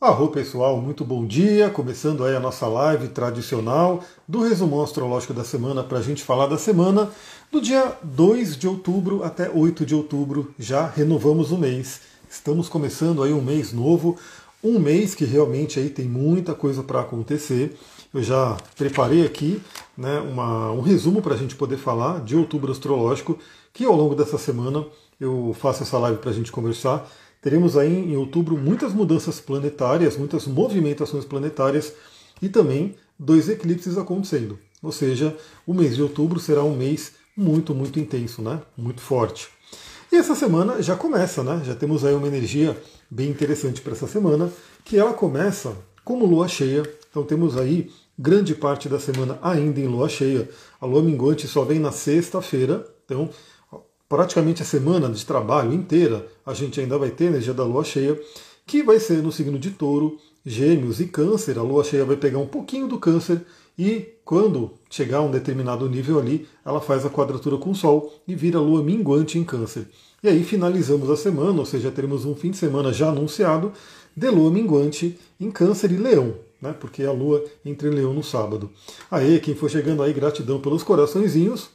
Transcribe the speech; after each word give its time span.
Arro 0.00 0.28
pessoal, 0.28 0.80
muito 0.80 1.04
bom 1.04 1.26
dia. 1.26 1.70
Começando 1.70 2.24
aí 2.24 2.36
a 2.36 2.38
nossa 2.38 2.68
live 2.68 3.08
tradicional 3.08 4.04
do 4.28 4.42
resumão 4.42 4.80
astrológico 4.80 5.34
da 5.34 5.42
semana 5.42 5.82
para 5.82 5.98
a 5.98 6.02
gente 6.02 6.22
falar 6.22 6.46
da 6.46 6.56
semana 6.56 7.10
do 7.50 7.60
dia 7.60 7.98
2 8.04 8.56
de 8.56 8.68
outubro 8.68 9.24
até 9.24 9.50
8 9.50 9.84
de 9.84 9.96
outubro. 9.96 10.54
Já 10.56 10.86
renovamos 10.86 11.50
o 11.50 11.58
mês. 11.58 12.02
Estamos 12.30 12.68
começando 12.68 13.24
aí 13.24 13.32
um 13.32 13.42
mês 13.42 13.72
novo, 13.72 14.16
um 14.62 14.78
mês 14.78 15.16
que 15.16 15.24
realmente 15.24 15.80
aí 15.80 15.90
tem 15.90 16.04
muita 16.04 16.54
coisa 16.54 16.84
para 16.84 17.00
acontecer. 17.00 17.76
Eu 18.14 18.22
já 18.22 18.56
preparei 18.76 19.26
aqui 19.26 19.60
né, 19.96 20.20
uma, 20.20 20.70
um 20.70 20.80
resumo 20.80 21.20
para 21.20 21.34
a 21.34 21.36
gente 21.36 21.56
poder 21.56 21.76
falar 21.76 22.20
de 22.20 22.36
outubro 22.36 22.70
astrológico, 22.70 23.36
que 23.74 23.84
ao 23.84 23.96
longo 23.96 24.14
dessa 24.14 24.38
semana 24.38 24.86
eu 25.18 25.56
faço 25.58 25.82
essa 25.82 25.98
live 25.98 26.18
para 26.18 26.30
a 26.30 26.34
gente 26.34 26.52
conversar 26.52 27.10
Teremos 27.40 27.76
aí 27.76 27.92
em 27.92 28.16
outubro 28.16 28.56
muitas 28.56 28.92
mudanças 28.92 29.40
planetárias, 29.40 30.16
muitas 30.16 30.46
movimentações 30.46 31.24
planetárias 31.24 31.92
e 32.42 32.48
também 32.48 32.94
dois 33.18 33.48
eclipses 33.48 33.96
acontecendo. 33.96 34.58
Ou 34.82 34.92
seja, 34.92 35.36
o 35.66 35.74
mês 35.74 35.96
de 35.96 36.02
outubro 36.02 36.38
será 36.38 36.62
um 36.62 36.76
mês 36.76 37.12
muito, 37.36 37.74
muito 37.74 37.98
intenso, 37.98 38.42
né? 38.42 38.60
Muito 38.76 39.00
forte. 39.00 39.48
E 40.10 40.16
essa 40.16 40.34
semana 40.34 40.82
já 40.82 40.96
começa, 40.96 41.42
né? 41.42 41.62
Já 41.64 41.74
temos 41.74 42.04
aí 42.04 42.14
uma 42.14 42.26
energia 42.26 42.76
bem 43.10 43.30
interessante 43.30 43.80
para 43.80 43.92
essa 43.92 44.06
semana, 44.06 44.50
que 44.84 44.96
ela 44.96 45.12
começa 45.12 45.76
como 46.04 46.26
lua 46.26 46.48
cheia. 46.48 46.82
Então 47.10 47.22
temos 47.22 47.56
aí 47.56 47.90
grande 48.18 48.54
parte 48.54 48.88
da 48.88 48.98
semana 48.98 49.38
ainda 49.42 49.80
em 49.80 49.86
lua 49.86 50.08
cheia. 50.08 50.48
A 50.80 50.86
lua 50.86 51.02
minguante 51.02 51.46
só 51.46 51.64
vem 51.64 51.78
na 51.78 51.92
sexta-feira. 51.92 52.86
Então 53.04 53.30
praticamente 54.08 54.62
a 54.62 54.64
semana 54.64 55.08
de 55.10 55.24
trabalho 55.24 55.72
inteira, 55.72 56.26
a 56.46 56.54
gente 56.54 56.80
ainda 56.80 56.96
vai 56.96 57.10
ter 57.10 57.24
energia 57.24 57.52
da 57.52 57.64
lua 57.64 57.84
cheia, 57.84 58.18
que 58.66 58.82
vai 58.82 58.98
ser 58.98 59.22
no 59.22 59.30
signo 59.30 59.58
de 59.58 59.70
touro, 59.70 60.18
gêmeos 60.44 61.00
e 61.00 61.06
câncer. 61.06 61.58
A 61.58 61.62
lua 61.62 61.84
cheia 61.84 62.04
vai 62.04 62.16
pegar 62.16 62.38
um 62.38 62.46
pouquinho 62.46 62.88
do 62.88 62.98
câncer 62.98 63.44
e 63.78 64.14
quando 64.24 64.72
chegar 64.90 65.18
a 65.18 65.22
um 65.22 65.30
determinado 65.30 65.88
nível 65.88 66.18
ali, 66.18 66.48
ela 66.64 66.80
faz 66.80 67.06
a 67.06 67.10
quadratura 67.10 67.56
com 67.56 67.70
o 67.70 67.74
Sol 67.74 68.12
e 68.26 68.34
vira 68.34 68.58
lua 68.58 68.82
minguante 68.82 69.38
em 69.38 69.44
câncer. 69.44 69.86
E 70.22 70.28
aí 70.28 70.42
finalizamos 70.42 71.08
a 71.10 71.16
semana, 71.16 71.60
ou 71.60 71.64
seja, 71.64 71.92
teremos 71.92 72.24
um 72.24 72.34
fim 72.34 72.50
de 72.50 72.56
semana 72.56 72.92
já 72.92 73.08
anunciado 73.10 73.72
de 74.16 74.28
lua 74.28 74.50
minguante 74.50 75.16
em 75.40 75.48
câncer 75.50 75.92
e 75.92 75.96
leão. 75.96 76.34
Né, 76.60 76.72
porque 76.72 77.04
a 77.04 77.12
lua 77.12 77.44
entra 77.64 77.86
em 77.86 77.92
leão 77.92 78.12
no 78.12 78.24
sábado. 78.24 78.68
Aí, 79.08 79.38
quem 79.38 79.54
for 79.54 79.70
chegando 79.70 80.02
aí, 80.02 80.12
gratidão 80.12 80.60
pelos 80.60 80.82
coraçõezinhos. 80.82 81.70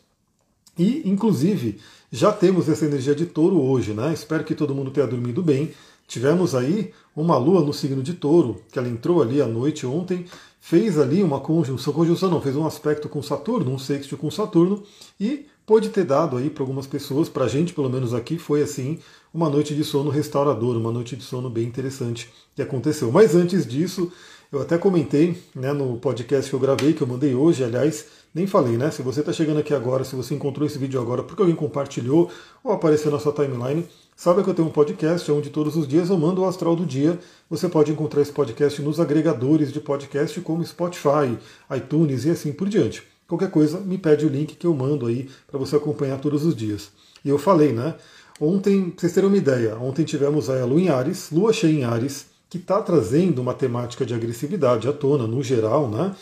E, 0.78 1.10
inclusive, 1.10 1.80
já 2.14 2.32
temos 2.32 2.70
essa 2.70 2.86
energia 2.86 3.16
de 3.16 3.26
touro 3.26 3.60
hoje, 3.60 3.92
né? 3.92 4.14
Espero 4.14 4.44
que 4.44 4.54
todo 4.54 4.76
mundo 4.76 4.92
tenha 4.92 5.08
dormido 5.08 5.42
bem. 5.42 5.74
Tivemos 6.08 6.54
aí 6.54 6.94
uma 7.16 7.36
lua 7.38 7.62
no 7.62 7.74
signo 7.74 8.04
de 8.04 8.14
touro, 8.14 8.62
que 8.72 8.78
ela 8.78 8.88
entrou 8.88 9.20
ali 9.20 9.42
à 9.42 9.48
noite 9.48 9.84
ontem, 9.88 10.28
fez 10.62 11.00
ali 11.00 11.24
uma 11.24 11.40
conjunção, 11.40 11.92
conjunção 11.92 12.30
não, 12.30 12.40
fez 12.40 12.56
um 12.56 12.68
aspecto 12.68 13.10
com 13.10 13.20
Saturno, 13.24 13.72
um 13.72 13.80
sexto 13.80 14.16
com 14.16 14.30
Saturno, 14.30 14.84
e 15.20 15.48
pode 15.66 15.90
ter 15.90 16.04
dado 16.04 16.38
aí 16.38 16.50
para 16.50 16.64
algumas 16.64 16.88
pessoas, 16.88 17.30
para 17.30 17.46
a 17.46 17.48
gente 17.48 17.74
pelo 17.74 17.90
menos 17.90 18.14
aqui, 18.14 18.38
foi 18.38 18.62
assim, 18.62 19.00
uma 19.34 19.50
noite 19.50 19.74
de 19.74 19.84
sono 19.84 20.10
restaurador, 20.10 20.76
uma 20.78 20.92
noite 20.92 21.16
de 21.16 21.24
sono 21.24 21.50
bem 21.50 21.66
interessante 21.66 22.30
que 22.56 22.62
aconteceu. 22.62 23.12
Mas 23.12 23.36
antes 23.36 23.66
disso, 23.66 24.12
eu 24.52 24.62
até 24.62 24.78
comentei 24.78 25.42
né, 25.56 25.74
no 25.74 25.98
podcast 25.98 26.50
que 26.50 26.56
eu 26.56 26.60
gravei, 26.60 26.94
que 26.94 27.02
eu 27.02 27.08
mandei 27.08 27.34
hoje, 27.34 27.64
aliás, 27.64 28.06
nem 28.34 28.46
falei, 28.46 28.78
né? 28.78 28.92
Se 28.92 29.02
você 29.02 29.22
está 29.22 29.32
chegando 29.32 29.60
aqui 29.60 29.74
agora, 29.74 30.04
se 30.04 30.16
você 30.16 30.34
encontrou 30.34 30.68
esse 30.68 30.78
vídeo 30.78 31.00
agora 31.00 31.24
porque 31.24 31.42
alguém 31.42 31.56
compartilhou 31.56 32.30
ou 32.64 32.72
apareceu 32.72 33.12
na 33.12 33.20
sua 33.20 33.32
timeline, 33.32 33.86
saiba 34.16 34.44
que 34.44 34.50
eu 34.50 34.54
tenho 34.54 34.68
um 34.68 34.72
podcast 34.72 35.32
onde 35.32 35.50
todos 35.50 35.76
os 35.76 35.88
dias 35.88 36.10
eu 36.10 36.18
mando 36.18 36.42
o 36.42 36.46
astral 36.46 36.76
do 36.76 36.86
dia. 36.86 37.20
Você 37.50 37.70
pode 37.70 37.92
encontrar 37.92 38.22
esse 38.22 38.32
podcast 38.32 38.82
nos 38.82 39.00
agregadores 39.00 39.72
de 39.72 39.80
podcast 39.80 40.40
como 40.42 40.66
Spotify, 40.66 41.38
iTunes 41.76 42.26
e 42.26 42.32
assim 42.32 42.52
por 42.52 42.68
diante. 42.68 43.13
Qualquer 43.28 43.50
coisa, 43.50 43.80
me 43.80 43.98
pede 43.98 44.26
o 44.26 44.30
link 44.30 44.56
que 44.56 44.68
eu 44.68 44.74
mando 44.74 45.06
aí 45.06 45.30
para 45.48 45.58
você 45.58 45.76
acompanhar 45.76 46.20
todos 46.20 46.46
os 46.46 46.56
dias. 46.56 46.92
E 47.24 47.30
eu 47.30 47.38
falei, 47.38 47.72
né? 47.72 47.96
Ontem, 48.40 48.90
pra 48.90 49.00
vocês 49.00 49.14
terem 49.14 49.30
uma 49.30 49.38
ideia, 49.38 49.78
ontem 49.78 50.04
tivemos 50.04 50.50
a 50.50 50.66
Lua 50.66 50.82
em 50.82 50.90
Ares, 50.90 51.30
Lua 51.32 51.54
cheia 51.54 51.72
em 51.72 51.84
Ares, 51.84 52.26
que 52.50 52.58
está 52.58 52.82
trazendo 52.82 53.42
uma 53.42 53.54
temática 53.54 54.06
de 54.06 54.14
agressividade 54.14 54.88
à 54.88 54.94
tona, 54.94 55.26
no 55.26 55.42
geral, 55.42 55.90
né? 55.90 56.16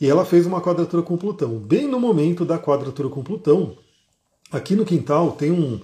E 0.00 0.08
ela 0.08 0.24
fez 0.24 0.46
uma 0.46 0.60
quadratura 0.60 1.02
com 1.02 1.16
Plutão. 1.16 1.58
Bem 1.58 1.86
no 1.86 2.00
momento 2.00 2.44
da 2.44 2.58
quadratura 2.58 3.08
com 3.08 3.22
Plutão, 3.22 3.76
aqui 4.50 4.74
no 4.74 4.84
quintal 4.84 5.32
tem 5.32 5.52
um, 5.52 5.80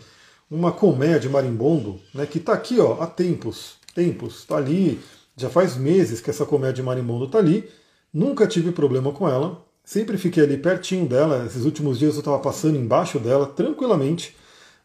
uma 0.51 0.73
colmeia 0.73 1.21
de 1.21 1.29
marimbondo, 1.29 2.01
né, 2.13 2.27
que 2.27 2.39
está 2.39 2.53
aqui 2.53 2.81
ó, 2.81 3.01
há 3.01 3.07
tempos, 3.07 3.77
tempos, 3.95 4.41
está 4.41 4.57
ali, 4.57 5.01
já 5.37 5.49
faz 5.49 5.77
meses 5.77 6.21
que 6.21 6.31
essa 6.31 6.45
colmeia 6.45 6.73
de 6.73 6.83
marimbondo 6.83 7.27
está 7.27 7.39
ali, 7.39 7.69
nunca 8.13 8.47
tive 8.47 8.73
problema 8.73 9.13
com 9.13 9.29
ela, 9.29 9.65
sempre 9.89 10.19
fiquei 10.19 10.43
ali 10.43 10.59
pertinho 10.59 11.07
dela, 11.07 11.47
esses 11.47 11.65
últimos 11.65 11.99
dias 11.99 12.15
eu 12.15 12.19
estava 12.19 12.39
passando 12.39 12.77
embaixo 12.77 13.19
dela 13.19 13.47
tranquilamente, 13.47 14.37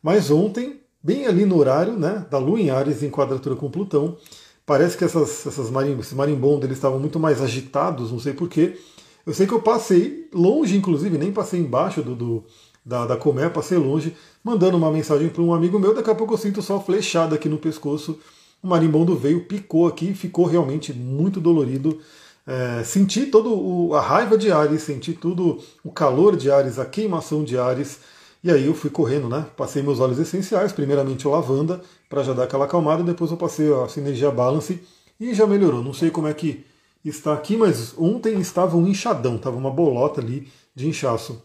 mas 0.01 0.31
ontem, 0.31 0.79
bem 1.01 1.25
ali 1.25 1.43
no 1.45 1.57
horário 1.57 1.93
né, 1.93 2.25
da 2.29 2.37
Lua 2.37 2.59
em 2.59 2.69
Ares 2.69 3.03
em 3.03 3.09
quadratura 3.09 3.55
com 3.55 3.69
Plutão, 3.69 4.17
Parece 4.65 4.97
que 4.97 5.03
essas, 5.03 5.45
essas 5.45 5.69
marim, 5.69 5.99
esses 5.99 6.13
marimbondos 6.13 6.63
eles 6.63 6.77
estavam 6.77 6.97
muito 6.97 7.19
mais 7.19 7.41
agitados, 7.41 8.11
não 8.11 8.19
sei 8.19 8.33
porquê. 8.33 8.77
Eu 9.25 9.33
sei 9.33 9.45
que 9.45 9.53
eu 9.53 9.61
passei 9.61 10.29
longe, 10.33 10.77
inclusive, 10.77 11.17
nem 11.17 11.33
passei 11.33 11.59
embaixo 11.59 12.01
do, 12.01 12.15
do 12.15 12.43
da, 12.85 13.05
da 13.05 13.17
colmeia, 13.17 13.49
passei 13.49 13.77
longe, 13.77 14.15
mandando 14.43 14.77
uma 14.77 14.91
mensagem 14.91 15.27
para 15.29 15.41
um 15.41 15.53
amigo 15.53 15.77
meu. 15.79 15.93
Daqui 15.93 16.09
a 16.09 16.15
pouco 16.15 16.33
eu 16.33 16.37
sinto 16.37 16.61
só 16.61 16.79
flechada 16.79 17.35
aqui 17.35 17.49
no 17.49 17.57
pescoço. 17.57 18.17
O 18.61 18.67
marimbondo 18.67 19.15
veio, 19.17 19.45
picou 19.45 19.85
aqui, 19.85 20.13
ficou 20.13 20.45
realmente 20.45 20.93
muito 20.93 21.41
dolorido. 21.41 21.99
É, 22.45 22.83
senti 22.83 23.25
toda 23.27 23.97
a 23.97 24.01
raiva 24.01 24.37
de 24.37 24.51
Ares, 24.51 24.83
senti 24.83 25.13
tudo 25.13 25.61
o 25.83 25.91
calor 25.91 26.35
de 26.35 26.51
Ares, 26.51 26.77
a 26.77 26.85
queimação 26.85 27.43
de 27.43 27.57
Ares. 27.57 27.99
E 28.43 28.51
aí 28.51 28.65
eu 28.65 28.73
fui 28.73 28.89
correndo, 28.89 29.29
né? 29.29 29.45
Passei 29.55 29.81
meus 29.81 29.99
óleos 29.99 30.19
essenciais, 30.19 30.73
primeiramente 30.73 31.27
o 31.27 31.31
lavanda, 31.31 31.81
para 32.09 32.23
já 32.23 32.33
dar 32.33 32.43
aquela 32.43 32.65
acalmada, 32.65 33.01
depois 33.01 33.31
eu 33.31 33.37
passei 33.37 33.73
a 33.73 33.87
sinergia 33.87 34.29
balance 34.29 34.81
e 35.19 35.33
já 35.33 35.47
melhorou. 35.47 35.81
Não 35.81 35.93
sei 35.93 36.11
como 36.11 36.27
é 36.27 36.33
que 36.33 36.65
está 37.05 37.33
aqui, 37.33 37.55
mas 37.55 37.93
ontem 37.97 38.39
estava 38.39 38.75
um 38.75 38.87
inchadão, 38.87 39.37
estava 39.37 39.55
uma 39.55 39.71
bolota 39.71 40.19
ali 40.19 40.51
de 40.75 40.87
inchaço. 40.87 41.41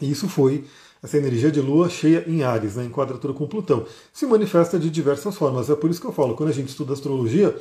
E 0.00 0.10
isso 0.10 0.28
foi 0.28 0.64
essa 1.02 1.16
energia 1.16 1.52
de 1.52 1.60
lua 1.60 1.88
cheia 1.88 2.24
em 2.26 2.42
Ares, 2.42 2.74
né, 2.74 2.84
em 2.84 2.90
quadratura 2.90 3.32
com 3.32 3.46
Plutão. 3.46 3.86
Se 4.12 4.26
manifesta 4.26 4.78
de 4.78 4.90
diversas 4.90 5.36
formas. 5.36 5.70
É 5.70 5.76
por 5.76 5.88
isso 5.88 6.00
que 6.00 6.06
eu 6.06 6.12
falo, 6.12 6.34
quando 6.34 6.48
a 6.48 6.52
gente 6.52 6.68
estuda 6.68 6.92
astrologia, 6.92 7.56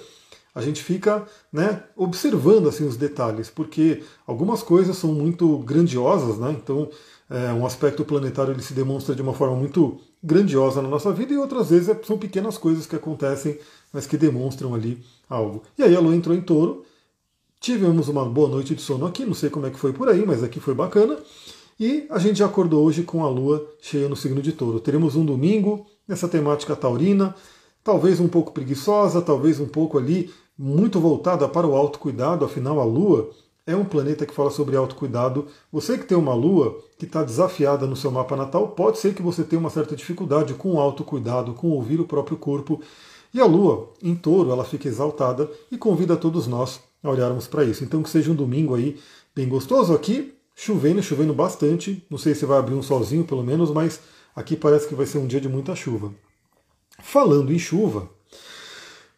a 0.56 0.62
gente 0.62 0.82
fica 0.82 1.26
né, 1.52 1.84
observando 1.98 2.70
assim 2.70 2.88
os 2.88 2.96
detalhes, 2.96 3.50
porque 3.50 4.02
algumas 4.26 4.64
coisas 4.64 4.96
são 4.96 5.14
muito 5.14 5.58
grandiosas, 5.60 6.40
né? 6.40 6.56
Então 6.58 6.90
é, 7.30 7.52
um 7.52 7.66
aspecto 7.66 8.06
planetário 8.06 8.54
ele 8.54 8.62
se 8.62 8.74
demonstra 8.74 9.14
de 9.14 9.22
uma 9.22 9.34
forma 9.34 9.56
muito 9.56 10.00
grandiosa 10.24 10.82
na 10.82 10.88
nossa 10.88 11.12
vida 11.12 11.34
e 11.34 11.38
outras 11.38 11.70
vezes 11.70 11.90
é, 11.90 12.00
são 12.04 12.18
pequenas 12.18 12.58
coisas 12.58 12.88
que 12.88 12.96
acontecem, 12.96 13.60
mas 13.92 14.08
que 14.08 14.16
demonstram 14.16 14.74
ali 14.74 15.04
algo. 15.30 15.64
E 15.78 15.84
aí 15.84 15.94
a 15.94 16.00
Lua 16.00 16.16
entrou 16.16 16.36
em 16.36 16.42
touro, 16.42 16.86
tivemos 17.60 18.08
uma 18.08 18.24
boa 18.24 18.48
noite 18.48 18.74
de 18.74 18.82
sono 18.82 19.06
aqui, 19.06 19.26
não 19.26 19.34
sei 19.34 19.50
como 19.50 19.66
é 19.66 19.70
que 19.70 19.80
foi 19.80 19.92
por 19.92 20.08
aí, 20.08 20.26
mas 20.26 20.42
aqui 20.42 20.60
foi 20.60 20.74
bacana. 20.74 21.18
E 21.78 22.06
a 22.10 22.18
gente 22.18 22.40
já 22.40 22.46
acordou 22.46 22.86
hoje 22.86 23.04
com 23.04 23.26
a 23.26 23.30
Lua 23.30 23.68
cheia 23.82 24.08
no 24.08 24.16
signo 24.16 24.42
de 24.42 24.54
touro. 24.54 24.80
Teremos 24.80 25.16
um 25.16 25.26
domingo 25.26 25.86
nessa 26.08 26.28
temática 26.28 26.76
taurina, 26.76 27.36
talvez 27.84 28.20
um 28.20 28.28
pouco 28.28 28.54
preguiçosa, 28.54 29.22
talvez 29.22 29.60
um 29.60 29.68
pouco 29.68 29.98
ali 29.98 30.32
muito 30.58 31.00
voltada 31.00 31.48
para 31.48 31.68
o 31.68 31.76
autocuidado, 31.76 32.46
afinal 32.46 32.80
a 32.80 32.86
Lua 32.86 33.30
é 33.68 33.76
um 33.76 33.84
planeta 33.84 34.26
que 34.26 34.34
fala 34.34 34.52
sobre 34.52 34.76
autocuidado. 34.76 35.48
Você 35.72 35.98
que 35.98 36.06
tem 36.06 36.18
uma 36.18 36.36
lua 36.36 36.80
que 37.00 37.06
está 37.06 37.24
desafiada 37.24 37.88
no 37.88 37.96
seu 37.96 38.12
mapa 38.12 38.36
natal, 38.36 38.70
pode 38.70 39.00
ser 39.00 39.16
que 39.16 39.24
você 39.24 39.44
tenha 39.44 39.60
uma 39.60 39.72
certa 39.72 39.96
dificuldade 39.96 40.54
com 40.54 40.74
o 40.74 40.80
autocuidado, 40.80 41.54
com 41.54 41.70
ouvir 41.72 42.00
o 42.00 42.06
próprio 42.06 42.38
corpo. 42.38 42.80
E 43.34 43.42
a 43.42 43.46
lua, 43.46 43.92
em 44.02 44.16
touro, 44.16 44.52
ela 44.52 44.64
fica 44.64 44.88
exaltada 44.88 45.50
e 45.72 45.78
convida 45.78 46.16
todos 46.16 46.46
nós 46.46 46.80
a 47.04 47.10
olharmos 47.10 47.48
para 47.48 47.64
isso. 47.64 47.84
Então 47.84 48.04
que 48.04 48.10
seja 48.10 48.32
um 48.32 48.36
domingo 48.36 48.76
aí 48.76 49.00
bem 49.36 49.50
gostoso 49.50 49.94
aqui, 49.94 50.34
chovendo, 50.56 51.02
chovendo 51.02 51.34
bastante. 51.34 52.06
Não 52.10 52.18
sei 52.18 52.36
se 52.36 52.46
vai 52.46 52.60
abrir 52.60 52.76
um 52.76 52.84
solzinho 52.84 53.26
pelo 53.26 53.44
menos, 53.44 53.72
mas 53.72 54.00
aqui 54.36 54.56
parece 54.56 54.88
que 54.88 54.96
vai 54.96 55.08
ser 55.08 55.18
um 55.18 55.28
dia 55.28 55.42
de 55.42 55.50
muita 55.50 55.76
chuva. 55.76 56.14
Falando 57.00 57.52
em 57.52 57.60
chuva, 57.60 58.10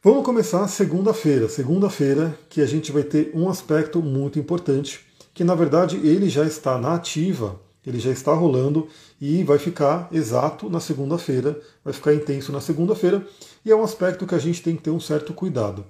Vamos 0.04 0.24
começar 0.24 0.68
segunda-feira. 0.68 1.50
Segunda-feira 1.50 2.38
que 2.50 2.62
a 2.62 2.68
gente 2.68 2.92
vai 2.92 3.02
ter 3.02 3.32
um 3.34 3.50
aspecto 3.50 4.00
muito 4.00 4.38
importante, 4.38 5.00
que 5.34 5.44
na 5.44 5.56
verdade 5.56 5.98
ele 5.98 6.30
já 6.30 6.46
está 6.46 6.78
na 6.78 6.94
ativa, 6.94 7.60
ele 7.86 8.00
já 8.00 8.12
está 8.12 8.32
rolando 8.32 8.88
e 9.20 9.44
vai 9.44 9.58
ficar 9.58 10.08
exato 10.12 10.70
na 10.70 10.80
segunda-feira, 10.80 11.60
vai 11.84 11.94
ficar 11.94 12.14
intenso 12.14 12.52
na 12.52 12.62
segunda-feira, 12.62 13.26
e 13.66 13.72
é 13.72 13.76
um 13.76 13.84
aspecto 13.84 14.28
que 14.28 14.36
a 14.36 14.40
gente 14.40 14.62
tem 14.62 14.76
que 14.76 14.84
ter 14.84 14.92
um 14.92 15.00
certo 15.00 15.34
cuidado. 15.34 15.84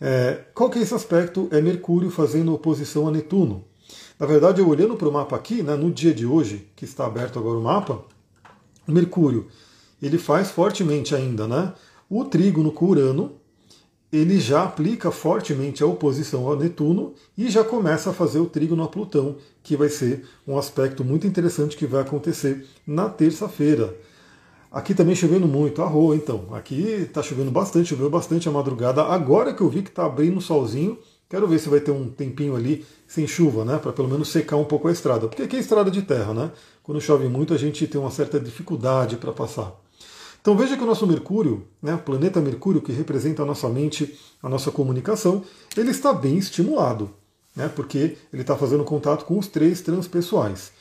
É, 0.00 0.44
qual 0.54 0.70
que 0.70 0.78
é 0.78 0.82
esse 0.82 0.94
aspecto? 0.94 1.48
É 1.50 1.60
Mercúrio 1.60 2.10
fazendo 2.10 2.54
oposição 2.54 3.08
a 3.08 3.10
Netuno. 3.10 3.64
Na 4.20 4.26
verdade, 4.26 4.60
eu 4.60 4.68
olhando 4.68 4.94
para 4.96 5.08
o 5.08 5.12
mapa 5.12 5.34
aqui, 5.34 5.64
né, 5.64 5.74
no 5.74 5.90
dia 5.90 6.14
de 6.14 6.24
hoje, 6.24 6.68
que 6.76 6.84
está 6.84 7.06
aberto 7.06 7.40
agora 7.40 7.58
o 7.58 7.62
mapa, 7.62 8.04
Mercúrio 8.86 9.48
ele 10.00 10.16
faz 10.16 10.50
fortemente 10.50 11.14
ainda 11.14 11.48
né, 11.48 11.72
o 12.08 12.24
trígono 12.24 12.72
com 12.72 12.86
Urano, 12.86 13.32
ele 14.12 14.40
já 14.40 14.64
aplica 14.64 15.10
fortemente 15.10 15.82
a 15.82 15.86
oposição 15.86 16.46
ao 16.46 16.56
Netuno 16.56 17.12
e 17.36 17.50
já 17.50 17.62
começa 17.62 18.10
a 18.10 18.12
fazer 18.14 18.38
o 18.38 18.46
trígono 18.46 18.82
a 18.82 18.88
Plutão, 18.88 19.36
que 19.62 19.76
vai 19.76 19.88
ser 19.88 20.24
um 20.46 20.56
aspecto 20.56 21.04
muito 21.04 21.26
interessante 21.26 21.76
que 21.76 21.86
vai 21.86 22.00
acontecer 22.00 22.66
na 22.86 23.08
terça-feira. 23.08 23.94
Aqui 24.70 24.94
também 24.94 25.14
chovendo 25.14 25.46
muito, 25.46 25.82
arroa 25.82 26.16
então. 26.16 26.46
Aqui 26.52 26.80
está 26.82 27.22
chovendo 27.22 27.50
bastante, 27.50 27.90
choveu 27.90 28.10
bastante 28.10 28.48
a 28.48 28.52
madrugada. 28.52 29.02
Agora 29.02 29.52
que 29.52 29.62
eu 29.62 29.68
vi 29.68 29.82
que 29.82 29.88
está 29.88 30.04
abrindo 30.04 30.38
o 30.38 30.42
solzinho, 30.42 30.98
quero 31.28 31.46
ver 31.46 31.58
se 31.58 31.68
vai 31.68 31.80
ter 31.80 31.90
um 31.90 32.08
tempinho 32.08 32.54
ali 32.54 32.84
sem 33.06 33.26
chuva, 33.26 33.64
né? 33.64 33.78
Para 33.78 33.92
pelo 33.92 34.08
menos 34.08 34.28
secar 34.28 34.56
um 34.56 34.64
pouco 34.64 34.88
a 34.88 34.92
estrada. 34.92 35.26
Porque 35.26 35.42
aqui 35.42 35.56
é 35.56 35.58
estrada 35.58 35.90
de 35.90 36.02
terra, 36.02 36.34
né? 36.34 36.50
Quando 36.82 37.00
chove 37.00 37.28
muito, 37.28 37.54
a 37.54 37.58
gente 37.58 37.86
tem 37.86 38.00
uma 38.00 38.10
certa 38.10 38.38
dificuldade 38.38 39.16
para 39.16 39.32
passar. 39.32 39.74
Então 40.40 40.56
veja 40.56 40.76
que 40.76 40.82
o 40.82 40.86
nosso 40.86 41.06
Mercúrio, 41.06 41.66
né, 41.82 41.94
o 41.94 41.98
planeta 41.98 42.40
Mercúrio, 42.40 42.80
que 42.80 42.92
representa 42.92 43.42
a 43.42 43.46
nossa 43.46 43.68
mente, 43.68 44.18
a 44.42 44.48
nossa 44.48 44.70
comunicação, 44.70 45.42
ele 45.76 45.90
está 45.90 46.12
bem 46.12 46.38
estimulado, 46.38 47.10
né, 47.54 47.68
porque 47.68 48.16
ele 48.32 48.42
está 48.42 48.56
fazendo 48.56 48.84
contato 48.84 49.24
com 49.24 49.38
os 49.38 49.48
três 49.48 49.80
transpessoais. 49.80 50.72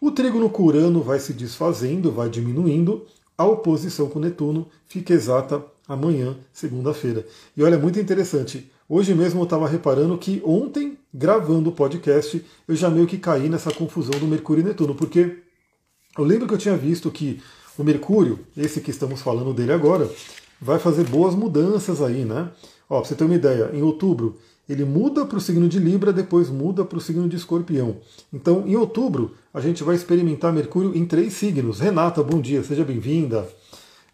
O 0.00 0.10
trígono 0.10 0.50
com 0.50 0.64
Urano 0.64 1.02
vai 1.02 1.18
se 1.18 1.32
desfazendo, 1.32 2.12
vai 2.12 2.28
diminuindo, 2.28 3.06
a 3.38 3.44
oposição 3.44 4.08
com 4.08 4.18
Netuno 4.18 4.68
fica 4.86 5.14
exata 5.14 5.64
amanhã, 5.88 6.36
segunda-feira. 6.52 7.26
E 7.56 7.62
olha, 7.62 7.78
muito 7.78 7.98
interessante. 7.98 8.70
Hoje 8.88 9.14
mesmo 9.14 9.40
eu 9.40 9.44
estava 9.44 9.66
reparando 9.66 10.18
que 10.18 10.42
ontem, 10.44 10.98
gravando 11.12 11.70
o 11.70 11.72
podcast, 11.72 12.44
eu 12.68 12.76
já 12.76 12.90
meio 12.90 13.06
que 13.06 13.18
caí 13.18 13.48
nessa 13.48 13.72
confusão 13.72 14.18
do 14.20 14.26
Mercúrio 14.26 14.60
e 14.60 14.64
Netuno, 14.64 14.94
porque 14.94 15.38
eu 16.18 16.24
lembro 16.24 16.46
que 16.46 16.54
eu 16.54 16.58
tinha 16.58 16.76
visto 16.76 17.10
que 17.10 17.42
o 17.78 17.84
Mercúrio, 17.84 18.40
esse 18.56 18.80
que 18.80 18.90
estamos 18.90 19.20
falando 19.20 19.52
dele 19.52 19.72
agora, 19.72 20.08
vai 20.60 20.78
fazer 20.78 21.04
boas 21.04 21.34
mudanças 21.34 22.00
aí, 22.00 22.24
né? 22.24 22.50
Ó, 22.88 23.00
pra 23.00 23.08
você 23.08 23.14
ter 23.14 23.24
uma 23.24 23.34
ideia, 23.34 23.70
em 23.72 23.82
outubro 23.82 24.36
ele 24.68 24.84
muda 24.84 25.26
para 25.26 25.36
o 25.36 25.40
signo 25.40 25.68
de 25.68 25.78
Libra, 25.78 26.12
depois 26.12 26.48
muda 26.48 26.84
para 26.84 26.96
o 26.96 27.00
signo 27.00 27.28
de 27.28 27.36
Escorpião. 27.36 27.98
Então, 28.32 28.64
em 28.66 28.76
outubro, 28.76 29.34
a 29.52 29.60
gente 29.60 29.84
vai 29.84 29.94
experimentar 29.94 30.52
Mercúrio 30.52 30.96
em 30.96 31.04
três 31.04 31.34
signos. 31.34 31.80
Renata, 31.80 32.22
bom 32.22 32.40
dia, 32.40 32.62
seja 32.62 32.84
bem-vinda. 32.84 33.46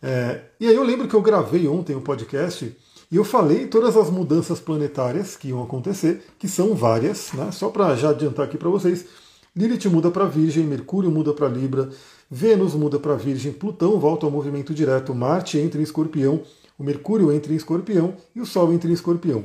É, 0.02 0.40
e 0.58 0.66
aí 0.66 0.74
eu 0.74 0.82
lembro 0.82 1.06
que 1.06 1.14
eu 1.14 1.22
gravei 1.22 1.68
ontem 1.68 1.94
um 1.94 2.00
podcast 2.00 2.76
e 3.10 3.16
eu 3.16 3.22
falei 3.22 3.66
todas 3.66 3.96
as 3.96 4.10
mudanças 4.10 4.58
planetárias 4.58 5.36
que 5.36 5.48
iam 5.48 5.62
acontecer, 5.62 6.24
que 6.38 6.48
são 6.48 6.74
várias, 6.74 7.32
né? 7.32 7.52
Só 7.52 7.68
para 7.68 7.94
já 7.94 8.10
adiantar 8.10 8.46
aqui 8.46 8.58
para 8.58 8.68
vocês. 8.68 9.06
Lilith 9.54 9.88
muda 9.88 10.10
para 10.10 10.24
Virgem, 10.24 10.64
Mercúrio 10.64 11.10
muda 11.10 11.32
para 11.32 11.48
Libra, 11.48 11.90
Vênus 12.30 12.74
muda 12.74 12.98
para 12.98 13.16
Virgem, 13.16 13.52
Plutão 13.52 13.98
volta 13.98 14.24
ao 14.24 14.30
movimento 14.30 14.72
direto, 14.72 15.12
Marte 15.14 15.58
entra 15.58 15.80
em 15.80 15.82
Escorpião, 15.82 16.42
o 16.78 16.84
Mercúrio 16.84 17.32
entra 17.32 17.52
em 17.52 17.56
Escorpião 17.56 18.14
e 18.34 18.40
o 18.40 18.46
Sol 18.46 18.72
entra 18.72 18.88
em 18.88 18.92
Escorpião. 18.92 19.44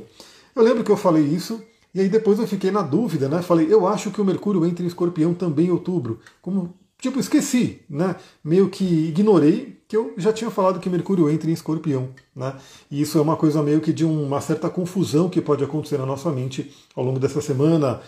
Eu 0.54 0.62
lembro 0.62 0.84
que 0.84 0.90
eu 0.90 0.96
falei 0.96 1.24
isso 1.24 1.60
e 1.92 2.00
aí 2.00 2.08
depois 2.08 2.38
eu 2.38 2.46
fiquei 2.46 2.70
na 2.70 2.82
dúvida, 2.82 3.28
né? 3.28 3.42
Falei, 3.42 3.66
eu 3.68 3.86
acho 3.86 4.10
que 4.10 4.20
o 4.20 4.24
Mercúrio 4.24 4.64
entra 4.64 4.84
em 4.84 4.86
Escorpião 4.86 5.34
também 5.34 5.66
em 5.66 5.70
outubro. 5.70 6.20
Como 6.40 6.74
tipo 7.00 7.18
esqueci, 7.18 7.80
né? 7.90 8.16
Meio 8.44 8.68
que 8.68 8.84
ignorei 8.84 9.80
que 9.88 9.96
eu 9.96 10.14
já 10.16 10.32
tinha 10.32 10.50
falado 10.50 10.80
que 10.80 10.88
Mercúrio 10.88 11.28
entra 11.28 11.50
em 11.50 11.52
Escorpião, 11.52 12.10
né? 12.34 12.54
E 12.90 13.00
isso 13.00 13.18
é 13.18 13.20
uma 13.20 13.36
coisa 13.36 13.62
meio 13.62 13.80
que 13.80 13.92
de 13.92 14.04
uma 14.04 14.40
certa 14.40 14.70
confusão 14.70 15.28
que 15.28 15.40
pode 15.40 15.64
acontecer 15.64 15.98
na 15.98 16.06
nossa 16.06 16.30
mente 16.30 16.72
ao 16.94 17.04
longo 17.04 17.18
dessa 17.18 17.40
semana. 17.40 18.00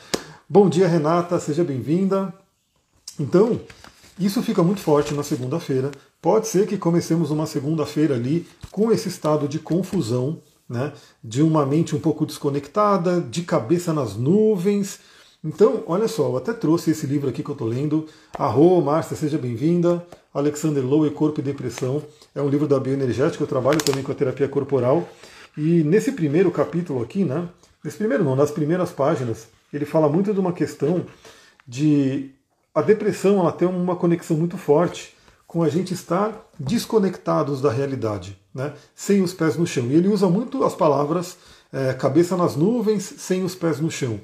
Bom 0.49 0.69
dia, 0.69 0.89
Renata, 0.89 1.39
seja 1.39 1.65
bem-vinda. 1.65 2.33
Então, 3.19 3.61
isso 4.19 4.43
fica 4.43 4.63
muito 4.63 4.81
forte 4.81 5.15
na 5.15 5.23
segunda-feira. 5.23 5.91
Pode 6.21 6.49
ser 6.49 6.67
que 6.67 6.77
comecemos 6.77 7.31
uma 7.31 7.47
segunda-feira 7.47 8.15
ali 8.15 8.47
com 8.71 8.91
esse 8.91 9.09
estado 9.09 9.47
de 9.47 9.59
confusão, 9.59 10.41
né? 10.69 10.93
de 11.23 11.43
uma 11.43 11.65
mente 11.65 11.95
um 11.95 12.01
pouco 12.01 12.27
desconectada, 12.27 13.21
de 13.21 13.43
cabeça 13.43 13.93
nas 13.93 14.17
nuvens. 14.17 15.01
Então, 15.45 15.85
olha 15.87 16.09
só, 16.09 16.25
eu 16.29 16.37
até 16.37 16.53
trouxe 16.53 16.91
esse 16.91 17.07
livro 17.07 17.29
aqui 17.29 17.43
que 17.43 17.49
eu 17.49 17.55
estou 17.55 17.69
lendo. 17.69 18.07
Arro, 18.37 18.81
Márcia, 18.83 19.17
seja 19.17 19.39
bem-vinda. 19.39 20.05
Alexander 20.35 20.85
Lowe, 20.85 21.11
Corpo 21.11 21.41
e 21.41 21.43
Depressão. 21.43 22.03
É 22.35 22.43
um 22.43 22.49
livro 22.49 22.67
da 22.67 22.79
bioenergética, 22.79 23.43
eu 23.43 23.49
trabalho 23.49 23.83
também 23.83 24.03
com 24.03 24.13
a 24.13 24.15
terapia 24.15 24.49
corporal. 24.49 25.09
E 25.57 25.83
nesse 25.85 26.13
primeiro 26.13 26.51
capítulo 26.51 27.03
aqui, 27.03 27.25
né? 27.25 27.49
Nesse 27.85 27.97
primeiro 27.97 28.25
não, 28.25 28.35
nas 28.35 28.51
primeiras 28.51 28.91
páginas, 28.91 29.49
ele 29.73 29.85
fala 29.85 30.09
muito 30.09 30.35
de 30.35 30.41
uma 30.41 30.53
questão 30.53 31.07
de 31.67 32.31
a 32.79 32.83
depressão 32.83 33.41
ela 33.41 33.51
tem 33.51 33.67
uma 33.67 33.97
conexão 33.97 34.37
muito 34.37 34.57
forte 34.57 35.13
com 35.49 35.65
a 35.65 35.69
gente 35.69 35.93
estar 35.93 36.49
desconectados 36.57 37.61
da 37.61 37.73
realidade, 37.73 38.39
né? 38.55 38.73
sem 38.95 39.21
os 39.21 39.33
pés 39.33 39.57
no 39.57 39.67
chão. 39.67 39.87
E 39.87 39.95
ele 39.95 40.07
usa 40.07 40.29
muito 40.29 40.63
as 40.63 40.77
palavras 40.77 41.39
é, 41.73 41.93
cabeça 41.93 42.37
nas 42.37 42.55
nuvens, 42.55 43.03
sem 43.03 43.43
os 43.43 43.57
pés 43.57 43.81
no 43.81 43.91
chão. 43.91 44.21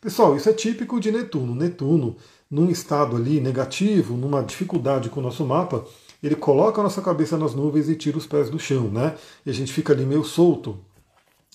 Pessoal, 0.00 0.34
isso 0.34 0.48
é 0.48 0.54
típico 0.54 0.98
de 0.98 1.12
Netuno. 1.12 1.54
Netuno, 1.54 2.16
num 2.50 2.70
estado 2.70 3.14
ali 3.14 3.40
negativo, 3.40 4.16
numa 4.16 4.42
dificuldade 4.42 5.10
com 5.10 5.20
o 5.20 5.22
nosso 5.22 5.44
mapa, 5.44 5.84
ele 6.22 6.34
coloca 6.34 6.80
a 6.80 6.84
nossa 6.84 7.02
cabeça 7.02 7.36
nas 7.36 7.54
nuvens 7.54 7.90
e 7.90 7.94
tira 7.94 8.16
os 8.16 8.26
pés 8.26 8.48
do 8.48 8.58
chão, 8.58 8.88
né? 8.88 9.16
E 9.44 9.50
a 9.50 9.52
gente 9.52 9.70
fica 9.70 9.92
ali 9.92 10.06
meio 10.06 10.24
solto. 10.24 10.78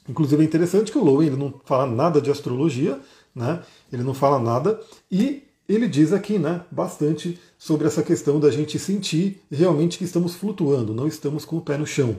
Inclusive 0.08 0.44
é 0.44 0.46
interessante 0.46 0.92
que 0.92 1.00
o 1.00 1.04
Lowen 1.04 1.30
ele 1.30 1.36
não 1.36 1.52
fala 1.66 1.88
nada 1.88 2.22
de 2.22 2.30
astrologia, 2.30 3.00
né? 3.34 3.64
Ele 3.92 4.04
não 4.04 4.14
fala 4.14 4.38
nada 4.38 4.80
e 5.12 5.52
ele 5.68 5.88
diz 5.88 6.12
aqui 6.12 6.38
né, 6.38 6.62
bastante 6.70 7.40
sobre 7.58 7.88
essa 7.88 8.04
questão 8.04 8.40
da 8.40 8.52
gente 8.52 8.78
sentir 8.78 9.42
realmente 9.52 9.98
que 9.98 10.04
estamos 10.04 10.36
flutuando, 10.36 10.94
não 10.94 11.08
estamos 11.08 11.46
com 11.46 11.58
o 11.58 11.62
pé 11.62 11.78
no 11.78 11.88
chão. 11.88 12.18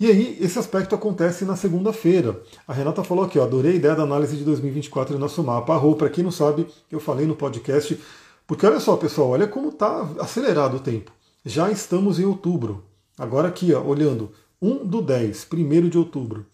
E 0.00 0.06
aí, 0.06 0.38
esse 0.40 0.58
aspecto 0.58 0.94
acontece 0.94 1.44
na 1.44 1.56
segunda-feira. 1.56 2.40
A 2.66 2.72
Renata 2.72 3.04
falou 3.04 3.22
aqui, 3.22 3.38
ó, 3.38 3.44
adorei 3.44 3.72
a 3.72 3.76
ideia 3.76 3.94
da 3.94 4.02
análise 4.02 4.34
de 4.34 4.44
2024 4.44 5.12
no 5.12 5.20
nosso 5.20 5.44
mapa. 5.44 5.74
Arro, 5.74 5.94
para 5.94 6.08
quem 6.08 6.24
não 6.24 6.30
sabe, 6.30 6.66
eu 6.90 6.98
falei 6.98 7.26
no 7.26 7.36
podcast, 7.36 8.00
porque 8.46 8.64
olha 8.64 8.80
só, 8.80 8.96
pessoal, 8.96 9.28
olha 9.28 9.46
como 9.46 9.68
está 9.68 10.08
acelerado 10.18 10.78
o 10.78 10.80
tempo. 10.80 11.12
Já 11.44 11.70
estamos 11.70 12.18
em 12.18 12.24
outubro. 12.24 12.82
Agora 13.18 13.48
aqui, 13.48 13.74
ó, 13.74 13.82
olhando, 13.82 14.32
1 14.62 14.86
do 14.86 15.02
10, 15.02 15.46
1 15.52 15.88
de 15.90 15.98
outubro. 15.98 16.46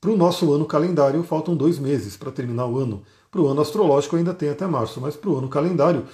Para 0.00 0.12
o 0.12 0.16
nosso 0.16 0.52
ano 0.52 0.64
calendário, 0.64 1.24
faltam 1.24 1.56
dois 1.56 1.80
meses 1.80 2.16
para 2.16 2.30
terminar 2.30 2.66
o 2.66 2.78
ano. 2.78 3.02
Para 3.34 3.42
o 3.42 3.48
ano 3.48 3.62
astrológico 3.62 4.14
ainda 4.14 4.32
tem 4.32 4.48
até 4.48 4.64
março, 4.64 5.00
mas 5.00 5.16
para 5.16 5.28
o 5.28 5.36
ano 5.36 5.48
calendário, 5.48 6.04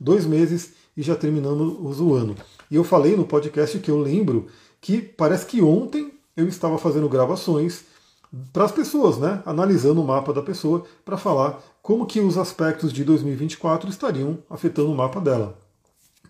dois 0.00 0.24
meses 0.24 0.72
e 0.96 1.02
já 1.02 1.14
terminamos 1.14 2.00
o 2.00 2.14
ano. 2.14 2.34
E 2.70 2.76
eu 2.76 2.82
falei 2.82 3.14
no 3.14 3.26
podcast 3.26 3.78
que 3.80 3.90
eu 3.90 3.98
lembro 3.98 4.46
que 4.80 5.02
parece 5.02 5.44
que 5.44 5.60
ontem 5.60 6.10
eu 6.34 6.48
estava 6.48 6.78
fazendo 6.78 7.06
gravações 7.06 7.84
para 8.50 8.64
as 8.64 8.72
pessoas, 8.72 9.18
né, 9.18 9.42
analisando 9.44 10.00
o 10.00 10.06
mapa 10.06 10.32
da 10.32 10.40
pessoa 10.40 10.84
para 11.04 11.18
falar 11.18 11.62
como 11.82 12.06
que 12.06 12.18
os 12.18 12.38
aspectos 12.38 12.94
de 12.94 13.04
2024 13.04 13.90
estariam 13.90 14.38
afetando 14.48 14.90
o 14.90 14.96
mapa 14.96 15.20
dela. 15.20 15.58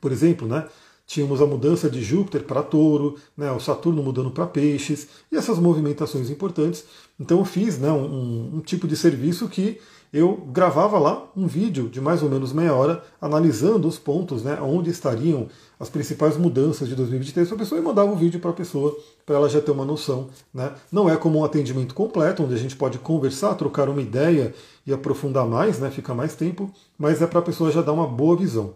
Por 0.01 0.11
exemplo, 0.11 0.49
né, 0.49 0.67
tínhamos 1.07 1.41
a 1.41 1.47
mudança 1.47 1.89
de 1.89 2.03
Júpiter 2.03 2.43
para 2.43 2.61
Touro, 2.61 3.15
né, 3.37 3.53
o 3.53 3.61
Saturno 3.61 4.03
mudando 4.03 4.33
para 4.33 4.49
Peixes 4.49 5.07
e 5.31 5.37
essas 5.37 5.61
movimentações 5.61 6.29
importantes. 6.29 6.87
Então 7.21 7.39
eu 7.39 7.45
fiz 7.45 7.79
né, 7.79 7.93
um, 7.93 8.57
um 8.57 8.61
tipo 8.61 8.89
de 8.89 8.97
serviço 8.97 9.49
que 9.49 9.81
eu 10.13 10.37
gravava 10.53 10.99
lá 10.99 11.29
um 11.37 11.47
vídeo 11.47 11.89
de 11.89 12.01
mais 12.01 12.23
ou 12.23 12.29
menos 12.29 12.53
meia 12.53 12.75
hora 12.75 13.03
analisando 13.21 13.87
os 13.87 13.99
pontos, 13.99 14.43
né, 14.43 14.59
onde 14.61 14.91
estariam 14.91 15.47
as 15.79 15.89
principais 15.89 16.37
mudanças 16.37 16.89
de 16.89 16.97
2023 16.97 17.49
para 17.49 17.57
a 17.57 17.59
pessoa 17.59 17.81
e 17.81 17.85
mandava 17.85 18.11
o 18.11 18.17
vídeo 18.17 18.41
para 18.41 18.51
a 18.51 18.55
pessoa 18.55 18.97
para 19.25 19.37
ela 19.37 19.49
já 19.49 19.61
ter 19.61 19.71
uma 19.71 19.85
noção. 19.85 20.29
Né? 20.53 20.73
Não 20.91 21.09
é 21.09 21.17
como 21.17 21.39
um 21.39 21.45
atendimento 21.45 21.95
completo, 21.95 22.43
onde 22.43 22.55
a 22.55 22.59
gente 22.59 22.77
pode 22.77 22.99
conversar, 22.99 23.55
trocar 23.55 23.89
uma 23.89 24.03
ideia 24.03 24.53
e 24.85 24.93
aprofundar 24.93 25.47
mais, 25.47 25.79
né, 25.79 25.91
ficar 25.91 26.15
mais 26.15 26.35
tempo, 26.35 26.71
mas 26.99 27.23
é 27.23 27.27
para 27.27 27.39
a 27.39 27.43
pessoa 27.43 27.71
já 27.71 27.81
dar 27.81 27.93
uma 27.93 28.07
boa 28.07 28.37
visão. 28.37 28.75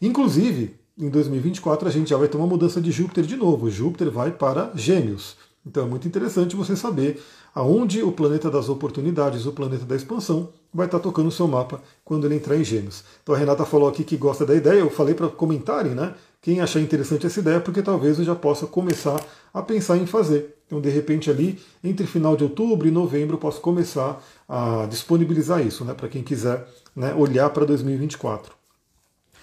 Inclusive, 0.00 0.76
em 0.96 1.08
2024 1.08 1.88
a 1.88 1.90
gente 1.90 2.10
já 2.10 2.16
vai 2.16 2.28
ter 2.28 2.36
uma 2.36 2.46
mudança 2.46 2.80
de 2.80 2.90
Júpiter 2.92 3.24
de 3.24 3.36
novo. 3.36 3.68
Júpiter 3.68 4.10
vai 4.10 4.30
para 4.30 4.70
Gêmeos. 4.74 5.36
Então 5.68 5.84
é 5.84 5.86
muito 5.86 6.08
interessante 6.08 6.56
você 6.56 6.74
saber 6.74 7.22
aonde 7.54 8.02
o 8.02 8.10
planeta 8.10 8.50
das 8.50 8.68
oportunidades, 8.68 9.44
o 9.44 9.52
planeta 9.52 9.84
da 9.84 9.94
expansão, 9.94 10.48
vai 10.72 10.86
estar 10.86 10.98
tocando 10.98 11.28
o 11.28 11.32
seu 11.32 11.46
mapa 11.46 11.82
quando 12.04 12.26
ele 12.26 12.36
entrar 12.36 12.56
em 12.56 12.64
Gêmeos. 12.64 13.04
Então 13.22 13.34
a 13.34 13.38
Renata 13.38 13.64
falou 13.66 13.88
aqui 13.88 14.02
que 14.02 14.16
gosta 14.16 14.46
da 14.46 14.54
ideia, 14.54 14.80
eu 14.80 14.90
falei 14.90 15.14
para 15.14 15.28
comentarem, 15.28 15.94
né? 15.94 16.14
Quem 16.40 16.60
achar 16.60 16.80
interessante 16.80 17.26
essa 17.26 17.40
ideia, 17.40 17.60
porque 17.60 17.82
talvez 17.82 18.18
eu 18.18 18.24
já 18.24 18.34
possa 18.34 18.66
começar 18.66 19.20
a 19.52 19.60
pensar 19.60 19.96
em 19.96 20.06
fazer. 20.06 20.56
Então, 20.66 20.80
de 20.80 20.88
repente, 20.88 21.30
ali, 21.30 21.58
entre 21.82 22.06
final 22.06 22.36
de 22.36 22.44
outubro 22.44 22.86
e 22.86 22.90
novembro, 22.90 23.34
eu 23.34 23.40
posso 23.40 23.60
começar 23.60 24.22
a 24.48 24.86
disponibilizar 24.88 25.66
isso, 25.66 25.84
né? 25.84 25.94
Para 25.94 26.08
quem 26.08 26.22
quiser 26.22 26.68
né, 26.94 27.12
olhar 27.14 27.50
para 27.50 27.64
2024. 27.64 28.52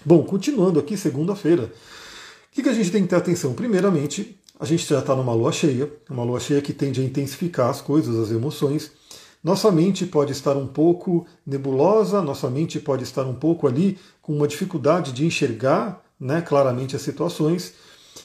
Bom, 0.04 0.22
continuando 0.22 0.80
aqui, 0.80 0.96
segunda-feira. 0.96 1.64
O 1.64 1.70
que, 2.52 2.62
que 2.62 2.68
a 2.68 2.72
gente 2.72 2.90
tem 2.90 3.02
que 3.02 3.08
ter 3.08 3.16
atenção? 3.16 3.52
Primeiramente, 3.52 4.35
a 4.58 4.64
gente 4.64 4.86
já 4.86 5.00
está 5.00 5.14
numa 5.14 5.34
lua 5.34 5.52
cheia, 5.52 5.90
uma 6.08 6.24
lua 6.24 6.40
cheia 6.40 6.62
que 6.62 6.72
tende 6.72 7.00
a 7.00 7.04
intensificar 7.04 7.68
as 7.68 7.80
coisas, 7.80 8.16
as 8.16 8.30
emoções. 8.30 8.90
Nossa 9.42 9.70
mente 9.70 10.06
pode 10.06 10.32
estar 10.32 10.56
um 10.56 10.66
pouco 10.66 11.26
nebulosa, 11.46 12.22
nossa 12.22 12.50
mente 12.50 12.80
pode 12.80 13.04
estar 13.04 13.24
um 13.24 13.34
pouco 13.34 13.66
ali 13.66 13.98
com 14.22 14.32
uma 14.32 14.48
dificuldade 14.48 15.12
de 15.12 15.24
enxergar 15.24 16.02
né, 16.18 16.40
claramente 16.40 16.96
as 16.96 17.02
situações 17.02 17.74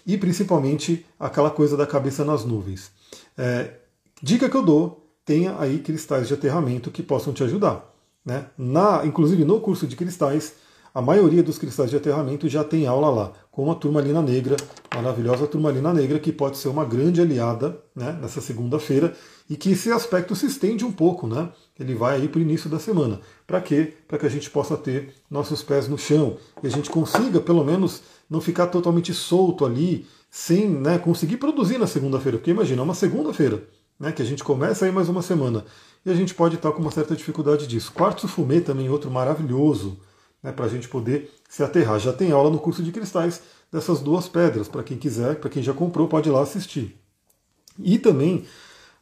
e 0.08 0.18
principalmente 0.18 1.06
aquela 1.20 1.52
coisa 1.52 1.78
da 1.78 1.86
cabeça 1.86 2.26
nas 2.26 2.44
nuvens. 2.46 2.92
É, 3.38 3.76
Dica 4.22 4.48
que 4.48 4.56
eu 4.56 4.62
dou: 4.62 5.10
tenha 5.26 5.56
aí 5.60 5.80
cristais 5.80 6.28
de 6.28 6.34
aterramento 6.34 6.92
que 6.92 7.02
possam 7.02 7.34
te 7.34 7.44
ajudar. 7.44 7.92
Né? 8.24 8.46
Na, 8.58 9.04
inclusive 9.06 9.44
no 9.44 9.60
curso 9.60 9.88
de 9.88 9.96
cristais, 9.96 10.54
a 10.94 11.02
maioria 11.02 11.42
dos 11.42 11.58
cristais 11.58 11.90
de 11.90 11.96
aterramento 11.96 12.50
já 12.50 12.64
tem 12.64 12.86
aula 12.86 13.10
lá, 13.10 13.32
com 13.50 13.72
a 13.72 13.76
turmalina 13.76 14.22
negra, 14.22 14.58
maravilhosa 14.94 15.48
turmalina 15.48 15.94
negra, 15.94 16.20
que 16.20 16.32
pode 16.32 16.58
ser 16.58 16.68
uma 16.68 16.84
grande 16.84 17.22
aliada 17.22 17.82
né, 17.96 18.18
nessa 18.22 18.42
segunda-feira 18.42 19.16
e 19.50 19.56
que 19.56 19.72
esse 19.72 19.92
aspecto 19.92 20.36
se 20.36 20.46
estende 20.46 20.84
um 20.84 20.92
pouco, 20.92 21.28
né? 21.28 21.50
Ele 21.80 21.96
vai 21.96 22.16
aí 22.16 22.28
para 22.28 22.40
o 22.40 22.42
início 22.42 22.70
da 22.70 22.80
semana. 22.80 23.20
Para 23.48 23.62
quê? 23.62 23.94
Para 24.08 24.18
que 24.18 24.26
a 24.26 24.30
gente 24.30 24.50
possa 24.50 24.78
ter 24.78 25.14
nossos 25.30 25.64
pés 25.64 25.88
no 25.88 25.98
chão 25.98 26.38
e 26.62 26.68
a 26.68 26.70
gente 26.70 26.90
consiga, 26.90 27.40
pelo 27.40 27.64
menos, 27.64 28.02
não 28.30 28.40
ficar 28.40 28.68
totalmente 28.68 29.14
solto 29.14 29.66
ali, 29.66 30.06
sem 30.30 30.70
né, 30.70 30.98
conseguir 30.98 31.38
produzir 31.38 31.78
na 31.78 31.88
segunda-feira. 31.88 32.38
Porque 32.38 32.52
imagina, 32.52 32.82
é 32.82 32.84
uma 32.84 32.96
segunda-feira, 32.96 33.64
né, 34.00 34.12
que 34.12 34.22
a 34.22 34.26
gente 34.26 34.44
começa 34.44 34.86
aí 34.86 34.92
mais 34.92 35.10
uma 35.10 35.22
semana 35.22 35.66
e 36.06 36.10
a 36.10 36.16
gente 36.16 36.34
pode 36.34 36.56
estar 36.56 36.72
com 36.72 36.82
uma 36.82 36.92
certa 36.92 37.16
dificuldade 37.16 37.68
disso. 37.68 37.92
Quartzo 37.94 38.28
fumê 38.28 38.60
também, 38.60 38.90
outro 38.90 39.12
maravilhoso 39.12 39.98
né, 40.42 40.52
para 40.52 40.66
a 40.66 40.70
gente 40.70 40.88
poder 40.88 41.32
se 41.50 41.64
aterrar. 41.64 42.00
Já 42.00 42.14
tem 42.14 42.32
aula 42.32 42.50
no 42.50 42.60
curso 42.60 42.82
de 42.84 42.92
cristais 42.92 43.42
dessas 43.72 44.00
duas 44.00 44.28
pedras, 44.28 44.68
para 44.68 44.84
quem 44.84 44.98
quiser, 44.98 45.36
para 45.36 45.50
quem 45.50 45.64
já 45.64 45.74
comprou, 45.74 46.08
pode 46.08 46.30
ir 46.30 46.32
lá 46.32 46.42
assistir. 46.42 46.98
E 47.80 47.98
também 47.98 48.46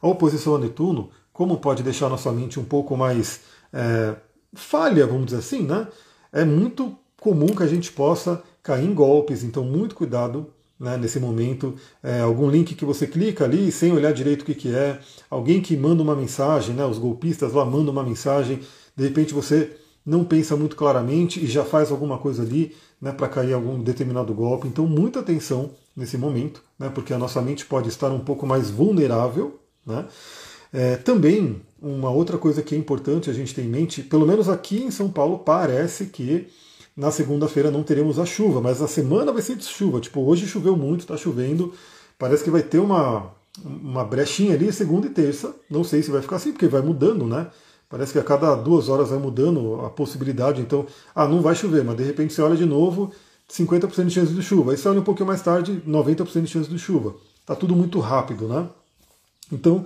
a 0.00 0.06
oposição 0.06 0.54
a 0.54 0.58
Netuno, 0.58 1.10
como 1.32 1.58
pode 1.58 1.82
deixar 1.82 2.08
nossa 2.08 2.30
mente 2.30 2.60
um 2.60 2.64
pouco 2.64 2.96
mais 2.96 3.40
é, 3.72 4.14
falha, 4.54 5.06
vamos 5.06 5.26
dizer 5.26 5.38
assim, 5.38 5.62
né? 5.62 5.88
É 6.32 6.44
muito 6.44 6.96
comum 7.18 7.48
que 7.48 7.62
a 7.62 7.66
gente 7.66 7.90
possa 7.92 8.42
cair 8.62 8.86
em 8.86 8.94
golpes, 8.94 9.42
então 9.42 9.64
muito 9.64 9.94
cuidado 9.94 10.52
né, 10.78 10.96
nesse 10.96 11.20
momento. 11.20 11.74
É, 12.02 12.20
algum 12.20 12.48
link 12.48 12.74
que 12.74 12.84
você 12.84 13.06
clica 13.06 13.44
ali 13.44 13.70
sem 13.70 13.92
olhar 13.92 14.12
direito 14.12 14.42
o 14.42 14.44
que, 14.44 14.54
que 14.54 14.74
é, 14.74 14.98
alguém 15.28 15.60
que 15.60 15.76
manda 15.76 16.02
uma 16.02 16.16
mensagem, 16.16 16.74
né, 16.74 16.84
os 16.84 16.98
golpistas 16.98 17.52
lá 17.52 17.64
mandam 17.64 17.92
uma 17.92 18.02
mensagem, 18.02 18.60
de 18.96 19.04
repente 19.04 19.34
você 19.34 19.76
não 20.04 20.24
pensa 20.24 20.56
muito 20.56 20.76
claramente 20.76 21.42
e 21.42 21.46
já 21.46 21.64
faz 21.64 21.90
alguma 21.90 22.18
coisa 22.18 22.42
ali 22.42 22.74
né, 23.00 23.12
para 23.12 23.28
cair 23.28 23.52
algum 23.52 23.82
determinado 23.82 24.34
golpe. 24.34 24.68
Então, 24.68 24.86
muita 24.86 25.20
atenção 25.20 25.70
nesse 25.96 26.16
momento, 26.16 26.62
né, 26.78 26.90
porque 26.94 27.12
a 27.12 27.18
nossa 27.18 27.40
mente 27.40 27.66
pode 27.66 27.88
estar 27.88 28.10
um 28.10 28.20
pouco 28.20 28.46
mais 28.46 28.70
vulnerável. 28.70 29.58
Né. 29.86 30.06
É, 30.72 30.96
também, 30.96 31.60
uma 31.80 32.10
outra 32.10 32.38
coisa 32.38 32.62
que 32.62 32.74
é 32.74 32.78
importante 32.78 33.30
a 33.30 33.32
gente 33.32 33.54
ter 33.54 33.62
em 33.62 33.68
mente, 33.68 34.02
pelo 34.02 34.26
menos 34.26 34.48
aqui 34.48 34.82
em 34.82 34.90
São 34.90 35.10
Paulo, 35.10 35.38
parece 35.38 36.06
que 36.06 36.48
na 36.96 37.10
segunda-feira 37.10 37.70
não 37.70 37.82
teremos 37.82 38.18
a 38.18 38.26
chuva, 38.26 38.60
mas 38.60 38.82
a 38.82 38.88
semana 38.88 39.32
vai 39.32 39.42
ser 39.42 39.56
de 39.56 39.64
chuva. 39.64 40.00
Tipo, 40.00 40.20
hoje 40.20 40.46
choveu 40.46 40.76
muito, 40.76 41.00
está 41.00 41.16
chovendo, 41.16 41.72
parece 42.18 42.44
que 42.44 42.50
vai 42.50 42.62
ter 42.62 42.78
uma, 42.78 43.32
uma 43.64 44.04
brechinha 44.04 44.54
ali 44.54 44.72
segunda 44.72 45.06
e 45.06 45.10
terça. 45.10 45.54
Não 45.68 45.82
sei 45.82 46.02
se 46.02 46.10
vai 46.10 46.20
ficar 46.22 46.36
assim, 46.36 46.52
porque 46.52 46.66
vai 46.66 46.82
mudando, 46.82 47.26
né? 47.26 47.48
Parece 47.90 48.12
que 48.12 48.20
a 48.20 48.22
cada 48.22 48.54
duas 48.54 48.88
horas 48.88 49.10
vai 49.10 49.18
mudando 49.18 49.80
a 49.84 49.90
possibilidade. 49.90 50.62
Então, 50.62 50.86
ah, 51.12 51.26
não 51.26 51.42
vai 51.42 51.56
chover, 51.56 51.82
mas 51.82 51.96
de 51.96 52.04
repente 52.04 52.32
você 52.32 52.40
olha 52.40 52.56
de 52.56 52.64
novo, 52.64 53.12
50% 53.50 54.06
de 54.06 54.14
chance 54.14 54.32
de 54.32 54.42
chuva. 54.42 54.70
Aí 54.70 54.78
você 54.78 54.88
olha 54.88 55.00
um 55.00 55.04
pouquinho 55.04 55.26
mais 55.26 55.42
tarde, 55.42 55.82
90% 55.84 56.42
de 56.42 56.46
chance 56.46 56.70
de 56.70 56.78
chuva. 56.78 57.16
Está 57.40 57.56
tudo 57.56 57.74
muito 57.74 57.98
rápido, 57.98 58.46
né? 58.46 58.68
Então, 59.50 59.84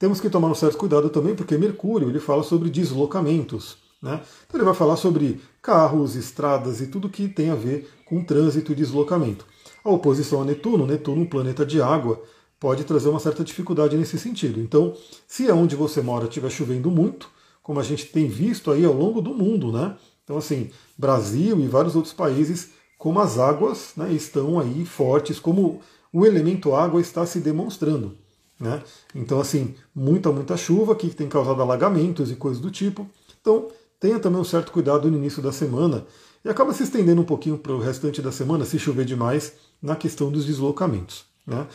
temos 0.00 0.20
que 0.20 0.28
tomar 0.28 0.48
um 0.48 0.54
certo 0.54 0.76
cuidado 0.76 1.08
também, 1.08 1.36
porque 1.36 1.56
Mercúrio 1.56 2.08
ele 2.08 2.18
fala 2.18 2.42
sobre 2.42 2.68
deslocamentos. 2.68 3.76
Né? 4.02 4.20
Então, 4.46 4.58
ele 4.58 4.64
vai 4.64 4.74
falar 4.74 4.96
sobre 4.96 5.40
carros, 5.62 6.16
estradas 6.16 6.80
e 6.80 6.88
tudo 6.88 7.08
que 7.08 7.28
tem 7.28 7.50
a 7.50 7.54
ver 7.54 7.88
com 8.04 8.24
trânsito 8.24 8.72
e 8.72 8.74
deslocamento. 8.74 9.46
A 9.84 9.90
oposição 9.90 10.42
a 10.42 10.44
Netuno, 10.44 10.88
Netuno, 10.88 11.22
um 11.22 11.26
planeta 11.26 11.64
de 11.64 11.80
água, 11.80 12.20
pode 12.58 12.82
trazer 12.82 13.10
uma 13.10 13.20
certa 13.20 13.44
dificuldade 13.44 13.96
nesse 13.96 14.18
sentido. 14.18 14.58
Então, 14.58 14.96
se 15.28 15.46
é 15.48 15.54
onde 15.54 15.76
você 15.76 16.02
mora 16.02 16.24
estiver 16.24 16.50
chovendo 16.50 16.90
muito, 16.90 17.30
como 17.64 17.80
a 17.80 17.82
gente 17.82 18.04
tem 18.06 18.28
visto 18.28 18.70
aí 18.70 18.84
ao 18.84 18.92
longo 18.92 19.22
do 19.22 19.34
mundo, 19.34 19.72
né? 19.72 19.96
Então, 20.22 20.36
assim, 20.36 20.70
Brasil 20.96 21.58
e 21.58 21.66
vários 21.66 21.96
outros 21.96 22.12
países, 22.12 22.70
como 22.98 23.18
as 23.18 23.38
águas 23.38 23.92
né, 23.96 24.12
estão 24.12 24.60
aí 24.60 24.84
fortes, 24.84 25.40
como 25.40 25.80
o 26.12 26.26
elemento 26.26 26.74
água 26.74 27.00
está 27.00 27.24
se 27.24 27.40
demonstrando. 27.40 28.16
Né? 28.60 28.82
Então, 29.14 29.40
assim, 29.40 29.74
muita, 29.94 30.30
muita 30.30 30.56
chuva 30.58 30.94
que 30.94 31.08
tem 31.08 31.26
causado 31.26 31.60
alagamentos 31.60 32.30
e 32.30 32.36
coisas 32.36 32.60
do 32.60 32.70
tipo. 32.70 33.08
Então, 33.40 33.68
tenha 33.98 34.20
também 34.20 34.40
um 34.40 34.44
certo 34.44 34.70
cuidado 34.70 35.10
no 35.10 35.16
início 35.16 35.42
da 35.42 35.50
semana 35.50 36.06
e 36.44 36.48
acaba 36.50 36.72
se 36.74 36.82
estendendo 36.82 37.22
um 37.22 37.26
pouquinho 37.26 37.56
para 37.56 37.72
o 37.72 37.80
restante 37.80 38.20
da 38.20 38.30
semana, 38.30 38.66
se 38.66 38.78
chover 38.78 39.06
demais, 39.06 39.54
na 39.80 39.96
questão 39.96 40.30
dos 40.30 40.44
deslocamentos. 40.44 41.24
Né? 41.46 41.66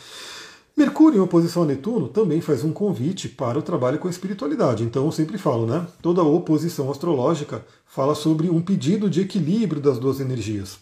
Mercúrio 0.76 1.18
em 1.18 1.22
oposição 1.22 1.64
a 1.64 1.66
Netuno 1.66 2.08
também 2.08 2.40
faz 2.40 2.64
um 2.64 2.72
convite 2.72 3.28
para 3.28 3.58
o 3.58 3.62
trabalho 3.62 3.98
com 3.98 4.08
a 4.08 4.10
espiritualidade. 4.10 4.82
Então 4.84 5.04
eu 5.04 5.12
sempre 5.12 5.36
falo, 5.36 5.66
né? 5.66 5.86
Toda 6.00 6.22
oposição 6.22 6.90
astrológica 6.90 7.64
fala 7.84 8.14
sobre 8.14 8.48
um 8.48 8.62
pedido 8.62 9.10
de 9.10 9.20
equilíbrio 9.20 9.82
das 9.82 9.98
duas 9.98 10.20
energias. 10.20 10.78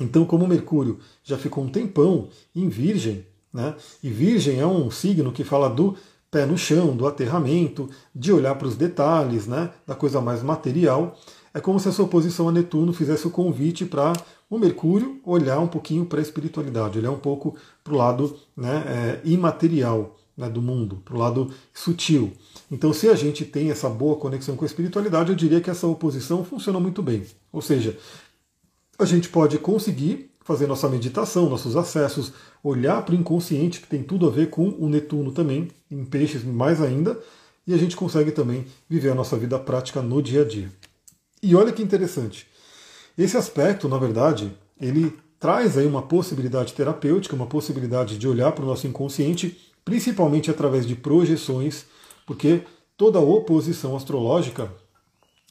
Então, 0.00 0.24
como 0.26 0.46
Mercúrio 0.46 0.98
já 1.24 1.38
ficou 1.38 1.64
um 1.64 1.68
tempão 1.68 2.28
em 2.54 2.68
Virgem, 2.68 3.24
né? 3.52 3.74
E 4.02 4.10
Virgem 4.10 4.60
é 4.60 4.66
um 4.66 4.90
signo 4.90 5.32
que 5.32 5.44
fala 5.44 5.70
do 5.70 5.96
pé 6.30 6.44
no 6.44 6.58
chão, 6.58 6.94
do 6.94 7.06
aterramento, 7.06 7.88
de 8.14 8.32
olhar 8.32 8.54
para 8.56 8.68
os 8.68 8.76
detalhes, 8.76 9.46
né? 9.46 9.70
Da 9.86 9.94
coisa 9.94 10.20
mais 10.20 10.42
material. 10.42 11.16
É 11.54 11.60
como 11.60 11.80
se 11.80 11.88
essa 11.88 12.02
oposição 12.02 12.50
a 12.50 12.52
Netuno 12.52 12.92
fizesse 12.92 13.26
o 13.26 13.30
convite 13.30 13.86
para 13.86 14.12
o 14.48 14.58
Mercúrio 14.58 15.20
olhar 15.24 15.58
um 15.58 15.66
pouquinho 15.66 16.06
para 16.06 16.20
a 16.20 16.22
espiritualidade, 16.22 16.98
olhar 16.98 17.10
um 17.10 17.18
pouco 17.18 17.56
para 17.82 17.92
o 17.92 17.96
lado 17.96 18.36
né, 18.56 19.20
é, 19.24 19.28
imaterial 19.28 20.16
né, 20.36 20.48
do 20.48 20.62
mundo, 20.62 21.02
para 21.04 21.14
o 21.14 21.18
lado 21.18 21.50
sutil. 21.72 22.32
Então, 22.70 22.92
se 22.92 23.08
a 23.08 23.14
gente 23.14 23.44
tem 23.44 23.70
essa 23.70 23.88
boa 23.88 24.16
conexão 24.16 24.56
com 24.56 24.64
a 24.64 24.66
espiritualidade, 24.66 25.30
eu 25.30 25.36
diria 25.36 25.60
que 25.60 25.70
essa 25.70 25.86
oposição 25.86 26.44
funciona 26.44 26.78
muito 26.78 27.02
bem. 27.02 27.24
Ou 27.52 27.62
seja, 27.62 27.98
a 28.98 29.04
gente 29.04 29.28
pode 29.28 29.58
conseguir 29.58 30.30
fazer 30.44 30.68
nossa 30.68 30.88
meditação, 30.88 31.50
nossos 31.50 31.74
acessos, 31.74 32.32
olhar 32.62 33.04
para 33.04 33.14
o 33.14 33.18
inconsciente, 33.18 33.80
que 33.80 33.88
tem 33.88 34.02
tudo 34.02 34.28
a 34.28 34.30
ver 34.30 34.48
com 34.48 34.68
o 34.78 34.88
Netuno 34.88 35.32
também, 35.32 35.68
em 35.90 36.04
peixes 36.04 36.44
mais 36.44 36.80
ainda, 36.80 37.18
e 37.66 37.74
a 37.74 37.76
gente 37.76 37.96
consegue 37.96 38.30
também 38.30 38.64
viver 38.88 39.10
a 39.10 39.14
nossa 39.14 39.36
vida 39.36 39.58
prática 39.58 40.00
no 40.00 40.22
dia 40.22 40.42
a 40.42 40.44
dia. 40.44 40.70
E 41.42 41.54
olha 41.56 41.72
que 41.72 41.82
interessante. 41.82 42.46
Esse 43.16 43.36
aspecto, 43.36 43.88
na 43.88 43.98
verdade, 43.98 44.52
ele 44.80 45.12
traz 45.38 45.78
aí 45.78 45.86
uma 45.86 46.02
possibilidade 46.02 46.72
terapêutica, 46.72 47.34
uma 47.34 47.46
possibilidade 47.46 48.18
de 48.18 48.28
olhar 48.28 48.52
para 48.52 48.64
o 48.64 48.66
nosso 48.66 48.86
inconsciente, 48.86 49.56
principalmente 49.84 50.50
através 50.50 50.86
de 50.86 50.94
projeções, 50.94 51.86
porque 52.26 52.62
toda 52.96 53.20
oposição 53.20 53.96
astrológica 53.96 54.70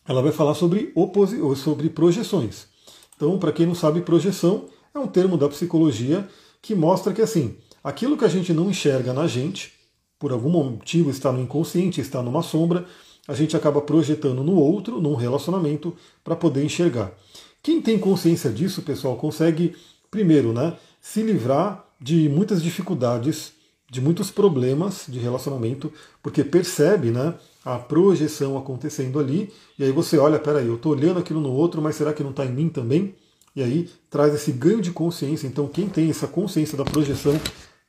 ela 0.08 0.22
vai 0.22 0.32
falar 0.32 0.54
sobre, 0.54 0.92
oposi 0.94 1.38
sobre 1.56 1.90
projeções. 1.90 2.68
Então, 3.16 3.40
para 3.40 3.52
quem 3.52 3.66
não 3.66 3.74
sabe, 3.74 4.02
projeção 4.02 4.66
é 4.94 5.00
um 5.00 5.08
termo 5.08 5.38
da 5.38 5.50
psicologia 5.50 6.28
que 6.62 6.76
mostra 6.76 7.14
que 7.14 7.22
assim, 7.22 7.56
aquilo 7.84 8.18
que 8.18 8.26
a 8.26 8.30
gente 8.30 8.54
não 8.54 8.70
enxerga 8.70 9.14
na 9.14 9.28
gente, 9.28 9.74
por 10.20 10.32
algum 10.32 10.50
motivo 10.50 11.10
está 11.10 11.32
no 11.32 11.42
inconsciente, 11.42 12.02
está 12.02 12.22
numa 12.22 12.44
sombra, 12.44 12.86
a 13.28 13.34
gente 13.34 13.58
acaba 13.58 13.82
projetando 13.82 14.44
no 14.44 14.56
outro, 14.56 15.02
num 15.02 15.16
relacionamento, 15.16 15.96
para 16.24 16.36
poder 16.36 16.64
enxergar. 16.64 17.12
Quem 17.66 17.82
tem 17.82 17.98
consciência 17.98 18.52
disso, 18.52 18.84
pessoal, 18.84 19.16
consegue, 19.16 19.76
primeiro, 20.12 20.54
né, 20.54 20.78
se 21.02 21.24
livrar 21.24 21.84
de 22.00 22.30
muitas 22.30 22.62
dificuldades, 22.62 23.54
de 23.90 24.00
muitos 24.00 24.30
problemas 24.30 25.06
de 25.08 25.18
relacionamento, 25.18 25.92
porque 26.22 26.44
percebe 26.44 27.10
né, 27.10 27.34
a 27.66 27.80
projeção 27.80 28.56
acontecendo 28.56 29.20
ali, 29.20 29.52
e 29.80 29.84
aí 29.84 29.92
você 29.92 30.16
olha, 30.16 30.38
peraí, 30.38 30.68
eu 30.68 30.76
estou 30.76 30.92
olhando 30.92 31.18
aquilo 31.18 31.42
no 31.42 31.52
outro, 31.52 31.82
mas 31.82 31.96
será 31.96 32.14
que 32.14 32.22
não 32.22 32.30
está 32.30 32.46
em 32.46 32.54
mim 32.54 32.70
também? 32.70 33.16
E 33.56 33.64
aí 33.64 33.90
traz 34.12 34.36
esse 34.36 34.52
ganho 34.52 34.80
de 34.80 34.92
consciência. 34.92 35.48
Então, 35.48 35.68
quem 35.68 35.90
tem 35.90 36.08
essa 36.08 36.28
consciência 36.28 36.78
da 36.78 36.86
projeção 36.86 37.34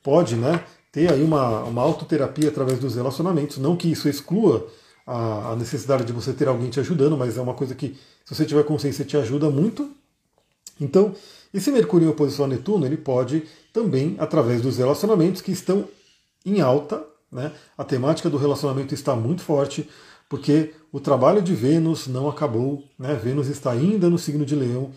pode 0.01 0.35
né, 0.35 0.63
ter 0.91 1.13
aí 1.13 1.21
uma, 1.21 1.61
uma 1.65 1.83
autoterapia 1.83 2.49
através 2.49 2.79
dos 2.79 2.95
relacionamentos. 2.95 3.59
Não 3.59 3.75
que 3.75 3.91
isso 3.91 4.09
exclua 4.09 4.67
a, 5.07 5.53
a 5.53 5.55
necessidade 5.55 6.03
de 6.03 6.11
você 6.11 6.33
ter 6.33 6.49
alguém 6.49 6.69
te 6.69 6.81
ajudando, 6.81 7.17
mas 7.17 7.37
é 7.37 7.41
uma 7.41 7.53
coisa 7.53 7.73
que 7.73 7.97
se 8.25 8.35
você 8.35 8.45
tiver 8.45 8.63
consciência, 8.63 9.05
te 9.05 9.15
ajuda 9.15 9.49
muito. 9.49 9.89
Então, 10.79 11.15
esse 11.53 11.71
Mercúrio 11.71 12.07
em 12.07 12.11
oposição 12.11 12.45
a 12.45 12.47
Netuno, 12.49 12.85
ele 12.85 12.97
pode 12.97 13.43
também, 13.71 14.17
através 14.19 14.61
dos 14.61 14.77
relacionamentos 14.77 15.41
que 15.41 15.51
estão 15.51 15.87
em 16.45 16.59
alta, 16.59 17.03
né? 17.31 17.53
a 17.77 17.83
temática 17.83 18.29
do 18.29 18.37
relacionamento 18.37 18.93
está 18.93 19.15
muito 19.15 19.41
forte, 19.41 19.89
porque 20.29 20.73
o 20.91 20.99
trabalho 20.99 21.41
de 21.41 21.55
Vênus 21.55 22.07
não 22.07 22.27
acabou, 22.27 22.83
né? 22.99 23.15
Vênus 23.15 23.47
está 23.47 23.71
ainda 23.71 24.09
no 24.09 24.17
signo 24.17 24.45
de 24.45 24.55
Leão, 24.55 24.91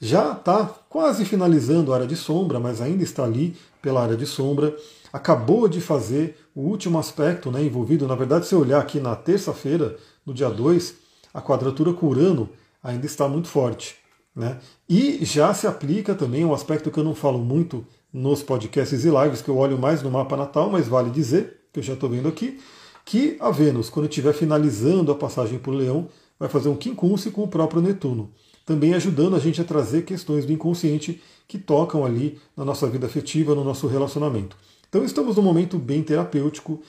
já 0.00 0.32
está 0.32 0.66
quase 0.88 1.24
finalizando 1.24 1.92
a 1.92 1.96
área 1.96 2.06
de 2.08 2.16
sombra, 2.16 2.58
mas 2.58 2.80
ainda 2.80 3.04
está 3.04 3.22
ali 3.22 3.56
pela 3.80 4.02
área 4.02 4.16
de 4.16 4.26
sombra. 4.26 4.76
Acabou 5.12 5.68
de 5.68 5.80
fazer 5.80 6.41
o 6.54 6.60
último 6.62 6.98
aspecto 6.98 7.50
né, 7.50 7.62
envolvido. 7.64 8.06
Na 8.06 8.14
verdade, 8.14 8.46
se 8.46 8.54
olhar 8.54 8.80
aqui 8.80 9.00
na 9.00 9.16
terça-feira, 9.16 9.96
no 10.24 10.34
dia 10.34 10.50
2, 10.50 10.94
a 11.32 11.40
quadratura 11.40 11.92
com 11.92 12.06
Urano 12.06 12.48
ainda 12.82 13.06
está 13.06 13.28
muito 13.28 13.48
forte. 13.48 13.96
Né? 14.34 14.58
E 14.88 15.24
já 15.24 15.52
se 15.52 15.66
aplica 15.66 16.14
também 16.14 16.44
um 16.44 16.54
aspecto 16.54 16.90
que 16.90 16.98
eu 16.98 17.04
não 17.04 17.14
falo 17.14 17.38
muito 17.38 17.86
nos 18.12 18.42
podcasts 18.42 19.04
e 19.04 19.10
lives, 19.10 19.40
que 19.40 19.48
eu 19.48 19.56
olho 19.56 19.78
mais 19.78 20.02
no 20.02 20.10
mapa 20.10 20.36
natal, 20.36 20.70
mas 20.70 20.88
vale 20.88 21.10
dizer, 21.10 21.60
que 21.72 21.80
eu 21.80 21.82
já 21.82 21.94
estou 21.94 22.10
vendo 22.10 22.28
aqui, 22.28 22.60
que 23.04 23.36
a 23.40 23.50
Vênus, 23.50 23.88
quando 23.88 24.08
estiver 24.08 24.34
finalizando 24.34 25.10
a 25.10 25.14
passagem 25.14 25.58
por 25.58 25.72
Leão, 25.72 26.08
vai 26.38 26.48
fazer 26.48 26.68
um 26.68 26.76
quincunce 26.76 27.30
com 27.30 27.42
o 27.42 27.48
próprio 27.48 27.80
Netuno, 27.80 28.30
também 28.66 28.94
ajudando 28.94 29.34
a 29.34 29.38
gente 29.38 29.60
a 29.60 29.64
trazer 29.64 30.02
questões 30.02 30.44
do 30.44 30.52
inconsciente 30.52 31.22
que 31.48 31.58
tocam 31.58 32.04
ali 32.04 32.38
na 32.56 32.64
nossa 32.64 32.86
vida 32.86 33.06
afetiva, 33.06 33.54
no 33.54 33.64
nosso 33.64 33.86
relacionamento. 33.86 34.56
Então 34.92 35.06
estamos 35.06 35.36
num 35.36 35.42
momento 35.42 35.78
bem 35.78 36.02
terapêutico. 36.02 36.74
O 36.74 36.82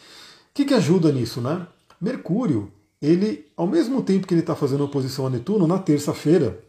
que, 0.54 0.66
que 0.66 0.74
ajuda 0.74 1.10
nisso, 1.10 1.40
né? 1.40 1.66
Mercúrio, 2.02 2.70
ele, 3.02 3.48
ao 3.56 3.66
mesmo 3.66 4.04
tempo 4.04 4.28
que 4.28 4.34
ele 4.34 4.42
está 4.42 4.54
fazendo 4.54 4.84
oposição 4.84 5.26
a 5.26 5.30
Netuno, 5.30 5.66
na 5.66 5.80
terça-feira, 5.80 6.60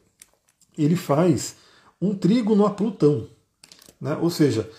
ele 0.78 0.94
faz 0.94 1.56
um 2.00 2.14
trígono 2.14 2.64
a 2.64 2.70
Plutão. 2.70 3.26
Né? 4.00 4.16
Ou 4.22 4.30
seja, 4.30 4.70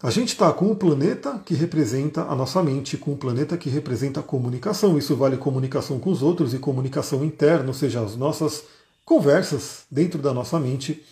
a 0.00 0.12
gente 0.12 0.28
está 0.28 0.52
com 0.52 0.70
o 0.70 0.76
planeta 0.76 1.42
que 1.44 1.54
representa 1.54 2.22
a 2.22 2.36
nossa 2.36 2.62
mente, 2.62 2.96
com 2.96 3.12
o 3.12 3.16
planeta 3.16 3.56
que 3.56 3.68
representa 3.68 4.20
a 4.20 4.22
comunicação. 4.22 4.96
Isso 4.96 5.16
vale 5.16 5.36
comunicação 5.38 5.98
com 5.98 6.10
os 6.10 6.22
outros 6.22 6.54
e 6.54 6.60
comunicação 6.60 7.24
interna, 7.24 7.66
ou 7.66 7.74
seja, 7.74 8.00
as 8.00 8.14
nossas 8.14 8.62
conversas 9.04 9.86
dentro 9.90 10.22
da 10.22 10.32
nossa 10.32 10.60
mente. 10.60 11.04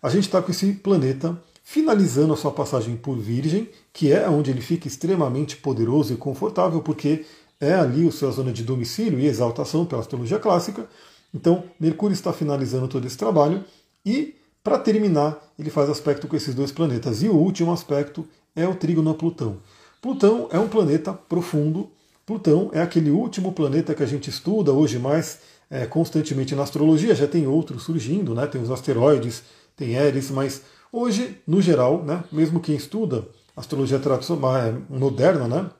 A 0.00 0.08
gente 0.08 0.26
está 0.26 0.40
com 0.40 0.52
esse 0.52 0.72
planeta 0.74 1.36
finalizando 1.70 2.32
a 2.32 2.36
sua 2.36 2.50
passagem 2.50 2.96
por 2.96 3.16
Virgem, 3.16 3.68
que 3.92 4.12
é 4.12 4.28
onde 4.28 4.50
ele 4.50 4.60
fica 4.60 4.88
extremamente 4.88 5.56
poderoso 5.56 6.12
e 6.12 6.16
confortável, 6.16 6.82
porque 6.82 7.24
é 7.60 7.74
ali 7.74 8.08
a 8.08 8.10
sua 8.10 8.32
zona 8.32 8.52
de 8.52 8.64
domicílio 8.64 9.20
e 9.20 9.26
exaltação 9.26 9.86
pela 9.86 10.00
astrologia 10.00 10.40
clássica. 10.40 10.88
Então, 11.32 11.62
Mercúrio 11.78 12.12
está 12.12 12.32
finalizando 12.32 12.88
todo 12.88 13.06
esse 13.06 13.16
trabalho 13.16 13.64
e 14.04 14.34
para 14.64 14.80
terminar, 14.80 15.38
ele 15.56 15.70
faz 15.70 15.88
aspecto 15.88 16.26
com 16.26 16.34
esses 16.34 16.56
dois 16.56 16.72
planetas. 16.72 17.22
E 17.22 17.28
o 17.28 17.36
último 17.36 17.72
aspecto 17.72 18.26
é 18.56 18.66
o 18.66 18.74
trígono 18.74 19.10
a 19.10 19.14
Plutão. 19.14 19.58
Plutão 20.02 20.48
é 20.50 20.58
um 20.58 20.66
planeta 20.66 21.12
profundo. 21.12 21.88
Plutão 22.26 22.70
é 22.72 22.82
aquele 22.82 23.12
último 23.12 23.52
planeta 23.52 23.94
que 23.94 24.02
a 24.02 24.06
gente 24.06 24.28
estuda 24.28 24.72
hoje 24.72 24.98
mais 24.98 25.38
é, 25.70 25.86
constantemente 25.86 26.52
na 26.52 26.64
astrologia. 26.64 27.14
Já 27.14 27.28
tem 27.28 27.46
outros 27.46 27.84
surgindo, 27.84 28.34
né? 28.34 28.48
tem 28.48 28.60
os 28.60 28.72
asteroides, 28.72 29.44
tem 29.76 29.94
Eris, 29.94 30.32
mas 30.32 30.62
hoje, 30.92 31.40
no 31.46 31.60
geral, 31.60 32.02
né, 32.02 32.24
mesmo 32.30 32.60
quem 32.60 32.76
estuda 32.76 33.26
astrologia 33.56 33.98
tradicional, 33.98 34.56
é, 34.56 34.74
moderna, 34.88 35.46
né, 35.46 35.70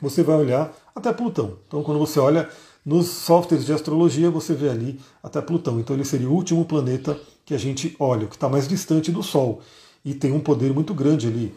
você 0.00 0.22
vai 0.22 0.36
olhar 0.36 0.72
até 0.94 1.12
Plutão. 1.12 1.58
Então, 1.66 1.82
quando 1.82 1.98
você 1.98 2.18
olha 2.18 2.48
nos 2.84 3.08
softwares 3.08 3.64
de 3.64 3.72
astrologia, 3.72 4.30
você 4.30 4.54
vê 4.54 4.68
ali 4.68 5.00
até 5.22 5.40
Plutão. 5.40 5.80
Então, 5.80 5.96
ele 5.96 6.04
seria 6.04 6.28
o 6.28 6.32
último 6.32 6.64
planeta 6.64 7.18
que 7.44 7.54
a 7.54 7.58
gente 7.58 7.96
olha, 7.98 8.26
que 8.26 8.34
está 8.34 8.48
mais 8.48 8.68
distante 8.68 9.10
do 9.10 9.22
Sol 9.22 9.62
e 10.04 10.14
tem 10.14 10.32
um 10.32 10.40
poder 10.40 10.72
muito 10.72 10.94
grande 10.94 11.26
ali. 11.26 11.52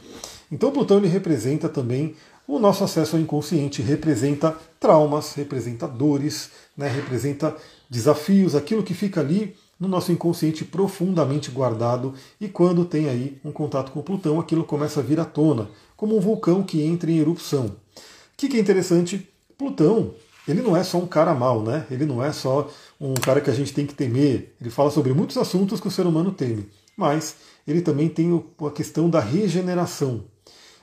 Então 0.51 0.71
Plutão 0.71 0.97
ele 0.97 1.07
representa 1.07 1.69
também 1.69 2.15
o 2.47 2.57
nosso 2.57 2.83
acesso 2.83 3.15
ao 3.15 3.21
inconsciente, 3.21 3.81
representa 3.83 4.57
traumas, 4.79 5.33
representa 5.33 5.87
dores, 5.87 6.49
né, 6.75 6.87
representa 6.87 7.55
desafios, 7.87 8.55
aquilo 8.55 8.81
que 8.81 8.95
fica 8.95 9.19
ali 9.19 9.55
no 9.79 9.87
nosso 9.87 10.11
inconsciente 10.11 10.65
profundamente 10.65 11.49
guardado 11.49 12.13
e 12.39 12.47
quando 12.47 12.83
tem 12.83 13.07
aí 13.07 13.39
um 13.45 13.51
contato 13.51 13.91
com 13.91 14.01
Plutão, 14.01 14.39
aquilo 14.39 14.63
começa 14.63 14.99
a 14.99 15.03
vir 15.03 15.19
à 15.19 15.25
tona, 15.25 15.69
como 15.95 16.17
um 16.17 16.19
vulcão 16.19 16.61
que 16.61 16.81
entra 16.81 17.09
em 17.09 17.19
erupção. 17.19 17.67
O 17.67 18.01
que, 18.35 18.49
que 18.49 18.57
é 18.57 18.59
interessante? 18.59 19.27
Plutão, 19.57 20.13
ele 20.47 20.61
não 20.61 20.75
é 20.75 20.83
só 20.83 20.97
um 20.97 21.07
cara 21.07 21.33
mau, 21.33 21.61
né? 21.61 21.85
Ele 21.91 22.05
não 22.05 22.23
é 22.23 22.31
só 22.31 22.69
um 22.99 23.13
cara 23.13 23.39
que 23.39 23.49
a 23.49 23.53
gente 23.53 23.73
tem 23.73 23.85
que 23.85 23.93
temer. 23.93 24.55
Ele 24.59 24.69
fala 24.69 24.89
sobre 24.89 25.13
muitos 25.13 25.37
assuntos 25.37 25.79
que 25.79 25.87
o 25.87 25.91
ser 25.91 26.05
humano 26.05 26.31
teme, 26.31 26.67
mas 26.97 27.35
ele 27.67 27.81
também 27.81 28.09
tem 28.09 28.43
a 28.65 28.71
questão 28.71 29.09
da 29.09 29.19
regeneração. 29.19 30.23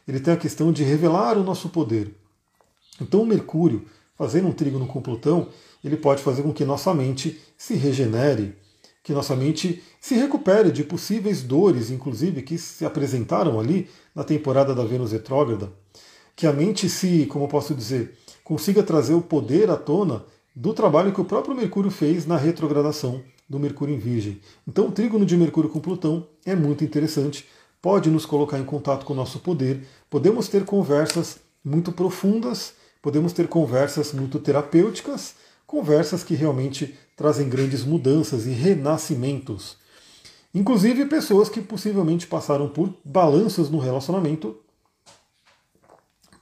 Ele 0.06 0.20
tem 0.20 0.32
a 0.32 0.36
questão 0.36 0.72
de 0.72 0.84
revelar 0.84 1.36
o 1.36 1.42
nosso 1.42 1.68
poder. 1.68 2.14
Então, 3.00 3.22
o 3.22 3.26
Mercúrio, 3.26 3.84
fazendo 4.16 4.48
um 4.48 4.52
trígono 4.52 4.86
com 4.86 5.02
Plutão, 5.02 5.48
ele 5.82 5.96
pode 5.96 6.22
fazer 6.22 6.42
com 6.42 6.52
que 6.52 6.64
nossa 6.64 6.94
mente 6.94 7.40
se 7.58 7.74
regenere, 7.74 8.56
que 9.06 9.12
nossa 9.12 9.36
mente 9.36 9.84
se 10.00 10.16
recupere 10.16 10.72
de 10.72 10.82
possíveis 10.82 11.40
dores, 11.40 11.92
inclusive, 11.92 12.42
que 12.42 12.58
se 12.58 12.84
apresentaram 12.84 13.60
ali 13.60 13.88
na 14.12 14.24
temporada 14.24 14.74
da 14.74 14.84
Vênus 14.84 15.12
retrógrada. 15.12 15.70
Que 16.34 16.44
a 16.44 16.52
mente 16.52 16.88
se, 16.88 17.24
como 17.26 17.46
posso 17.46 17.72
dizer, 17.72 18.18
consiga 18.42 18.82
trazer 18.82 19.14
o 19.14 19.22
poder 19.22 19.70
à 19.70 19.76
tona 19.76 20.24
do 20.56 20.74
trabalho 20.74 21.12
que 21.12 21.20
o 21.20 21.24
próprio 21.24 21.54
Mercúrio 21.54 21.88
fez 21.88 22.26
na 22.26 22.36
retrogradação 22.36 23.22
do 23.48 23.60
Mercúrio 23.60 23.94
em 23.94 23.98
Virgem. 23.98 24.40
Então, 24.66 24.88
o 24.88 24.92
trígono 24.92 25.24
de 25.24 25.36
Mercúrio 25.36 25.70
com 25.70 25.78
Plutão 25.78 26.26
é 26.44 26.56
muito 26.56 26.82
interessante, 26.82 27.46
pode 27.80 28.10
nos 28.10 28.26
colocar 28.26 28.58
em 28.58 28.64
contato 28.64 29.06
com 29.06 29.12
o 29.12 29.16
nosso 29.16 29.38
poder, 29.38 29.86
podemos 30.10 30.48
ter 30.48 30.64
conversas 30.64 31.38
muito 31.64 31.92
profundas, 31.92 32.74
podemos 33.00 33.32
ter 33.32 33.46
conversas 33.46 34.12
muito 34.12 34.40
terapêuticas, 34.40 35.36
conversas 35.64 36.24
que 36.24 36.34
realmente 36.34 36.98
trazem 37.16 37.48
grandes 37.48 37.82
mudanças 37.82 38.46
e 38.46 38.50
renascimentos. 38.50 39.78
Inclusive 40.54 41.06
pessoas 41.06 41.48
que 41.48 41.60
possivelmente 41.60 42.26
passaram 42.26 42.68
por 42.68 42.94
balanços 43.04 43.70
no 43.70 43.78
relacionamento 43.78 44.56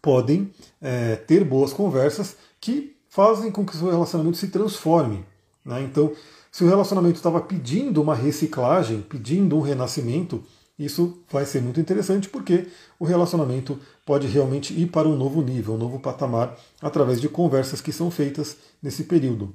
podem 0.02 0.50
é, 0.82 1.16
ter 1.16 1.44
boas 1.44 1.72
conversas 1.72 2.36
que 2.60 2.94
fazem 3.08 3.50
com 3.50 3.64
que 3.64 3.76
seu 3.76 3.90
relacionamento 3.90 4.36
se 4.36 4.48
transforme. 4.48 5.24
Né? 5.64 5.82
Então, 5.82 6.12
se 6.52 6.62
o 6.62 6.68
relacionamento 6.68 7.16
estava 7.16 7.40
pedindo 7.40 8.02
uma 8.02 8.14
reciclagem, 8.14 9.00
pedindo 9.00 9.56
um 9.56 9.60
renascimento, 9.60 10.44
isso 10.78 11.22
vai 11.30 11.46
ser 11.46 11.62
muito 11.62 11.80
interessante 11.80 12.28
porque 12.28 12.66
o 12.98 13.04
relacionamento 13.04 13.78
pode 14.04 14.26
realmente 14.26 14.74
ir 14.74 14.88
para 14.88 15.08
um 15.08 15.16
novo 15.16 15.40
nível, 15.40 15.74
um 15.74 15.78
novo 15.78 15.98
patamar, 15.98 16.58
através 16.82 17.20
de 17.20 17.28
conversas 17.28 17.80
que 17.80 17.92
são 17.92 18.10
feitas 18.10 18.56
nesse 18.82 19.04
período. 19.04 19.54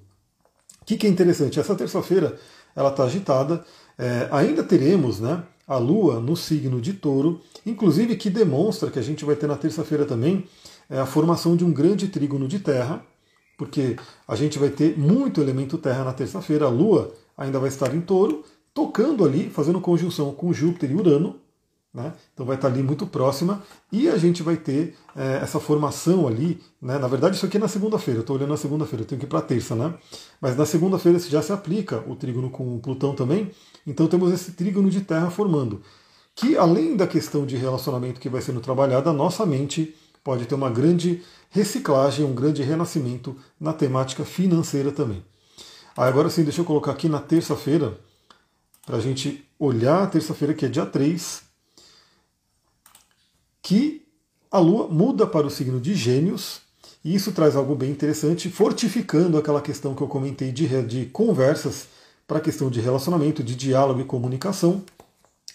Que, 0.90 0.98
que 0.98 1.06
é 1.06 1.10
interessante? 1.12 1.60
Essa 1.60 1.76
terça-feira 1.76 2.36
ela 2.76 2.90
está 2.90 3.04
agitada. 3.04 3.64
É, 3.96 4.28
ainda 4.32 4.64
teremos 4.64 5.20
né, 5.20 5.44
a 5.68 5.78
Lua 5.78 6.20
no 6.20 6.36
signo 6.36 6.82
de 6.82 6.94
touro, 6.94 7.42
inclusive 7.64 8.16
que 8.16 8.28
demonstra 8.28 8.90
que 8.90 8.98
a 8.98 9.02
gente 9.04 9.24
vai 9.24 9.36
ter 9.36 9.46
na 9.46 9.56
terça-feira 9.56 10.04
também 10.04 10.46
é, 10.90 10.98
a 10.98 11.06
formação 11.06 11.56
de 11.56 11.64
um 11.64 11.72
grande 11.72 12.08
trígono 12.08 12.48
de 12.48 12.58
terra, 12.58 13.06
porque 13.56 13.98
a 14.28 14.36
gente 14.36 14.58
vai 14.58 14.70
ter 14.70 14.98
muito 14.98 15.40
elemento 15.40 15.78
terra 15.78 16.04
na 16.04 16.12
terça-feira, 16.12 16.66
a 16.66 16.70
Lua 16.70 17.14
ainda 17.38 17.60
vai 17.60 17.70
estar 17.70 17.94
em 17.94 18.02
touro, 18.02 18.44
tocando 18.74 19.24
ali, 19.24 19.48
fazendo 19.48 19.80
conjunção 19.80 20.34
com 20.34 20.52
Júpiter 20.52 20.90
e 20.90 20.96
Urano, 20.96 21.36
né? 21.94 22.14
então 22.34 22.46
vai 22.46 22.56
estar 22.56 22.68
ali 22.68 22.84
muito 22.84 23.08
próxima, 23.08 23.64
e 23.92 24.08
a 24.08 24.18
gente 24.18 24.44
vai 24.44 24.58
ter 24.58 24.96
é, 25.16 25.40
essa 25.42 25.60
formação 25.60 26.28
ali, 26.28 26.62
né? 26.82 27.00
na 27.00 27.08
verdade 27.08 27.36
isso 27.36 27.46
aqui 27.46 27.58
é 27.58 27.60
na 27.60 27.68
segunda-feira, 27.68 28.20
eu 28.20 28.22
estou 28.22 28.36
olhando 28.36 28.50
na 28.50 28.58
segunda-feira, 28.58 29.04
eu 29.04 29.08
tenho 29.08 29.20
que 29.20 29.26
ir 29.26 29.30
para 29.30 29.42
terça, 29.42 29.76
né? 29.76 29.94
mas 30.40 30.56
na 30.56 30.66
segunda-feira 30.66 31.18
já 31.20 31.42
se 31.42 31.52
aplica 31.52 32.04
o 32.08 32.16
trígono 32.16 32.50
com 32.50 32.76
o 32.76 32.80
Plutão 32.80 33.16
também, 33.16 33.52
então 33.88 34.08
temos 34.08 34.32
esse 34.32 34.52
trígono 34.52 34.90
de 34.90 35.02
terra 35.02 35.32
formando, 35.32 35.82
que 36.36 36.56
além 36.56 36.96
da 36.96 37.08
questão 37.08 37.46
de 37.46 37.58
relacionamento 37.58 38.20
que 38.20 38.30
vai 38.30 38.42
sendo 38.42 38.62
trabalhada, 38.62 39.10
a 39.10 39.14
nossa 39.14 39.46
mente 39.46 39.96
pode 40.24 40.46
ter 40.46 40.56
uma 40.56 40.70
grande 40.70 41.24
reciclagem, 41.50 42.24
um 42.24 42.36
grande 42.36 42.62
renascimento 42.62 43.36
na 43.60 43.74
temática 43.74 44.24
financeira 44.24 44.92
também. 44.92 45.24
agora 45.98 46.30
sim, 46.30 46.44
deixa 46.44 46.62
eu 46.62 46.66
colocar 46.66 46.92
aqui 46.92 47.10
na 47.10 47.20
terça-feira, 47.20 47.98
para 48.86 48.98
a 48.98 49.02
gente 49.02 49.44
olhar 49.58 50.10
terça-feira, 50.10 50.54
que 50.54 50.66
é 50.66 50.70
dia 50.70 50.86
3, 50.86 51.49
que 53.62 54.06
a 54.52 54.60
Lua 54.60 54.88
muda 54.88 55.28
para 55.28 55.46
o 55.46 55.50
signo 55.50 55.80
de 55.80 55.94
Gêmeos, 55.94 56.62
e 57.04 57.16
isso 57.16 57.32
traz 57.32 57.56
algo 57.56 57.76
bem 57.76 57.92
interessante, 57.92 58.50
fortificando 58.50 59.38
aquela 59.38 59.62
questão 59.62 59.96
que 59.96 60.02
eu 60.02 60.08
comentei 60.08 60.52
de, 60.52 60.68
de 60.84 61.06
conversas 61.08 61.88
para 62.28 62.38
a 62.38 62.42
questão 62.42 62.70
de 62.70 62.80
relacionamento, 62.80 63.44
de 63.44 63.56
diálogo 63.56 64.02
e 64.02 64.06
comunicação. 64.06 64.84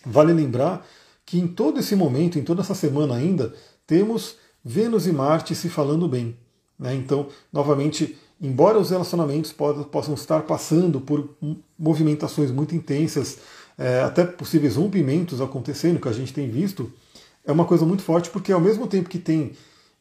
Vale 0.05 0.33
lembrar 0.33 0.87
que 1.25 1.39
em 1.39 1.47
todo 1.47 1.81
esse 1.81 1.95
momento, 1.97 2.39
em 2.39 2.43
toda 2.43 2.63
essa 2.63 2.75
semana 2.75 3.15
ainda, 3.15 3.55
temos 3.87 4.37
Vênus 4.65 5.07
e 5.07 5.13
Marte 5.13 5.55
se 5.55 5.69
falando 5.69 6.09
bem. 6.09 6.37
Né? 6.79 6.95
Então, 6.95 7.29
novamente, 7.53 8.19
embora 8.41 8.79
os 8.79 8.91
relacionamentos 8.91 9.53
possam 9.53 10.15
estar 10.15 10.43
passando 10.43 11.01
por 11.01 11.31
movimentações 11.79 12.51
muito 12.51 12.75
intensas, 12.75 13.39
é, 13.77 14.03
até 14.03 14.25
possíveis 14.25 14.77
rompimentos 14.77 15.41
acontecendo, 15.41 16.01
que 16.01 16.09
a 16.09 16.13
gente 16.13 16.33
tem 16.33 16.49
visto, 16.49 16.93
é 17.45 17.53
uma 17.53 17.65
coisa 17.65 17.85
muito 17.85 18.03
forte, 18.03 18.31
porque 18.31 18.53
ao 18.53 18.61
mesmo 18.61 18.87
tempo 18.87 19.09
que 19.09 19.19
tem 19.19 19.53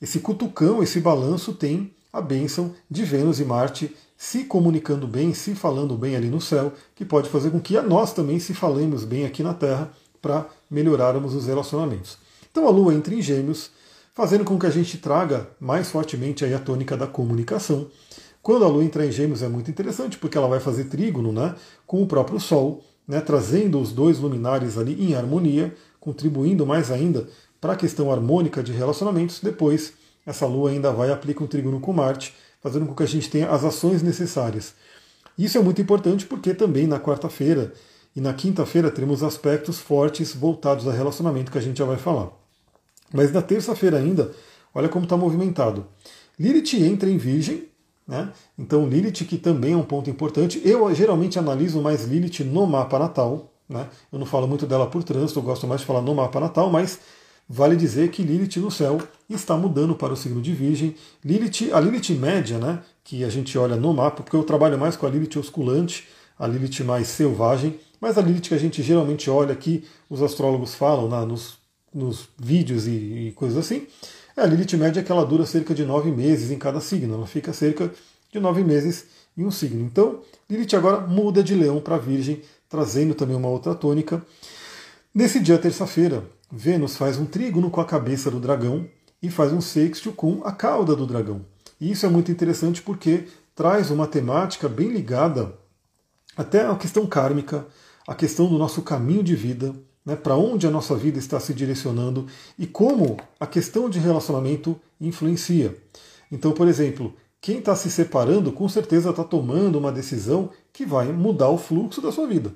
esse 0.01 0.19
cutucão, 0.19 0.81
esse 0.81 0.99
balanço, 0.99 1.53
tem 1.53 1.93
a 2.11 2.21
bênção 2.21 2.73
de 2.89 3.03
Vênus 3.03 3.39
e 3.39 3.45
Marte 3.45 3.95
se 4.15 4.45
comunicando 4.45 5.07
bem, 5.07 5.33
se 5.33 5.55
falando 5.55 5.97
bem 5.97 6.15
ali 6.15 6.29
no 6.29 6.39
céu, 6.39 6.71
que 6.95 7.03
pode 7.03 7.29
fazer 7.29 7.51
com 7.51 7.59
que 7.59 7.79
nós 7.81 8.13
também 8.13 8.39
se 8.39 8.53
falemos 8.53 9.03
bem 9.03 9.25
aqui 9.25 9.43
na 9.43 9.53
Terra 9.53 9.91
para 10.21 10.45
melhorarmos 10.69 11.33
os 11.33 11.47
relacionamentos. 11.47 12.17
Então 12.49 12.67
a 12.67 12.69
Lua 12.69 12.93
entra 12.93 13.13
em 13.13 13.21
Gêmeos, 13.21 13.71
fazendo 14.13 14.45
com 14.45 14.57
que 14.57 14.65
a 14.65 14.69
gente 14.69 14.97
traga 14.97 15.49
mais 15.59 15.89
fortemente 15.89 16.45
aí 16.45 16.53
a 16.53 16.59
tônica 16.59 16.95
da 16.95 17.07
comunicação. 17.07 17.87
Quando 18.41 18.63
a 18.63 18.67
Lua 18.67 18.83
entra 18.83 19.05
em 19.05 19.11
Gêmeos 19.11 19.41
é 19.41 19.49
muito 19.49 19.69
interessante, 19.69 20.17
porque 20.17 20.37
ela 20.37 20.47
vai 20.47 20.59
fazer 20.59 20.85
trígono 20.85 21.31
né, 21.31 21.55
com 21.85 22.01
o 22.01 22.07
próprio 22.07 22.39
Sol, 22.39 22.83
né, 23.07 23.19
trazendo 23.19 23.79
os 23.79 23.91
dois 23.91 24.19
luminares 24.19 24.77
ali 24.77 25.03
em 25.03 25.15
harmonia, 25.15 25.75
contribuindo 26.03 26.65
mais 26.65 26.91
ainda 26.91 27.25
para 27.61 27.71
a 27.71 27.77
questão 27.77 28.11
harmônica 28.11 28.61
de 28.61 28.73
relacionamentos. 28.73 29.39
Depois 29.39 29.93
essa 30.25 30.45
Lua 30.45 30.69
ainda 30.69 30.91
vai 30.91 31.09
aplicar 31.09 31.45
um 31.45 31.47
trígono 31.47 31.79
com 31.79 31.93
Marte, 31.93 32.35
fazendo 32.61 32.85
com 32.85 32.93
que 32.93 33.03
a 33.03 33.07
gente 33.07 33.29
tenha 33.29 33.49
as 33.49 33.63
ações 33.63 34.03
necessárias. 34.03 34.73
Isso 35.37 35.57
é 35.57 35.61
muito 35.61 35.81
importante 35.81 36.25
porque 36.25 36.53
também 36.53 36.85
na 36.87 36.99
quarta-feira 36.99 37.71
e 38.13 38.19
na 38.19 38.33
quinta-feira 38.33 38.91
teremos 38.91 39.23
aspectos 39.23 39.79
fortes 39.79 40.35
voltados 40.35 40.85
a 40.89 40.91
relacionamento 40.91 41.49
que 41.49 41.57
a 41.57 41.61
gente 41.61 41.77
já 41.77 41.85
vai 41.85 41.97
falar. 41.97 42.31
Mas 43.13 43.31
na 43.31 43.41
terça-feira 43.41 43.97
ainda, 43.97 44.33
olha 44.75 44.89
como 44.89 45.05
está 45.05 45.15
movimentado. 45.15 45.87
Lilith 46.37 46.75
entra 46.83 47.09
em 47.09 47.17
Virgem, 47.17 47.69
né? 48.05 48.29
então 48.59 48.85
Lilith 48.87 49.23
que 49.25 49.37
também 49.37 49.71
é 49.71 49.77
um 49.77 49.83
ponto 49.83 50.09
importante. 50.09 50.61
Eu 50.65 50.93
geralmente 50.93 51.39
analiso 51.39 51.81
mais 51.81 52.03
Lilith 52.03 52.43
no 52.43 52.67
mapa 52.67 52.99
natal. 52.99 53.52
Né? 53.67 53.87
Eu 54.11 54.19
não 54.19 54.25
falo 54.25 54.47
muito 54.47 54.65
dela 54.65 54.87
por 54.87 55.03
trânsito, 55.03 55.39
eu 55.39 55.43
gosto 55.43 55.67
mais 55.67 55.81
de 55.81 55.87
falar 55.87 56.01
no 56.01 56.13
mapa 56.13 56.39
natal, 56.39 56.69
mas 56.69 56.99
vale 57.47 57.75
dizer 57.75 58.09
que 58.09 58.23
Lilith 58.23 58.59
no 58.59 58.71
céu 58.71 59.01
está 59.29 59.55
mudando 59.55 59.95
para 59.95 60.13
o 60.13 60.15
signo 60.15 60.41
de 60.41 60.53
Virgem. 60.53 60.95
Lilith, 61.23 61.71
a 61.73 61.79
Lilith 61.79 62.13
média, 62.13 62.57
né, 62.57 62.79
que 63.03 63.23
a 63.23 63.29
gente 63.29 63.57
olha 63.57 63.75
no 63.75 63.93
mapa, 63.93 64.23
porque 64.23 64.35
eu 64.35 64.43
trabalho 64.43 64.77
mais 64.77 64.95
com 64.95 65.05
a 65.05 65.09
Lilith 65.09 65.37
osculante, 65.37 66.07
a 66.37 66.47
Lilith 66.47 66.83
mais 66.83 67.07
selvagem, 67.07 67.79
mas 67.99 68.17
a 68.17 68.21
Lilith 68.21 68.49
que 68.49 68.53
a 68.53 68.57
gente 68.57 68.81
geralmente 68.81 69.29
olha 69.29 69.53
aqui, 69.53 69.85
os 70.09 70.21
astrólogos 70.21 70.75
falam 70.75 71.07
né, 71.09 71.25
nos, 71.25 71.57
nos 71.93 72.27
vídeos 72.37 72.87
e, 72.87 72.91
e 73.27 73.31
coisas 73.33 73.57
assim, 73.57 73.87
é 74.35 74.41
a 74.41 74.45
Lilith 74.45 74.75
média 74.77 75.03
que 75.03 75.11
ela 75.11 75.25
dura 75.25 75.45
cerca 75.45 75.73
de 75.73 75.85
nove 75.85 76.11
meses 76.11 76.51
em 76.51 76.57
cada 76.57 76.79
signo, 76.79 77.13
ela 77.13 77.27
fica 77.27 77.53
cerca 77.53 77.91
de 78.31 78.39
nove 78.39 78.63
meses 78.63 79.05
em 79.37 79.45
um 79.45 79.51
signo. 79.51 79.85
Então, 79.85 80.21
Lilith 80.49 80.75
agora 80.75 81.01
muda 81.01 81.43
de 81.43 81.55
leão 81.55 81.79
para 81.79 81.97
virgem, 81.97 82.41
trazendo 82.73 83.13
também 83.13 83.35
uma 83.35 83.49
outra 83.49 83.75
tônica. 83.75 84.25
Nesse 85.13 85.39
dia, 85.39 85.59
terça-feira, 85.59 86.23
Vênus 86.51 86.97
faz 86.97 87.19
um 87.19 87.25
trígono 87.25 87.69
com 87.69 87.79
a 87.79 87.85
cabeça 87.85 88.31
do 88.31 88.39
dragão 88.39 88.89
e 89.21 89.29
faz 89.29 89.53
um 89.53 89.61
sexto 89.61 90.11
com 90.11 90.41
a 90.43 90.51
cauda 90.51 90.95
do 90.95 91.05
dragão. 91.05 91.45
E 91.79 91.91
isso 91.91 92.03
é 92.03 92.09
muito 92.09 92.31
interessante 92.31 92.81
porque 92.81 93.25
traz 93.53 93.91
uma 93.91 94.07
temática 94.07 94.67
bem 94.67 94.89
ligada 94.89 95.53
até 96.35 96.65
à 96.65 96.75
questão 96.75 97.05
kármica, 97.05 97.63
a 98.07 98.15
questão 98.15 98.47
do 98.47 98.57
nosso 98.57 98.81
caminho 98.81 99.21
de 99.21 99.35
vida, 99.35 99.75
né, 100.03 100.15
para 100.15 100.35
onde 100.35 100.65
a 100.65 100.71
nossa 100.71 100.95
vida 100.95 101.19
está 101.19 101.39
se 101.39 101.53
direcionando 101.53 102.25
e 102.57 102.65
como 102.65 103.17
a 103.39 103.45
questão 103.45 103.87
de 103.87 103.99
relacionamento 103.99 104.81
influencia. 104.99 105.77
Então, 106.31 106.53
por 106.53 106.67
exemplo, 106.67 107.13
quem 107.43 107.59
está 107.59 107.75
se 107.75 107.91
separando 107.91 108.53
com 108.53 108.69
certeza 108.69 109.09
está 109.09 109.23
tomando 109.23 109.77
uma 109.77 109.91
decisão 109.91 110.49
que 110.71 110.85
vai 110.85 111.11
mudar 111.11 111.49
o 111.49 111.57
fluxo 111.57 112.01
da 112.01 112.09
sua 112.09 112.25
vida, 112.25 112.55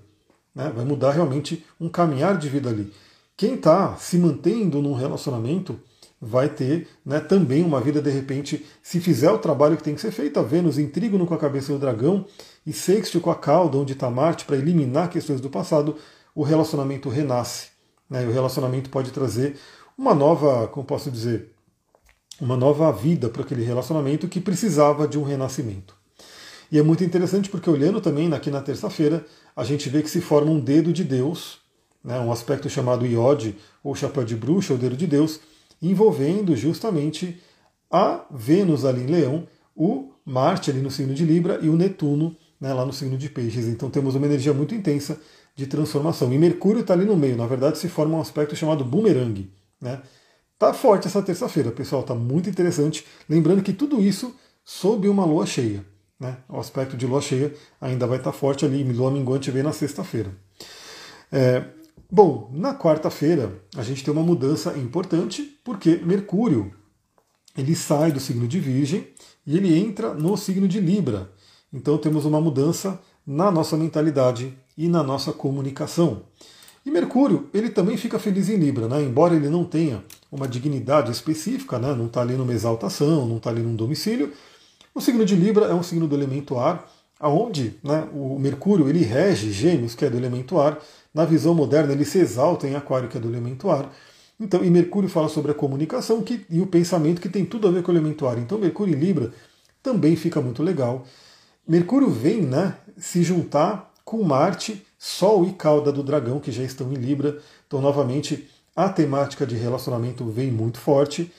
né, 0.57 0.73
vai 0.75 0.83
mudar 0.83 1.11
realmente 1.11 1.63
um 1.79 1.87
caminhar 1.87 2.35
de 2.35 2.49
vida 2.49 2.69
ali. 2.69 2.91
Quem 3.37 3.53
está 3.53 3.95
se 3.97 4.17
mantendo 4.17 4.81
num 4.81 4.95
relacionamento 4.95 5.79
vai 6.19 6.49
ter 6.49 6.87
né, 7.05 7.19
também 7.19 7.63
uma 7.63 7.79
vida, 7.79 8.01
de 8.01 8.09
repente, 8.09 8.65
se 8.81 8.99
fizer 8.99 9.29
o 9.29 9.37
trabalho 9.37 9.77
que 9.77 9.83
tem 9.83 9.93
que 9.93 10.01
ser 10.01 10.09
feito, 10.09 10.39
a 10.39 10.41
Vênus 10.41 10.79
em 10.79 10.89
trígono 10.89 11.27
com 11.27 11.35
a 11.35 11.37
cabeça 11.37 11.71
do 11.71 11.77
dragão 11.77 12.25
e 12.65 12.73
sexto 12.73 13.21
com 13.21 13.29
a 13.29 13.35
cauda, 13.35 13.77
onde 13.77 13.93
está 13.93 14.09
Marte, 14.09 14.45
para 14.45 14.57
eliminar 14.57 15.11
questões 15.11 15.39
do 15.39 15.47
passado, 15.47 15.95
o 16.33 16.41
relacionamento 16.41 17.07
renasce. 17.07 17.67
Né, 18.09 18.23
e 18.23 18.27
o 18.27 18.31
relacionamento 18.31 18.89
pode 18.89 19.11
trazer 19.11 19.57
uma 19.95 20.15
nova, 20.15 20.67
como 20.69 20.87
posso 20.87 21.11
dizer, 21.11 21.51
uma 22.41 22.57
nova 22.57 22.91
vida 22.91 23.29
para 23.29 23.43
aquele 23.43 23.63
relacionamento 23.63 24.27
que 24.27 24.41
precisava 24.41 25.07
de 25.07 25.19
um 25.19 25.23
renascimento. 25.23 25.96
E 26.71 26.77
é 26.77 26.83
muito 26.83 27.03
interessante 27.03 27.49
porque 27.49 27.69
olhando 27.69 28.01
também 28.01 28.31
aqui 28.33 28.49
na 28.49 28.61
terça-feira, 28.61 29.25
a 29.55 29.63
gente 29.63 29.89
vê 29.89 30.01
que 30.01 30.09
se 30.09 30.21
forma 30.21 30.51
um 30.51 30.59
dedo 30.59 30.91
de 30.91 31.03
Deus, 31.03 31.59
né, 32.03 32.19
um 32.19 32.31
aspecto 32.31 32.69
chamado 32.69 33.05
iode, 33.05 33.55
ou 33.83 33.95
chapéu 33.95 34.23
de 34.23 34.35
bruxa, 34.35 34.73
ou 34.73 34.79
dedo 34.79 34.95
de 34.95 35.07
Deus, 35.07 35.39
envolvendo 35.81 36.55
justamente 36.55 37.41
a 37.89 38.25
Vênus 38.29 38.83
ali 38.85 39.03
em 39.03 39.07
Leão, 39.07 39.47
o 39.75 40.11
Marte 40.25 40.69
ali 40.69 40.81
no 40.81 40.91
signo 40.91 41.13
de 41.13 41.23
Libra 41.23 41.59
e 41.61 41.69
o 41.69 41.75
Netuno 41.77 42.35
né, 42.59 42.73
lá 42.73 42.85
no 42.85 42.91
signo 42.91 43.17
de 43.17 43.29
Peixes. 43.29 43.65
Então 43.67 43.89
temos 43.89 44.15
uma 44.15 44.25
energia 44.25 44.53
muito 44.53 44.75
intensa 44.75 45.19
de 45.55 45.67
transformação. 45.67 46.31
E 46.33 46.37
Mercúrio 46.37 46.81
está 46.81 46.93
ali 46.93 47.05
no 47.05 47.15
meio, 47.15 47.37
na 47.37 47.47
verdade 47.47 47.77
se 47.77 47.87
forma 47.87 48.17
um 48.17 48.21
aspecto 48.21 48.55
chamado 48.55 48.83
boomerang. 48.83 49.49
Né? 49.79 50.01
Tá 50.57 50.73
forte 50.73 51.07
essa 51.07 51.21
terça-feira, 51.21 51.71
pessoal, 51.71 52.03
tá 52.03 52.15
muito 52.15 52.49
interessante. 52.49 53.05
Lembrando 53.29 53.61
que 53.61 53.73
tudo 53.73 54.01
isso 54.01 54.35
sob 54.65 55.07
uma 55.07 55.25
lua 55.25 55.45
cheia. 55.45 55.85
Né? 56.19 56.37
O 56.49 56.59
aspecto 56.59 56.97
de 56.97 57.05
lua 57.05 57.21
cheia 57.21 57.53
ainda 57.79 58.07
vai 58.07 58.17
estar 58.17 58.31
tá 58.31 58.37
forte 58.37 58.65
ali, 58.65 58.83
lua 58.83 59.11
minguante 59.11 59.51
vem 59.51 59.63
na 59.63 59.71
sexta-feira. 59.71 60.31
É, 61.31 61.63
Bom, 62.09 62.49
na 62.53 62.73
quarta-feira 62.73 63.61
a 63.75 63.83
gente 63.83 64.01
tem 64.01 64.13
uma 64.13 64.23
mudança 64.23 64.77
importante, 64.77 65.59
porque 65.61 65.99
Mercúrio 66.05 66.71
ele 67.57 67.75
sai 67.75 68.13
do 68.13 68.19
signo 68.19 68.47
de 68.47 68.61
Virgem 68.61 69.05
e 69.45 69.57
ele 69.57 69.77
entra 69.77 70.13
no 70.13 70.37
signo 70.37 70.69
de 70.69 70.79
Libra. 70.79 71.29
Então 71.71 71.97
temos 71.97 72.23
uma 72.23 72.39
mudança 72.39 72.97
na 73.25 73.51
nossa 73.51 73.75
mentalidade 73.75 74.57
e 74.77 74.87
na 74.87 75.03
nossa 75.03 75.33
comunicação. 75.33 76.21
E 76.85 76.89
Mercúrio, 76.89 77.49
ele 77.53 77.69
também 77.69 77.97
fica 77.97 78.17
feliz 78.17 78.47
em 78.47 78.55
Libra, 78.55 78.87
né? 78.87 79.03
embora 79.03 79.35
ele 79.35 79.49
não 79.49 79.65
tenha 79.65 80.01
uma 80.31 80.47
dignidade 80.47 81.11
específica, 81.11 81.77
né? 81.77 81.93
não 81.93 82.05
está 82.05 82.21
ali 82.21 82.35
numa 82.35 82.53
exaltação, 82.53 83.27
não 83.27 83.35
está 83.35 83.49
ali 83.49 83.61
num 83.61 83.75
domicílio. 83.75 84.31
O 84.97 84.99
signo 84.99 85.23
de 85.23 85.35
Libra 85.35 85.65
é 85.65 85.75
um 85.75 85.83
signo 85.83 86.07
do 86.07 86.15
elemento 86.15 86.57
ar, 86.57 86.89
aonde 87.19 87.75
né, 87.83 88.07
o 88.11 88.39
Mercúrio 88.39 88.89
ele 88.89 89.03
rege 89.03 89.51
Gêmeos, 89.51 89.93
que 89.93 90.03
é 90.03 90.09
do 90.09 90.17
elemento 90.17 90.59
ar, 90.59 90.79
na 91.13 91.23
visão 91.23 91.53
moderna, 91.53 91.93
ele 91.93 92.03
se 92.03 92.17
exalta 92.17 92.67
em 92.67 92.75
Aquário, 92.75 93.07
que 93.07 93.15
é 93.15 93.19
do 93.21 93.29
elemento 93.29 93.69
ar. 93.69 93.93
Então, 94.39 94.63
e 94.63 94.71
Mercúrio 94.71 95.07
fala 95.07 95.29
sobre 95.29 95.51
a 95.51 95.53
comunicação 95.53 96.23
que, 96.23 96.43
e 96.49 96.59
o 96.59 96.65
pensamento, 96.65 97.21
que 97.21 97.29
tem 97.29 97.45
tudo 97.45 97.67
a 97.67 97.71
ver 97.71 97.83
com 97.83 97.91
o 97.91 97.93
elemento 97.93 98.25
ar. 98.25 98.39
Então, 98.39 98.57
Mercúrio 98.57 98.95
em 98.95 98.99
Libra 98.99 99.31
também 99.83 100.15
fica 100.15 100.41
muito 100.41 100.63
legal. 100.63 101.05
Mercúrio 101.67 102.09
vem 102.09 102.41
né, 102.41 102.73
se 102.97 103.21
juntar 103.21 103.93
com 104.03 104.23
Marte, 104.23 104.83
Sol 104.97 105.45
e 105.45 105.53
cauda 105.53 105.91
do 105.91 106.01
dragão, 106.01 106.39
que 106.39 106.51
já 106.51 106.63
estão 106.63 106.91
em 106.91 106.95
Libra. 106.95 107.37
Então, 107.67 107.79
novamente, 107.79 108.49
a 108.75 108.89
temática 108.89 109.45
de 109.45 109.55
relacionamento 109.55 110.25
vem 110.25 110.51
muito 110.51 110.79
forte. 110.79 111.31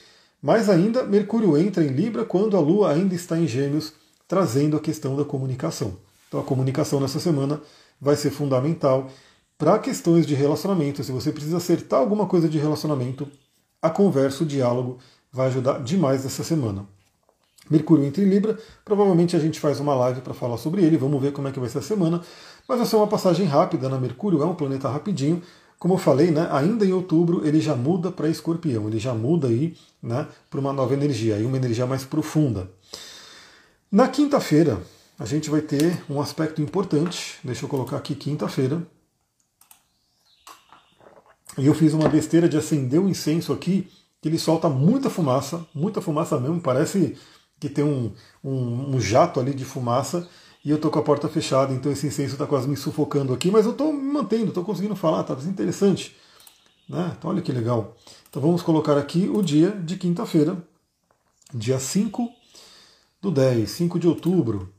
Mais 0.42 0.68
ainda, 0.68 1.02
Mercúrio 1.04 1.58
entra 1.58 1.84
em 1.84 1.88
Libra 1.88 2.24
quando 2.24 2.56
a 2.56 2.60
Lua 2.60 2.92
ainda 2.92 3.14
está 3.14 3.38
em 3.38 3.46
Gêmeos, 3.46 3.92
trazendo 4.26 4.76
a 4.76 4.80
questão 4.80 5.16
da 5.16 5.24
comunicação. 5.24 5.96
Então, 6.28 6.38
a 6.40 6.44
comunicação 6.44 7.00
nessa 7.00 7.18
semana 7.18 7.60
vai 8.00 8.14
ser 8.14 8.30
fundamental 8.30 9.10
para 9.58 9.76
questões 9.80 10.24
de 10.24 10.34
relacionamento, 10.36 11.02
se 11.02 11.10
você 11.10 11.32
precisa 11.32 11.56
acertar 11.56 11.98
alguma 11.98 12.26
coisa 12.26 12.48
de 12.48 12.58
relacionamento, 12.58 13.26
a 13.82 13.90
conversa, 13.90 14.44
o 14.44 14.46
diálogo 14.46 14.98
vai 15.32 15.48
ajudar 15.48 15.82
demais 15.82 16.24
essa 16.24 16.44
semana. 16.44 16.86
Mercúrio 17.68 18.04
entra 18.04 18.22
em 18.22 18.28
Libra, 18.28 18.56
provavelmente 18.84 19.34
a 19.34 19.38
gente 19.40 19.58
faz 19.58 19.80
uma 19.80 19.96
live 19.96 20.20
para 20.20 20.32
falar 20.32 20.58
sobre 20.58 20.84
ele, 20.84 20.96
vamos 20.96 21.20
ver 21.20 21.32
como 21.32 21.48
é 21.48 21.52
que 21.52 21.58
vai 21.58 21.68
ser 21.68 21.78
a 21.78 21.82
semana, 21.82 22.22
mas 22.68 22.78
vai 22.78 22.86
ser 22.86 22.94
uma 22.94 23.08
passagem 23.08 23.46
rápida 23.46 23.88
na? 23.88 23.98
Mercúrio, 23.98 24.42
é 24.42 24.46
um 24.46 24.54
planeta 24.54 24.88
rapidinho, 24.88 25.42
como 25.78 25.94
eu 25.94 25.98
falei, 25.98 26.30
né, 26.30 26.48
ainda 26.50 26.84
em 26.84 26.92
outubro 26.92 27.46
ele 27.46 27.60
já 27.60 27.76
muda 27.76 28.10
para 28.10 28.28
escorpião, 28.28 28.88
ele 28.88 28.98
já 28.98 29.14
muda 29.14 29.48
aí 29.48 29.76
né, 30.02 30.26
para 30.50 30.58
uma 30.58 30.72
nova 30.72 30.92
energia, 30.92 31.36
aí 31.36 31.44
uma 31.44 31.56
energia 31.56 31.86
mais 31.86 32.04
profunda. 32.04 32.70
Na 33.90 34.08
quinta-feira, 34.08 34.82
a 35.18 35.24
gente 35.24 35.48
vai 35.48 35.60
ter 35.60 36.02
um 36.10 36.20
aspecto 36.20 36.60
importante, 36.60 37.38
deixa 37.44 37.64
eu 37.64 37.68
colocar 37.68 37.96
aqui 37.96 38.14
quinta-feira, 38.14 38.86
e 41.56 41.66
eu 41.66 41.74
fiz 41.74 41.92
uma 41.92 42.08
besteira 42.08 42.48
de 42.48 42.56
acender 42.56 43.00
um 43.00 43.08
incenso 43.08 43.52
aqui, 43.52 43.88
que 44.20 44.28
ele 44.28 44.38
solta 44.38 44.68
muita 44.68 45.08
fumaça, 45.08 45.66
muita 45.74 46.00
fumaça 46.00 46.38
mesmo, 46.38 46.60
parece 46.60 47.16
que 47.58 47.68
tem 47.68 47.84
um, 47.84 48.12
um, 48.42 48.96
um 48.96 49.00
jato 49.00 49.40
ali 49.40 49.54
de 49.54 49.64
fumaça, 49.64 50.28
e 50.64 50.70
eu 50.70 50.76
estou 50.76 50.90
com 50.90 50.98
a 50.98 51.02
porta 51.02 51.28
fechada, 51.28 51.72
então 51.72 51.90
esse 51.90 52.06
incenso 52.06 52.32
está 52.32 52.46
quase 52.46 52.68
me 52.68 52.76
sufocando 52.76 53.32
aqui, 53.32 53.50
mas 53.50 53.64
eu 53.64 53.72
estou 53.72 53.92
me 53.92 54.12
mantendo, 54.12 54.48
estou 54.48 54.64
conseguindo 54.64 54.96
falar, 54.96 55.20
está 55.20 55.34
interessante. 55.48 56.16
Né? 56.88 57.14
Então 57.16 57.30
olha 57.30 57.42
que 57.42 57.52
legal. 57.52 57.96
Então 58.28 58.42
vamos 58.42 58.62
colocar 58.62 58.96
aqui 58.96 59.30
o 59.32 59.42
dia 59.42 59.70
de 59.70 59.96
quinta-feira, 59.96 60.56
dia 61.54 61.78
5 61.78 62.28
do 63.20 63.30
10, 63.30 63.70
5 63.70 63.98
de 63.98 64.08
outubro, 64.08 64.72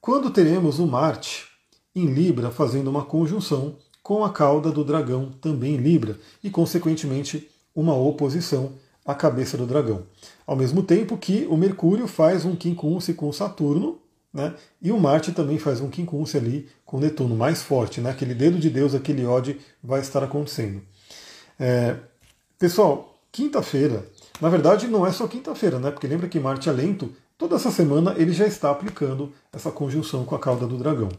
quando 0.00 0.30
teremos 0.30 0.78
o 0.78 0.86
Marte 0.86 1.46
em 1.94 2.06
Libra 2.06 2.50
fazendo 2.50 2.90
uma 2.90 3.04
conjunção 3.04 3.76
com 4.02 4.22
a 4.22 4.30
cauda 4.30 4.70
do 4.70 4.84
dragão 4.84 5.32
também 5.40 5.74
em 5.74 5.78
Libra 5.78 6.18
e, 6.42 6.50
consequentemente, 6.50 7.48
uma 7.74 7.94
oposição 7.94 8.72
à 9.04 9.14
cabeça 9.14 9.56
do 9.56 9.66
dragão. 9.66 10.06
Ao 10.46 10.54
mesmo 10.54 10.82
tempo 10.82 11.16
que 11.16 11.46
o 11.48 11.56
Mercúrio 11.56 12.06
faz 12.06 12.44
um 12.44 12.54
quincunce 12.54 13.14
com 13.14 13.32
Saturno, 13.32 13.98
né? 14.34 14.52
E 14.82 14.90
o 14.90 14.98
Marte 14.98 15.30
também 15.30 15.58
faz 15.58 15.80
um 15.80 15.88
quincunce 15.88 16.36
ali 16.36 16.68
com 16.84 16.98
Netuno, 16.98 17.36
mais 17.36 17.62
forte, 17.62 18.00
né? 18.00 18.10
Aquele 18.10 18.34
dedo 18.34 18.58
de 18.58 18.68
Deus, 18.68 18.92
aquele 18.92 19.24
ódio 19.24 19.56
vai 19.82 20.00
estar 20.00 20.24
acontecendo. 20.24 20.82
É, 21.58 21.96
pessoal, 22.58 23.16
quinta-feira, 23.30 24.04
na 24.40 24.48
verdade 24.48 24.88
não 24.88 25.06
é 25.06 25.12
só 25.12 25.28
quinta-feira, 25.28 25.78
né? 25.78 25.92
Porque 25.92 26.08
lembra 26.08 26.28
que 26.28 26.40
Marte 26.40 26.68
é 26.68 26.72
lento, 26.72 27.14
toda 27.38 27.54
essa 27.54 27.70
semana 27.70 28.16
ele 28.18 28.32
já 28.32 28.46
está 28.46 28.72
aplicando 28.72 29.32
essa 29.52 29.70
conjunção 29.70 30.24
com 30.24 30.34
a 30.34 30.38
cauda 30.40 30.66
do 30.66 30.76
dragão. 30.76 31.10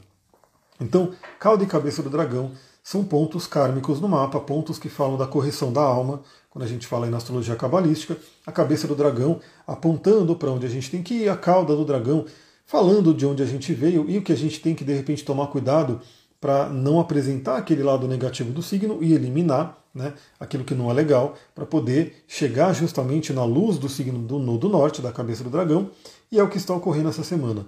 Então, 0.80 1.14
cauda 1.40 1.64
e 1.64 1.68
cabeça 1.68 2.04
do 2.04 2.10
dragão 2.10 2.52
são 2.84 3.04
pontos 3.04 3.48
kármicos 3.48 4.02
no 4.02 4.10
mapa, 4.10 4.40
pontos 4.42 4.78
que 4.78 4.90
falam 4.90 5.18
da 5.18 5.26
correção 5.26 5.72
da 5.72 5.82
alma, 5.82 6.22
quando 6.50 6.66
a 6.66 6.68
gente 6.68 6.86
fala 6.86 7.08
em 7.08 7.14
astrologia 7.16 7.56
cabalística, 7.56 8.18
a 8.46 8.52
cabeça 8.52 8.88
do 8.88 8.94
dragão 8.94 9.40
apontando 9.66 10.36
para 10.36 10.52
onde 10.52 10.66
a 10.66 10.70
gente 10.70 10.92
tem 10.92 11.02
que 11.02 11.24
ir, 11.24 11.30
a 11.30 11.36
cauda 11.36 11.76
do 11.76 11.84
dragão 11.84 12.26
falando 12.66 13.14
de 13.14 13.26
onde 13.26 13.44
a 13.44 13.46
gente 13.46 13.74
veio 13.74 14.10
e 14.10 14.18
o 14.18 14.22
que 14.22 14.32
a 14.32 14.38
gente 14.38 14.60
tem 14.60 14.76
que 14.76 14.84
de 14.84 14.94
repente 14.94 15.24
tomar 15.24 15.48
cuidado 15.48 16.02
para 16.40 16.70
não 16.70 17.00
apresentar 17.00 17.58
aquele 17.58 17.84
lado 17.84 18.08
negativo 18.08 18.52
do 18.52 18.62
signo 18.62 19.00
e 19.02 19.14
eliminar 19.14 19.78
né, 19.96 20.14
aquilo 20.38 20.66
que 20.66 20.76
não 20.76 20.92
é 20.92 20.94
legal, 20.94 21.36
para 21.56 21.66
poder 21.66 22.24
chegar 22.28 22.74
justamente 22.74 23.32
na 23.32 23.46
luz 23.46 23.78
do 23.78 23.88
signo 23.88 24.20
do, 24.20 24.58
do 24.58 24.70
norte, 24.70 25.02
da 25.02 25.12
cabeça 25.12 25.42
do 25.42 25.50
dragão, 25.50 25.90
e 26.30 26.38
é 26.38 26.44
o 26.44 26.50
que 26.50 26.58
está 26.58 26.76
ocorrendo 26.76 27.08
essa 27.08 27.24
semana. 27.24 27.66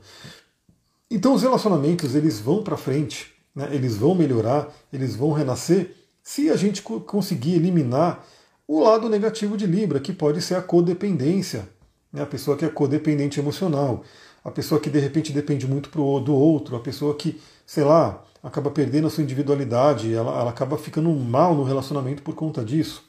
Então 1.10 1.34
os 1.34 1.42
relacionamentos 1.42 2.16
eles 2.16 2.38
vão 2.38 2.62
para 2.62 2.76
frente, 2.76 3.34
né, 3.56 3.70
eles 3.72 3.96
vão 3.96 4.14
melhorar, 4.14 4.68
eles 4.92 5.16
vão 5.16 5.32
renascer, 5.32 5.96
se 6.22 6.50
a 6.50 6.58
gente 6.58 6.82
conseguir 6.82 7.56
eliminar 7.56 8.26
o 8.68 8.84
lado 8.84 9.08
negativo 9.08 9.56
de 9.56 9.66
Libra, 9.66 10.02
que 10.02 10.12
pode 10.12 10.42
ser 10.42 10.56
a 10.56 10.62
codependência, 10.62 11.70
né, 12.12 12.22
a 12.22 12.26
pessoa 12.26 12.58
que 12.58 12.66
é 12.66 12.70
codependente 12.70 13.40
emocional, 13.40 14.04
a 14.48 14.52
pessoa 14.52 14.80
que 14.80 14.90
de 14.90 14.98
repente 14.98 15.34
depende 15.34 15.68
muito 15.68 15.90
do 16.22 16.34
outro, 16.34 16.78
a 16.78 16.80
pessoa 16.80 17.14
que, 17.14 17.38
sei 17.66 17.84
lá, 17.84 18.24
acaba 18.42 18.72
perdendo 18.72 19.06
a 19.06 19.10
sua 19.10 19.22
individualidade, 19.22 20.14
ela, 20.14 20.40
ela 20.40 20.50
acaba 20.50 20.78
ficando 20.78 21.12
mal 21.12 21.54
no 21.54 21.66
relacionamento 21.66 22.24
por 22.24 22.34
conta 22.34 22.64
disso. 22.64 23.04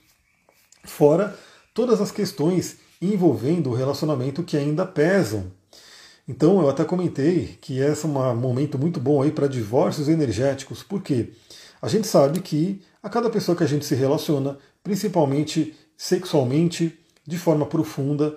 Fora 0.83 1.38
todas 1.72 2.01
as 2.01 2.11
questões 2.11 2.79
envolvendo 3.01 3.70
o 3.70 3.72
relacionamento 3.72 4.42
que 4.42 4.57
ainda 4.57 4.85
pesam. 4.85 5.44
Então 6.27 6.61
eu 6.61 6.68
até 6.68 6.85
comentei 6.85 7.57
que 7.61 7.79
esse 7.79 8.05
é 8.05 8.09
um 8.09 8.35
momento 8.35 8.77
muito 8.77 8.98
bom 8.98 9.22
aí 9.22 9.31
para 9.31 9.46
divórcios 9.46 10.09
energéticos, 10.09 10.83
porque 10.83 11.31
a 11.81 11.87
gente 11.87 12.09
sabe 12.09 12.40
que 12.40 12.83
a 13.01 13.09
cada 13.09 13.31
pessoa 13.31 13.57
que 13.57 13.62
a 13.62 13.68
gente 13.68 13.87
se 13.87 13.94
relaciona, 13.94 14.59
principalmente 14.83 15.72
sexualmente, 15.96 16.98
de 17.24 17.38
forma 17.38 17.64
profunda, 17.64 18.37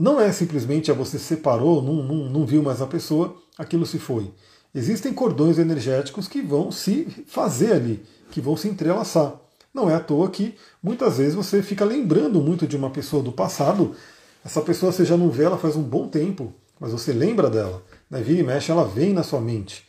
não 0.00 0.18
é 0.18 0.32
simplesmente 0.32 0.90
a 0.90 0.94
você 0.94 1.18
separou, 1.18 1.82
não, 1.82 2.02
não, 2.02 2.30
não 2.30 2.46
viu 2.46 2.62
mais 2.62 2.80
a 2.80 2.86
pessoa, 2.86 3.36
aquilo 3.58 3.84
se 3.84 3.98
foi. 3.98 4.32
Existem 4.74 5.12
cordões 5.12 5.58
energéticos 5.58 6.26
que 6.26 6.40
vão 6.40 6.72
se 6.72 7.06
fazer 7.26 7.72
ali, 7.72 8.02
que 8.30 8.40
vão 8.40 8.56
se 8.56 8.66
entrelaçar. 8.66 9.38
Não 9.74 9.90
é 9.90 9.94
à 9.94 10.00
toa 10.00 10.30
que 10.30 10.54
muitas 10.82 11.18
vezes 11.18 11.34
você 11.34 11.62
fica 11.62 11.84
lembrando 11.84 12.40
muito 12.40 12.66
de 12.66 12.76
uma 12.76 12.88
pessoa 12.88 13.22
do 13.22 13.30
passado. 13.30 13.94
Essa 14.42 14.62
pessoa 14.62 14.90
você 14.90 15.04
já 15.04 15.18
não 15.18 15.28
vê 15.28 15.44
ela 15.44 15.58
faz 15.58 15.76
um 15.76 15.82
bom 15.82 16.08
tempo, 16.08 16.54
mas 16.80 16.92
você 16.92 17.12
lembra 17.12 17.50
dela. 17.50 17.82
Né? 18.08 18.22
Vira 18.22 18.40
e 18.40 18.42
mexe, 18.42 18.72
ela 18.72 18.84
vem 18.84 19.12
na 19.12 19.22
sua 19.22 19.40
mente. 19.40 19.86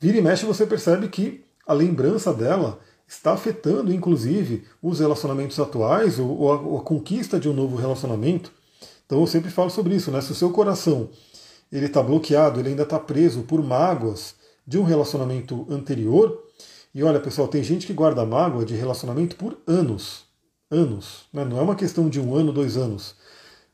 Vira 0.00 0.16
e 0.16 0.22
mexe, 0.22 0.46
você 0.46 0.64
percebe 0.66 1.06
que 1.08 1.44
a 1.66 1.74
lembrança 1.74 2.32
dela 2.32 2.80
está 3.06 3.32
afetando, 3.32 3.92
inclusive, 3.92 4.64
os 4.80 5.00
relacionamentos 5.00 5.60
atuais 5.60 6.18
ou 6.18 6.78
a, 6.78 6.82
conquista 6.82 7.38
de 7.38 7.46
um 7.48 7.52
novo 7.52 7.76
relacionamento. 7.76 8.50
Então 9.10 9.18
eu 9.18 9.26
sempre 9.26 9.50
falo 9.50 9.68
sobre 9.70 9.96
isso, 9.96 10.12
né? 10.12 10.20
Se 10.20 10.30
o 10.30 10.36
seu 10.36 10.50
coração 10.50 11.10
ele 11.72 11.86
está 11.86 12.00
bloqueado, 12.00 12.60
ele 12.60 12.68
ainda 12.68 12.84
está 12.84 12.96
preso 12.96 13.42
por 13.42 13.60
mágoas 13.60 14.36
de 14.64 14.78
um 14.78 14.84
relacionamento 14.84 15.66
anterior. 15.68 16.44
E 16.94 17.02
olha, 17.02 17.18
pessoal, 17.18 17.48
tem 17.48 17.60
gente 17.60 17.88
que 17.88 17.92
guarda 17.92 18.24
mágoa 18.24 18.64
de 18.64 18.76
relacionamento 18.76 19.34
por 19.34 19.58
anos. 19.66 20.26
Anos. 20.70 21.24
Né? 21.32 21.44
Não 21.44 21.58
é 21.58 21.60
uma 21.60 21.74
questão 21.74 22.08
de 22.08 22.20
um 22.20 22.36
ano, 22.36 22.52
dois 22.52 22.76
anos. 22.76 23.16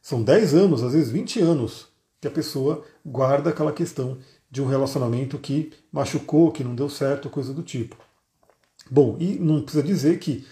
São 0.00 0.22
dez 0.22 0.54
anos, 0.54 0.82
às 0.82 0.94
vezes 0.94 1.10
20 1.10 1.42
anos, 1.42 1.88
que 2.18 2.28
a 2.28 2.30
pessoa 2.30 2.82
guarda 3.04 3.50
aquela 3.50 3.72
questão 3.72 4.16
de 4.50 4.62
um 4.62 4.66
relacionamento 4.66 5.36
que 5.36 5.70
machucou, 5.92 6.50
que 6.50 6.64
não 6.64 6.74
deu 6.74 6.88
certo, 6.88 7.28
coisa 7.28 7.52
do 7.52 7.62
tipo. 7.62 7.94
Bom, 8.90 9.18
e 9.20 9.38
não 9.38 9.60
precisa 9.60 9.82
dizer 9.82 10.18
que 10.18 10.46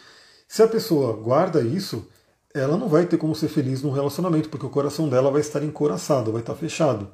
se 0.46 0.62
a 0.62 0.68
pessoa 0.68 1.14
guarda 1.14 1.62
isso, 1.62 2.06
ela 2.54 2.76
não 2.76 2.88
vai 2.88 3.04
ter 3.04 3.18
como 3.18 3.34
ser 3.34 3.48
feliz 3.48 3.82
num 3.82 3.90
relacionamento, 3.90 4.48
porque 4.48 4.64
o 4.64 4.70
coração 4.70 5.08
dela 5.08 5.28
vai 5.28 5.40
estar 5.40 5.62
encoraçado, 5.64 6.30
vai 6.30 6.40
estar 6.40 6.54
fechado. 6.54 7.08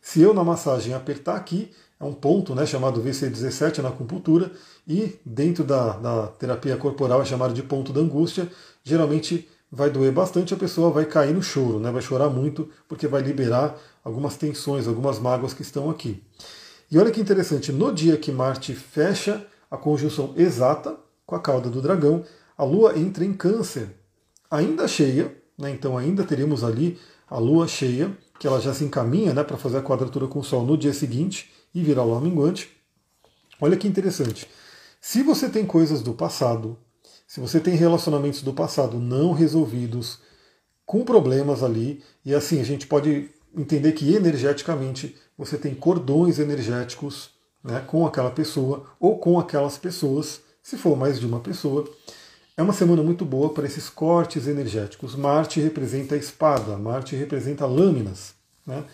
Se 0.00 0.22
eu 0.22 0.32
na 0.32 0.44
massagem 0.44 0.94
apertar 0.94 1.34
aqui, 1.34 1.72
é 1.98 2.04
um 2.04 2.12
ponto 2.12 2.54
né, 2.54 2.64
chamado 2.64 3.02
VC17 3.02 3.78
na 3.78 3.88
acupuntura, 3.88 4.52
e 4.86 5.18
dentro 5.26 5.64
da, 5.64 5.96
da 5.96 6.26
terapia 6.28 6.76
corporal 6.76 7.20
é 7.20 7.24
chamado 7.24 7.52
de 7.52 7.64
ponto 7.64 7.92
da 7.92 8.00
angústia, 8.00 8.48
geralmente 8.84 9.48
vai 9.72 9.90
doer 9.90 10.12
bastante, 10.12 10.54
a 10.54 10.56
pessoa 10.56 10.90
vai 10.90 11.04
cair 11.04 11.34
no 11.34 11.42
choro, 11.42 11.80
né, 11.80 11.90
vai 11.90 12.00
chorar 12.00 12.30
muito, 12.30 12.70
porque 12.86 13.08
vai 13.08 13.22
liberar 13.22 13.76
algumas 14.04 14.36
tensões, 14.36 14.86
algumas 14.86 15.18
mágoas 15.18 15.52
que 15.52 15.62
estão 15.62 15.90
aqui. 15.90 16.22
E 16.88 16.96
olha 16.96 17.10
que 17.10 17.20
interessante, 17.20 17.72
no 17.72 17.92
dia 17.92 18.16
que 18.16 18.30
Marte 18.30 18.72
fecha 18.72 19.44
a 19.68 19.76
conjunção 19.76 20.32
exata 20.36 20.96
com 21.26 21.34
a 21.34 21.40
cauda 21.40 21.68
do 21.68 21.82
dragão, 21.82 22.22
a 22.56 22.62
Lua 22.62 22.96
entra 22.96 23.24
em 23.24 23.32
câncer 23.32 23.95
ainda 24.50 24.86
cheia, 24.86 25.36
né, 25.58 25.70
então 25.70 25.96
ainda 25.96 26.24
teríamos 26.24 26.62
ali 26.62 26.98
a 27.28 27.38
lua 27.38 27.66
cheia, 27.66 28.16
que 28.38 28.46
ela 28.46 28.60
já 28.60 28.72
se 28.72 28.84
encaminha 28.84 29.32
né, 29.32 29.42
para 29.42 29.56
fazer 29.56 29.78
a 29.78 29.82
quadratura 29.82 30.26
com 30.26 30.38
o 30.38 30.44
Sol 30.44 30.64
no 30.64 30.76
dia 30.76 30.92
seguinte 30.92 31.50
e 31.74 31.82
virar 31.82 32.04
lua 32.04 32.20
minguante. 32.20 32.70
Olha 33.60 33.76
que 33.76 33.88
interessante. 33.88 34.46
Se 35.00 35.22
você 35.22 35.48
tem 35.48 35.64
coisas 35.64 36.02
do 36.02 36.12
passado, 36.12 36.78
se 37.26 37.40
você 37.40 37.58
tem 37.58 37.74
relacionamentos 37.74 38.42
do 38.42 38.52
passado 38.52 38.98
não 38.98 39.32
resolvidos, 39.32 40.20
com 40.84 41.04
problemas 41.04 41.62
ali, 41.62 42.02
e 42.24 42.34
assim 42.34 42.60
a 42.60 42.64
gente 42.64 42.86
pode 42.86 43.30
entender 43.56 43.92
que 43.92 44.14
energeticamente 44.14 45.16
você 45.36 45.58
tem 45.58 45.74
cordões 45.74 46.38
energéticos 46.38 47.30
né, 47.62 47.80
com 47.86 48.06
aquela 48.06 48.30
pessoa 48.30 48.86
ou 49.00 49.18
com 49.18 49.38
aquelas 49.38 49.76
pessoas, 49.76 50.40
se 50.62 50.76
for 50.76 50.96
mais 50.96 51.18
de 51.18 51.26
uma 51.26 51.40
pessoa, 51.40 51.84
é 52.56 52.62
uma 52.62 52.72
semana 52.72 53.02
muito 53.02 53.24
boa 53.24 53.52
para 53.52 53.66
esses 53.66 53.90
cortes 53.90 54.46
energéticos. 54.46 55.14
Marte 55.14 55.60
representa 55.60 56.14
a 56.14 56.18
espada, 56.18 56.76
Marte 56.78 57.14
representa 57.14 57.66
lâminas. 57.66 58.34
Né? 58.66 58.84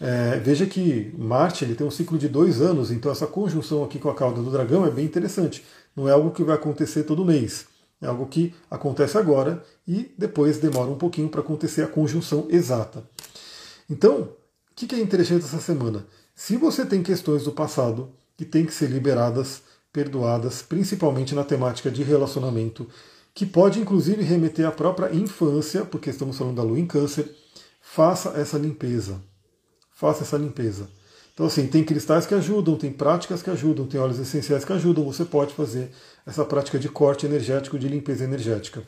É, 0.00 0.38
veja 0.38 0.66
que 0.66 1.12
Marte 1.16 1.64
ele 1.64 1.74
tem 1.74 1.86
um 1.86 1.90
ciclo 1.90 2.18
de 2.18 2.28
dois 2.28 2.60
anos, 2.60 2.90
então 2.90 3.10
essa 3.10 3.26
conjunção 3.26 3.82
aqui 3.82 3.98
com 3.98 4.10
a 4.10 4.14
cauda 4.14 4.42
do 4.42 4.50
dragão 4.50 4.86
é 4.86 4.90
bem 4.90 5.06
interessante. 5.06 5.64
Não 5.96 6.08
é 6.08 6.12
algo 6.12 6.30
que 6.30 6.44
vai 6.44 6.54
acontecer 6.54 7.04
todo 7.04 7.24
mês. 7.24 7.66
É 8.00 8.06
algo 8.06 8.26
que 8.26 8.54
acontece 8.70 9.18
agora 9.18 9.64
e 9.86 10.12
depois 10.16 10.58
demora 10.58 10.90
um 10.90 10.98
pouquinho 10.98 11.28
para 11.28 11.40
acontecer 11.40 11.82
a 11.82 11.88
conjunção 11.88 12.46
exata. 12.48 13.02
Então, 13.90 14.20
o 14.70 14.74
que 14.74 14.94
é 14.94 15.00
interessante 15.00 15.44
essa 15.44 15.60
semana? 15.60 16.06
Se 16.34 16.56
você 16.56 16.84
tem 16.84 17.02
questões 17.02 17.42
do 17.42 17.52
passado 17.52 18.10
que 18.36 18.44
têm 18.44 18.64
que 18.64 18.72
ser 18.72 18.88
liberadas, 18.88 19.62
perdoadas, 19.92 20.62
principalmente 20.62 21.34
na 21.34 21.44
temática 21.44 21.90
de 21.90 22.02
relacionamento, 22.02 22.88
que 23.34 23.46
pode 23.46 23.80
inclusive 23.80 24.22
remeter 24.22 24.66
à 24.66 24.70
própria 24.70 25.14
infância, 25.14 25.84
porque 25.84 26.10
estamos 26.10 26.36
falando 26.36 26.56
da 26.56 26.62
lua 26.62 26.78
em 26.78 26.86
câncer. 26.86 27.34
Faça 27.80 28.30
essa 28.30 28.58
limpeza. 28.58 29.20
Faça 29.94 30.22
essa 30.22 30.36
limpeza. 30.36 30.88
Então, 31.32 31.46
assim, 31.46 31.68
tem 31.68 31.84
cristais 31.84 32.26
que 32.26 32.34
ajudam, 32.34 32.76
tem 32.76 32.92
práticas 32.92 33.42
que 33.42 33.48
ajudam, 33.48 33.86
tem 33.86 34.00
óleos 34.00 34.18
essenciais 34.18 34.64
que 34.64 34.72
ajudam. 34.72 35.04
Você 35.04 35.24
pode 35.24 35.54
fazer 35.54 35.90
essa 36.26 36.44
prática 36.44 36.80
de 36.80 36.88
corte 36.88 37.26
energético, 37.26 37.78
de 37.78 37.86
limpeza 37.86 38.24
energética. 38.24 38.82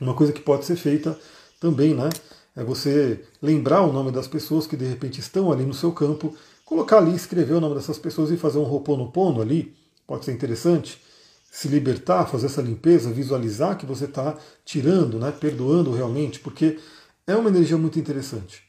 Uma 0.00 0.14
coisa 0.14 0.32
que 0.32 0.40
pode 0.40 0.64
ser 0.64 0.76
feita 0.76 1.18
também, 1.60 1.92
né? 1.92 2.08
É 2.54 2.62
você 2.62 3.20
lembrar 3.42 3.82
o 3.82 3.92
nome 3.92 4.12
das 4.12 4.28
pessoas 4.28 4.66
que 4.66 4.76
de 4.76 4.84
repente 4.84 5.20
estão 5.20 5.50
ali 5.50 5.66
no 5.66 5.74
seu 5.74 5.90
campo, 5.90 6.36
colocar 6.64 6.98
ali, 6.98 7.14
escrever 7.14 7.54
o 7.54 7.60
nome 7.60 7.74
dessas 7.74 7.98
pessoas 7.98 8.30
e 8.30 8.36
fazer 8.36 8.58
um 8.58 8.62
roponopono 8.62 9.42
ali, 9.42 9.74
pode 10.06 10.24
ser 10.24 10.32
interessante, 10.32 11.00
se 11.50 11.68
libertar, 11.68 12.26
fazer 12.26 12.46
essa 12.46 12.60
limpeza, 12.60 13.10
visualizar 13.10 13.76
que 13.78 13.86
você 13.86 14.04
está 14.04 14.36
tirando, 14.64 15.18
né, 15.18 15.32
perdoando 15.32 15.92
realmente, 15.92 16.38
porque 16.40 16.78
é 17.26 17.34
uma 17.34 17.48
energia 17.48 17.78
muito 17.78 17.98
interessante. 17.98 18.62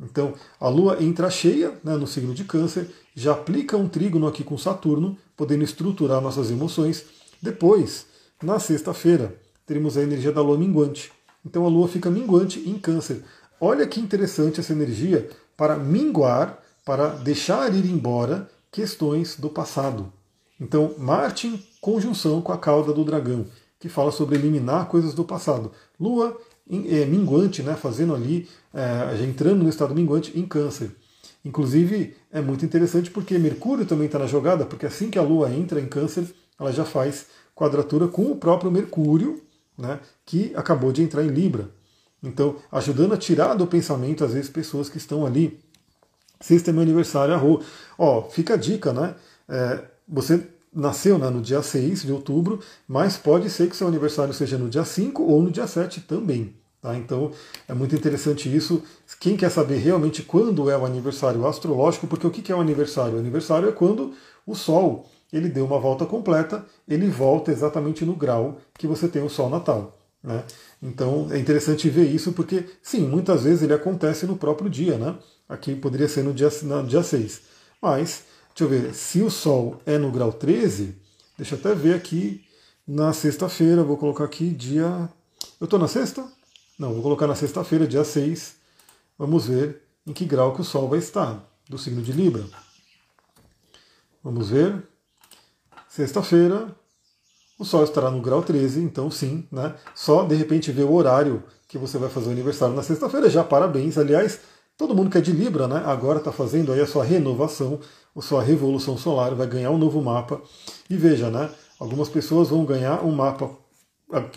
Então, 0.00 0.34
a 0.60 0.68
Lua 0.68 1.02
entra 1.02 1.30
cheia 1.30 1.72
né, 1.82 1.96
no 1.96 2.06
signo 2.06 2.34
de 2.34 2.44
Câncer, 2.44 2.90
já 3.14 3.32
aplica 3.32 3.76
um 3.76 3.88
trígono 3.88 4.26
aqui 4.26 4.42
com 4.44 4.58
Saturno, 4.58 5.16
podendo 5.36 5.64
estruturar 5.64 6.20
nossas 6.20 6.50
emoções. 6.50 7.04
Depois, 7.40 8.06
na 8.42 8.58
sexta-feira, 8.58 9.34
teremos 9.64 9.96
a 9.96 10.02
energia 10.02 10.32
da 10.32 10.42
Lua 10.42 10.58
minguante. 10.58 11.12
Então, 11.46 11.64
a 11.64 11.68
Lua 11.68 11.88
fica 11.88 12.10
minguante 12.10 12.60
em 12.68 12.78
Câncer. 12.78 13.22
Olha 13.60 13.86
que 13.86 14.00
interessante 14.00 14.60
essa 14.60 14.72
energia 14.72 15.30
para 15.56 15.76
minguar, 15.76 16.62
para 16.84 17.08
deixar 17.08 17.74
ir 17.74 17.86
embora 17.86 18.50
questões 18.70 19.36
do 19.38 19.48
passado. 19.48 20.12
Então, 20.60 20.94
Marte 20.98 21.46
em 21.46 21.62
conjunção 21.80 22.40
com 22.40 22.52
a 22.52 22.58
cauda 22.58 22.92
do 22.92 23.04
dragão, 23.04 23.46
que 23.78 23.88
fala 23.88 24.10
sobre 24.10 24.36
eliminar 24.36 24.88
coisas 24.88 25.14
do 25.14 25.24
passado. 25.24 25.72
Lua 25.98 26.40
é, 26.70 27.04
minguante, 27.04 27.62
né, 27.62 27.74
fazendo 27.74 28.14
ali, 28.14 28.48
é, 28.72 29.22
entrando 29.22 29.62
no 29.62 29.68
estado 29.68 29.94
minguante 29.94 30.38
em 30.38 30.46
câncer. 30.46 30.90
Inclusive, 31.44 32.16
é 32.32 32.40
muito 32.40 32.64
interessante 32.64 33.10
porque 33.10 33.38
Mercúrio 33.38 33.84
também 33.84 34.06
está 34.06 34.18
na 34.18 34.26
jogada, 34.26 34.64
porque 34.64 34.86
assim 34.86 35.10
que 35.10 35.18
a 35.18 35.22
Lua 35.22 35.50
entra 35.52 35.80
em 35.80 35.86
câncer, 35.86 36.26
ela 36.58 36.72
já 36.72 36.84
faz 36.84 37.26
quadratura 37.54 38.08
com 38.08 38.30
o 38.30 38.36
próprio 38.36 38.70
Mercúrio, 38.70 39.42
né, 39.76 40.00
que 40.24 40.52
acabou 40.54 40.92
de 40.92 41.02
entrar 41.02 41.22
em 41.22 41.28
Libra. 41.28 41.68
Então, 42.22 42.56
ajudando 42.72 43.12
a 43.12 43.18
tirar 43.18 43.54
do 43.54 43.66
pensamento, 43.66 44.24
às 44.24 44.32
vezes, 44.32 44.48
pessoas 44.48 44.88
que 44.88 44.96
estão 44.96 45.26
ali. 45.26 45.60
Sexta 46.40 46.70
é 46.70 46.72
meu 46.72 46.82
aniversário, 46.82 47.34
arro. 47.34 47.62
Ó, 47.98 48.22
fica 48.30 48.54
a 48.54 48.56
dica, 48.56 48.92
né? 48.94 49.14
É, 49.46 49.84
você 50.08 50.46
nasceu 50.72 51.18
né, 51.18 51.30
no 51.30 51.40
dia 51.40 51.62
6 51.62 52.02
de 52.02 52.12
outubro, 52.12 52.60
mas 52.86 53.16
pode 53.16 53.48
ser 53.48 53.68
que 53.68 53.76
seu 53.76 53.86
aniversário 53.86 54.34
seja 54.34 54.58
no 54.58 54.68
dia 54.68 54.84
5 54.84 55.22
ou 55.22 55.42
no 55.42 55.50
dia 55.50 55.66
7 55.66 56.00
também. 56.00 56.54
Tá? 56.82 56.96
Então 56.96 57.30
é 57.68 57.72
muito 57.72 57.94
interessante 57.94 58.54
isso. 58.54 58.82
Quem 59.20 59.36
quer 59.36 59.50
saber 59.50 59.76
realmente 59.76 60.22
quando 60.22 60.68
é 60.68 60.76
o 60.76 60.84
aniversário 60.84 61.46
astrológico, 61.46 62.06
porque 62.06 62.26
o 62.26 62.30
que 62.30 62.52
é 62.52 62.54
o 62.54 62.60
aniversário? 62.60 63.16
O 63.16 63.20
aniversário 63.20 63.68
é 63.68 63.72
quando 63.72 64.12
o 64.46 64.54
Sol 64.54 65.08
ele 65.32 65.48
deu 65.48 65.64
uma 65.64 65.78
volta 65.78 66.04
completa, 66.04 66.64
ele 66.86 67.08
volta 67.08 67.50
exatamente 67.50 68.04
no 68.04 68.14
grau 68.14 68.58
que 68.78 68.86
você 68.86 69.08
tem 69.08 69.22
o 69.22 69.30
Sol 69.30 69.48
natal. 69.48 69.98
Né? 70.22 70.44
Então 70.82 71.28
é 71.30 71.38
interessante 71.38 71.88
ver 71.88 72.04
isso, 72.04 72.32
porque 72.32 72.66
sim, 72.82 73.00
muitas 73.06 73.44
vezes 73.44 73.62
ele 73.62 73.74
acontece 73.74 74.26
no 74.26 74.36
próprio 74.36 74.68
dia. 74.68 74.96
Né? 74.96 75.14
Aqui 75.48 75.74
poderia 75.74 76.08
ser 76.08 76.22
no 76.22 76.34
dia, 76.34 76.50
no 76.62 76.86
dia 76.86 77.02
6. 77.02 77.40
Mas, 77.80 78.24
deixa 78.54 78.62
eu 78.62 78.68
ver, 78.68 78.94
se 78.94 79.20
o 79.20 79.30
Sol 79.30 79.80
é 79.84 79.98
no 79.98 80.12
grau 80.12 80.32
13, 80.32 80.96
deixa 81.36 81.56
eu 81.56 81.58
até 81.58 81.74
ver 81.74 81.94
aqui 81.94 82.44
na 82.86 83.12
sexta-feira, 83.12 83.82
vou 83.82 83.96
colocar 83.96 84.24
aqui 84.24 84.50
dia. 84.50 85.08
Eu 85.60 85.64
estou 85.64 85.78
na 85.78 85.88
sexta? 85.88 86.24
Não, 86.78 86.92
vou 86.92 87.02
colocar 87.02 87.26
na 87.26 87.34
sexta-feira, 87.34 87.86
dia 87.86 88.04
6. 88.04 88.56
Vamos 89.18 89.46
ver 89.46 89.82
em 90.06 90.12
que 90.12 90.24
grau 90.24 90.54
que 90.54 90.60
o 90.60 90.64
Sol 90.64 90.88
vai 90.88 90.98
estar, 90.98 91.44
do 91.68 91.78
signo 91.78 92.02
de 92.02 92.12
Libra. 92.12 92.44
Vamos 94.22 94.50
ver. 94.50 94.86
Sexta-feira, 95.88 96.74
o 97.58 97.64
Sol 97.64 97.84
estará 97.84 98.10
no 98.10 98.20
grau 98.20 98.42
13, 98.42 98.80
então 98.80 99.10
sim, 99.10 99.46
né? 99.50 99.74
Só 99.94 100.24
de 100.24 100.34
repente 100.34 100.72
ver 100.72 100.82
o 100.82 100.92
horário 100.92 101.42
que 101.68 101.78
você 101.78 101.98
vai 101.98 102.10
fazer 102.10 102.28
o 102.28 102.32
aniversário 102.32 102.74
na 102.74 102.82
sexta-feira, 102.82 103.30
já 103.30 103.42
parabéns. 103.42 103.96
Aliás, 103.96 104.40
todo 104.76 104.94
mundo 104.94 105.10
que 105.10 105.18
é 105.18 105.20
de 105.20 105.32
Libra, 105.32 105.68
né? 105.68 105.82
Agora 105.86 106.18
está 106.18 106.32
fazendo 106.32 106.72
aí 106.72 106.80
a 106.80 106.86
sua 106.86 107.04
renovação, 107.04 107.80
a 108.16 108.20
sua 108.20 108.42
revolução 108.42 108.96
solar, 108.96 109.34
vai 109.34 109.46
ganhar 109.46 109.70
um 109.70 109.78
novo 109.78 110.00
mapa. 110.02 110.40
E 110.88 110.96
veja, 110.96 111.30
né? 111.30 111.50
Algumas 111.78 112.08
pessoas 112.08 112.48
vão 112.48 112.64
ganhar 112.64 113.04
um 113.04 113.10
mapa 113.10 113.50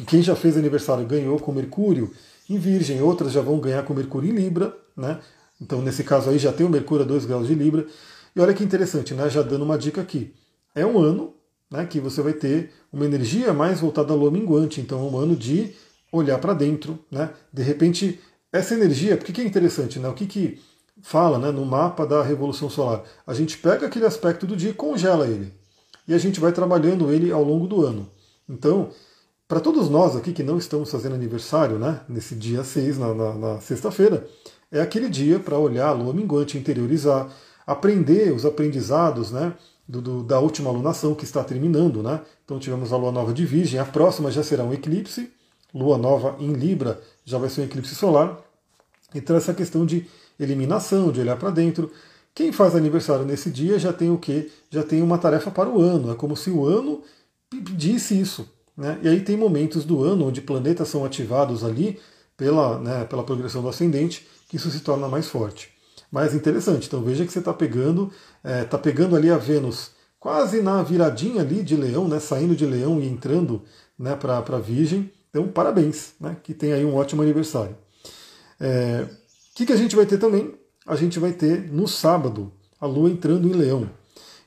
quem 0.08 0.22
já 0.22 0.36
fez 0.36 0.58
aniversário 0.58 1.06
ganhou 1.06 1.40
com 1.40 1.52
Mercúrio 1.52 2.12
em 2.50 2.58
Virgem, 2.58 3.02
outras 3.02 3.32
já 3.32 3.42
vão 3.42 3.60
ganhar 3.60 3.84
com 3.84 3.94
Mercúrio 3.94 4.30
em 4.30 4.36
Libra, 4.36 4.76
né? 4.96 5.20
Então, 5.60 5.82
nesse 5.82 6.04
caso 6.04 6.30
aí, 6.30 6.38
já 6.38 6.54
tem 6.54 6.66
o 6.66 6.70
Mercúrio 6.70 7.04
a 7.04 7.08
2 7.08 7.26
graus 7.26 7.48
de 7.48 7.56
Libra. 7.56 7.86
E 8.36 8.40
olha 8.40 8.54
que 8.54 8.64
interessante, 8.64 9.14
né? 9.14 9.30
Já 9.30 9.42
dando 9.42 9.66
uma 9.66 9.78
dica 9.78 10.02
aqui. 10.02 10.34
É 10.74 10.86
um 10.86 11.00
ano 11.00 11.34
né, 11.70 11.86
que 11.86 12.00
você 12.00 12.22
vai 12.22 12.34
ter 12.34 12.72
uma 12.94 13.06
energia 13.06 13.54
mais 13.54 13.80
voltada 13.80 14.14
à 14.14 14.16
lua 14.16 14.32
minguante. 14.32 14.80
Então, 14.80 15.00
é 15.00 15.12
um 15.12 15.18
ano 15.18 15.36
de 15.36 15.74
olhar 16.12 16.38
para 16.40 16.54
dentro, 16.54 17.00
né? 17.12 17.32
De 17.52 17.64
repente, 17.64 18.20
essa 18.52 18.76
energia, 18.76 19.18
porque 19.18 19.34
que 19.34 19.42
é 19.42 19.46
interessante, 19.46 20.00
né? 20.00 20.08
O 20.08 20.14
que, 20.14 20.26
que 20.26 20.60
fala 21.02 21.38
né, 21.38 21.52
no 21.52 21.66
mapa 21.66 22.06
da 22.06 22.22
Revolução 22.24 22.70
Solar? 22.70 23.04
A 23.26 23.34
gente 23.34 23.58
pega 23.58 23.88
aquele 23.88 24.06
aspecto 24.06 24.46
do 24.46 24.56
dia 24.56 24.72
e 24.72 24.74
congela 24.74 25.28
ele. 25.28 25.54
E 26.08 26.14
a 26.14 26.18
gente 26.18 26.40
vai 26.40 26.52
trabalhando 26.52 27.12
ele 27.12 27.32
ao 27.32 27.44
longo 27.44 27.68
do 27.68 27.86
ano. 27.86 28.10
Então, 28.48 28.90
para 29.48 29.60
todos 29.60 29.90
nós 29.90 30.16
aqui 30.16 30.34
que 30.34 30.44
não 30.44 30.58
estamos 30.58 30.92
fazendo 30.92 31.16
aniversário, 31.16 31.78
né, 31.78 32.02
nesse 32.08 32.36
dia 32.36 32.64
6, 32.64 32.98
na, 32.98 33.14
na, 33.14 33.34
na 33.34 33.62
sexta-feira, 33.62 34.28
é 34.72 34.82
aquele 34.82 35.10
dia 35.10 35.40
para 35.40 35.58
olhar 35.58 35.88
a 35.88 35.94
lua 35.94 36.14
minguante, 36.14 36.58
interiorizar, 36.58 37.30
aprender 37.66 38.34
os 38.34 38.46
aprendizados 38.46 39.32
né, 39.32 39.54
do, 39.88 40.02
do, 40.02 40.24
da 40.24 40.40
última 40.40 40.70
alunação 40.70 41.16
que 41.16 41.24
está 41.24 41.44
terminando. 41.44 42.04
Né? 42.04 42.22
Então 42.44 42.60
tivemos 42.60 42.92
a 42.92 42.98
lua 42.98 43.12
nova 43.12 43.34
de 43.34 43.46
Virgem, 43.46 43.80
a 43.80 43.86
próxima 43.86 44.32
já 44.32 44.44
será 44.44 44.64
um 44.64 44.74
eclipse, 44.74 45.32
lua 45.74 45.98
nova 45.98 46.36
em 46.40 46.54
Libra 46.54 47.02
já 47.24 47.38
vai 47.38 47.50
ser 47.50 47.62
um 47.62 47.66
eclipse 47.66 47.96
solar. 47.96 48.40
Então 49.16 49.36
essa 49.36 49.54
questão 49.54 49.86
de 49.86 50.08
eliminação, 50.40 51.12
de 51.12 51.20
olhar 51.22 51.38
para 51.38 51.50
dentro. 51.50 51.92
Quem 52.34 52.52
faz 52.52 52.76
aniversário 52.76 53.26
nesse 53.26 53.50
dia 53.50 53.80
já 53.80 53.92
tem 53.92 54.12
o 54.12 54.18
quê? 54.18 54.50
Já 54.70 54.84
tem 54.84 55.02
uma 55.02 55.18
tarefa 55.18 55.50
para 55.50 55.70
o 55.70 55.82
ano. 55.82 56.12
É 56.12 56.16
como 56.16 56.36
se 56.38 56.50
o 56.50 56.66
ano 56.66 57.02
pedisse 57.50 58.20
isso. 58.20 58.48
Né? 58.76 59.00
E 59.02 59.08
aí 59.08 59.22
tem 59.22 59.36
momentos 59.36 59.84
do 59.84 60.04
ano 60.04 60.28
onde 60.28 60.42
planetas 60.42 60.88
são 60.88 61.04
ativados 61.04 61.64
ali 61.64 62.00
pela, 62.38 62.78
né, 62.80 63.06
pela 63.06 63.24
progressão 63.24 63.64
do 63.64 63.70
ascendente, 63.70 64.28
que 64.48 64.56
isso 64.56 64.70
se 64.70 64.82
torna 64.82 65.08
mais 65.08 65.28
forte. 65.28 65.74
Mas 66.12 66.36
interessante, 66.36 66.88
então 66.88 67.02
veja 67.02 67.26
que 67.26 67.32
você 67.32 67.40
está 67.40 67.54
pegando, 67.54 68.12
está 68.38 68.50
é, 68.50 68.64
tá 68.64 68.78
pegando 68.78 69.16
ali 69.16 69.30
a 69.30 69.38
Vênus 69.38 69.92
quase 70.20 70.62
na 70.62 70.82
viradinha 70.84 71.42
ali 71.42 71.64
de 71.64 71.76
leão, 71.76 72.08
né, 72.08 72.20
saindo 72.20 72.56
de 72.56 72.66
leão 72.66 73.00
e 73.02 73.08
entrando 73.08 73.64
né, 73.98 74.16
para 74.16 74.38
a 74.38 74.60
Virgem. 74.60 75.12
Então, 75.30 75.48
parabéns, 75.48 76.14
né, 76.20 76.38
que 76.44 76.54
tem 76.54 76.72
aí 76.72 76.86
um 76.86 76.96
ótimo 76.96 77.22
aniversário. 77.24 77.76
É, 78.60 79.06
que, 79.58 79.66
que 79.66 79.74
a 79.74 79.78
gente 79.78 79.96
vai 79.96 80.06
ter 80.06 80.20
também? 80.20 80.54
A 80.86 80.96
gente 80.96 81.18
vai 81.18 81.34
ter 81.34 81.72
no 81.72 81.88
sábado 81.88 82.54
a 82.80 82.86
Lua 82.86 83.10
entrando 83.10 83.48
em 83.48 83.54
leão. 83.54 83.90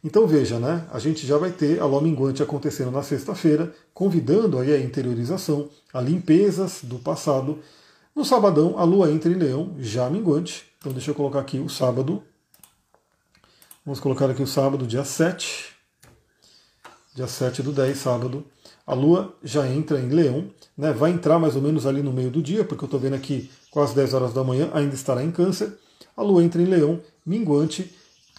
Então 0.05 0.25
veja, 0.25 0.61
né? 0.61 0.87
A 0.92 1.01
gente 1.01 1.27
já 1.27 1.37
vai 1.37 1.51
ter 1.51 1.81
a 1.81 1.85
lua 1.85 2.01
minguante 2.01 2.42
acontecendo 2.42 2.92
na 2.92 3.03
sexta-feira, 3.03 3.75
convidando 3.92 4.59
aí 4.59 4.73
a 4.73 4.81
interiorização, 4.81 5.68
a 5.92 6.01
limpezas 6.01 6.85
do 6.85 6.99
passado. 7.01 7.59
No 8.14 8.25
sabadão, 8.25 8.79
a 8.79 8.85
lua 8.85 9.11
entra 9.11 9.31
em 9.31 9.35
leão, 9.35 9.75
já 9.79 10.09
minguante. 10.09 10.64
Então 10.79 10.92
deixa 10.92 11.11
eu 11.11 11.14
colocar 11.14 11.40
aqui 11.40 11.59
o 11.59 11.68
sábado. 11.68 12.23
Vamos 13.85 14.01
colocar 14.01 14.31
aqui 14.31 14.42
o 14.42 14.46
sábado, 14.46 14.87
dia 14.87 15.05
7. 15.05 15.75
Dia 17.14 17.27
7 17.27 17.62
do 17.62 17.73
10, 17.73 17.99
sábado. 17.99 18.46
A 18.87 18.94
lua 18.94 19.37
já 19.42 19.68
entra 19.68 20.01
em 20.01 20.09
leão, 20.09 20.51
né? 20.79 20.92
Vai 20.92 21.11
entrar 21.11 21.38
mais 21.38 21.57
ou 21.57 21.62
menos 21.62 21.85
ali 21.85 22.01
no 22.01 22.12
meio 22.12 22.31
do 22.31 22.40
dia, 22.40 22.64
porque 22.64 22.85
eu 22.85 22.87
estou 22.87 23.01
vendo 23.01 23.16
aqui 23.16 23.51
quase 23.71 23.95
10 23.95 24.15
horas 24.15 24.33
da 24.33 24.45
manhã, 24.45 24.71
ainda 24.73 24.95
estará 24.95 25.23
em 25.23 25.31
câncer. 25.31 25.73
A 26.17 26.23
lua 26.23 26.43
entra 26.43 26.61
em 26.61 26.67
leão, 26.67 27.01
minguante 27.25 27.91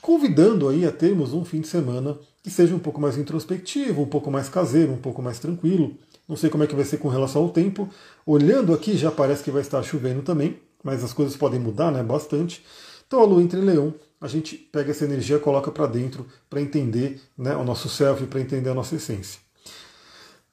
convidando 0.02 0.68
aí 0.68 0.86
a 0.86 0.92
termos 0.92 1.32
um 1.32 1.46
fim 1.46 1.62
de 1.62 1.68
semana 1.68 2.18
que 2.44 2.50
seja 2.50 2.76
um 2.76 2.80
pouco 2.80 3.00
mais 3.00 3.18
introspectivo, 3.18 4.02
um 4.02 4.08
pouco 4.08 4.32
mais 4.32 4.50
caseiro, 4.50 4.92
um 4.92 4.98
pouco 4.98 5.22
mais 5.22 5.38
tranquilo. 5.38 5.96
Não 6.28 6.36
sei 6.36 6.50
como 6.50 6.64
é 6.64 6.68
que 6.68 6.76
vai 6.76 6.84
ser 6.84 6.98
com 6.98 7.08
relação 7.08 7.44
ao 7.44 7.50
tempo. 7.50 7.88
Olhando 8.26 8.74
aqui 8.74 8.98
já 8.98 9.12
parece 9.12 9.44
que 9.44 9.52
vai 9.52 9.62
estar 9.62 9.82
chovendo 9.84 10.24
também, 10.24 10.58
mas 10.84 11.04
as 11.04 11.14
coisas 11.14 11.38
podem 11.38 11.60
mudar, 11.60 11.92
né, 11.92 12.02
bastante. 12.02 12.66
Então 13.06 13.22
a 13.22 13.26
lua 13.26 13.44
entra 13.44 13.60
em 13.60 13.64
leão, 13.64 13.94
a 14.20 14.28
gente 14.28 14.56
pega 14.58 14.90
essa 14.90 15.06
energia, 15.06 15.38
coloca 15.38 15.70
para 15.70 15.86
dentro 15.86 16.26
para 16.50 16.62
entender 16.62 17.22
né, 17.38 17.56
o 17.56 17.64
nosso 17.64 17.88
self, 17.88 18.26
para 18.26 18.42
entender 18.42 18.70
a 18.70 18.74
nossa 18.74 18.96
essência. 18.96 19.40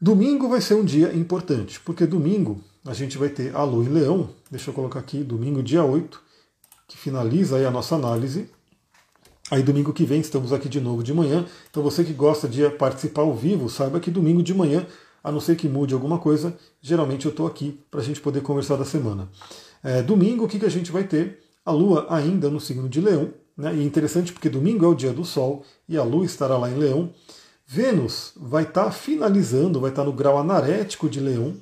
Domingo 0.00 0.48
vai 0.48 0.60
ser 0.60 0.74
um 0.74 0.84
dia 0.84 1.14
importante, 1.14 1.80
porque 1.80 2.06
domingo 2.06 2.62
a 2.88 2.94
gente 2.94 3.18
vai 3.18 3.28
ter 3.28 3.54
a 3.54 3.62
lua 3.62 3.84
em 3.84 3.88
leão, 3.88 4.30
deixa 4.50 4.70
eu 4.70 4.74
colocar 4.74 4.98
aqui, 4.98 5.22
domingo 5.22 5.62
dia 5.62 5.84
8, 5.84 6.20
que 6.88 6.96
finaliza 6.96 7.56
aí 7.56 7.66
a 7.66 7.70
nossa 7.70 7.94
análise, 7.94 8.48
Aí 9.50 9.62
domingo 9.62 9.94
que 9.94 10.04
vem 10.04 10.20
estamos 10.20 10.52
aqui 10.52 10.68
de 10.68 10.78
novo 10.78 11.02
de 11.02 11.14
manhã. 11.14 11.46
Então 11.70 11.82
você 11.82 12.04
que 12.04 12.12
gosta 12.12 12.46
de 12.46 12.68
participar 12.68 13.22
ao 13.22 13.34
vivo, 13.34 13.70
saiba 13.70 13.98
que 13.98 14.10
domingo 14.10 14.42
de 14.42 14.52
manhã, 14.52 14.86
a 15.24 15.32
não 15.32 15.40
ser 15.40 15.56
que 15.56 15.66
mude 15.66 15.94
alguma 15.94 16.18
coisa, 16.18 16.54
geralmente 16.82 17.24
eu 17.24 17.30
estou 17.30 17.46
aqui 17.46 17.80
para 17.90 18.00
a 18.00 18.04
gente 18.04 18.20
poder 18.20 18.42
conversar 18.42 18.76
da 18.76 18.84
semana. 18.84 19.26
É, 19.82 20.02
domingo, 20.02 20.44
o 20.44 20.48
que, 20.48 20.58
que 20.58 20.66
a 20.66 20.70
gente 20.70 20.92
vai 20.92 21.02
ter? 21.02 21.42
A 21.64 21.70
Lua 21.70 22.06
ainda 22.10 22.50
no 22.50 22.60
signo 22.60 22.90
de 22.90 23.00
Leão. 23.00 23.32
Né? 23.56 23.74
E 23.76 23.80
é 23.80 23.82
interessante 23.84 24.34
porque 24.34 24.50
domingo 24.50 24.84
é 24.84 24.88
o 24.88 24.94
dia 24.94 25.14
do 25.14 25.24
Sol 25.24 25.64
e 25.88 25.96
a 25.96 26.04
Lua 26.04 26.26
estará 26.26 26.58
lá 26.58 26.68
em 26.68 26.76
Leão. 26.76 27.10
Vênus 27.66 28.32
vai 28.36 28.64
estar 28.64 28.84
tá 28.84 28.90
finalizando, 28.90 29.80
vai 29.80 29.88
estar 29.88 30.02
tá 30.02 30.06
no 30.06 30.14
grau 30.14 30.36
anarético 30.36 31.08
de 31.08 31.20
Leão. 31.20 31.54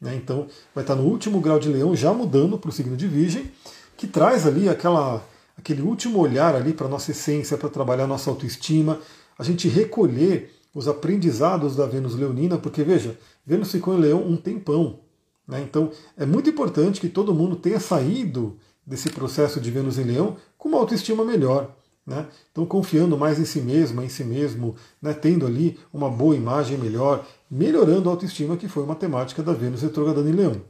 Né? 0.00 0.14
Então 0.16 0.46
vai 0.74 0.82
estar 0.82 0.94
no 0.94 1.04
último 1.04 1.40
grau 1.40 1.58
de 1.58 1.68
Leão, 1.68 1.94
já 1.94 2.12
mudando 2.12 2.58
para 2.58 2.70
o 2.70 2.72
signo 2.72 2.96
de 2.96 3.06
Virgem, 3.06 3.50
que 3.96 4.06
traz 4.06 4.46
ali 4.46 4.68
aquela 4.68 5.24
aquele 5.56 5.82
último 5.82 6.18
olhar 6.18 6.54
ali 6.54 6.72
para 6.72 6.86
a 6.86 6.88
nossa 6.88 7.10
essência, 7.10 7.58
para 7.58 7.68
trabalhar 7.68 8.06
nossa 8.06 8.30
autoestima, 8.30 8.98
a 9.38 9.44
gente 9.44 9.68
recolher 9.68 10.54
os 10.74 10.88
aprendizados 10.88 11.76
da 11.76 11.84
Vênus 11.84 12.14
Leonina, 12.14 12.56
porque 12.56 12.82
veja, 12.82 13.18
Vênus 13.44 13.70
ficou 13.70 13.94
em 13.94 14.00
Leão 14.00 14.26
um 14.26 14.36
tempão. 14.36 15.00
Né? 15.46 15.60
Então 15.60 15.90
é 16.16 16.24
muito 16.24 16.48
importante 16.48 17.00
que 17.00 17.10
todo 17.10 17.34
mundo 17.34 17.56
tenha 17.56 17.78
saído 17.78 18.56
desse 18.86 19.10
processo 19.10 19.60
de 19.60 19.70
Vênus 19.70 19.98
em 19.98 20.04
Leão 20.04 20.36
com 20.56 20.70
uma 20.70 20.78
autoestima 20.78 21.24
melhor. 21.24 21.76
Né? 22.06 22.26
Então 22.50 22.66
confiando 22.66 23.16
mais 23.16 23.38
em 23.38 23.44
si 23.44 23.60
mesmo, 23.60 24.02
em 24.02 24.08
si 24.08 24.24
mesmo, 24.24 24.74
né? 25.00 25.12
tendo 25.12 25.46
ali 25.46 25.78
uma 25.92 26.10
boa 26.10 26.34
imagem 26.34 26.76
melhor, 26.78 27.26
melhorando 27.50 28.08
a 28.08 28.12
autoestima, 28.12 28.56
que 28.56 28.68
foi 28.68 28.82
uma 28.82 28.96
temática 28.96 29.42
da 29.42 29.52
Vênus 29.52 29.82
retrogradando 29.82 30.28
em 30.28 30.32
Leão. 30.32 30.60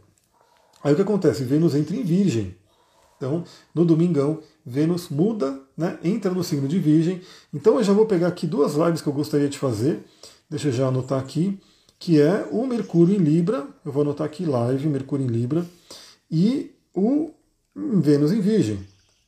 Aí 0.83 0.93
o 0.93 0.97
que 0.97 1.03
acontece? 1.03 1.45
Vênus 1.45 1.75
entra 1.75 1.97
em 1.97 2.03
Virgem. 2.03 2.57
Então, 3.21 3.45
no 3.75 3.85
domingão, 3.85 4.41
Vênus 4.65 5.11
muda, 5.11 5.61
né, 5.77 5.99
entra 6.03 6.31
no 6.31 6.43
signo 6.43 6.67
de 6.67 6.79
Virgem. 6.79 7.21
Então, 7.53 7.77
eu 7.77 7.85
já 7.85 7.93
vou 7.93 8.07
pegar 8.07 8.29
aqui 8.29 8.47
duas 8.47 8.75
lives 8.75 9.03
que 9.03 9.09
eu 9.09 9.13
gostaria 9.13 9.49
de 9.49 9.59
fazer. 9.59 10.03
Deixa 10.49 10.69
eu 10.69 10.73
já 10.73 10.87
anotar 10.89 11.21
aqui, 11.21 11.61
que 11.99 12.19
é 12.19 12.49
o 12.51 12.67
Mercúrio 12.67 13.15
em 13.15 13.19
Libra. 13.19 13.67
Eu 13.85 13.93
vou 13.93 14.03
anotar 14.03 14.27
aqui 14.27 14.47
live, 14.47 14.89
Mercúrio 14.89 15.27
em 15.27 15.29
Libra. 15.29 15.67
E 16.31 16.71
o 16.95 17.31
Vênus 17.77 18.33
em 18.33 18.41
Virgem. 18.41 18.81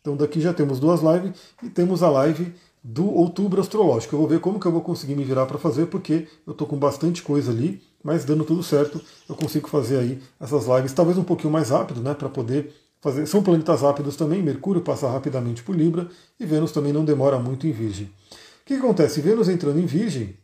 Então, 0.03 0.17
daqui 0.17 0.41
já 0.41 0.53
temos 0.53 0.79
duas 0.79 1.01
lives 1.01 1.33
e 1.63 1.71
temos 1.71 2.03
a 2.03 2.11
live 2.11 2.53
do 2.83 3.09
outubro 3.09 3.61
astrológico. 3.61 4.15
Eu 4.15 4.19
vou 4.19 4.29
ver 4.29 4.41
como 4.41 4.59
que 4.59 4.67
eu 4.67 4.73
vou 4.73 4.81
conseguir 4.81 5.15
me 5.15 5.25
virar 5.25 5.47
para 5.47 5.59
fazer, 5.59 5.87
porque 5.87 6.27
eu 6.47 6.51
estou 6.51 6.67
com 6.67 6.77
bastante 6.77 7.23
coisa 7.23 7.53
ali, 7.53 7.81
mas 8.03 8.25
dando 8.25 8.45
tudo 8.45 8.63
certo, 8.63 9.01
eu 9.29 9.37
consigo 9.37 9.69
fazer 9.69 9.99
aí 9.99 10.21
essas 10.41 10.67
lives, 10.67 10.93
talvez 10.93 11.17
um 11.17 11.23
pouquinho 11.23 11.53
mais 11.53 11.71
rápido, 11.71 12.01
né, 12.01 12.15
para 12.15 12.29
poder 12.29 12.75
fazer. 13.01 13.27
São 13.27 13.43
planetas 13.43 13.83
rápidos 13.83 14.17
também, 14.17 14.43
Mercúrio 14.43 14.83
passa 14.83 15.09
rapidamente 15.09 15.63
por 15.63 15.77
Libra 15.77 16.09
e 16.41 16.45
Vênus 16.45 16.73
também 16.73 16.93
não 16.93 17.05
demora 17.05 17.39
muito 17.39 17.67
em 17.67 17.73
Virgem. 17.73 18.07
O 18.07 18.67
que 18.67 18.75
acontece? 18.75 19.21
Vênus 19.21 19.49
entrando 19.49 19.79
em 19.79 19.87
Virgem, 19.87 20.37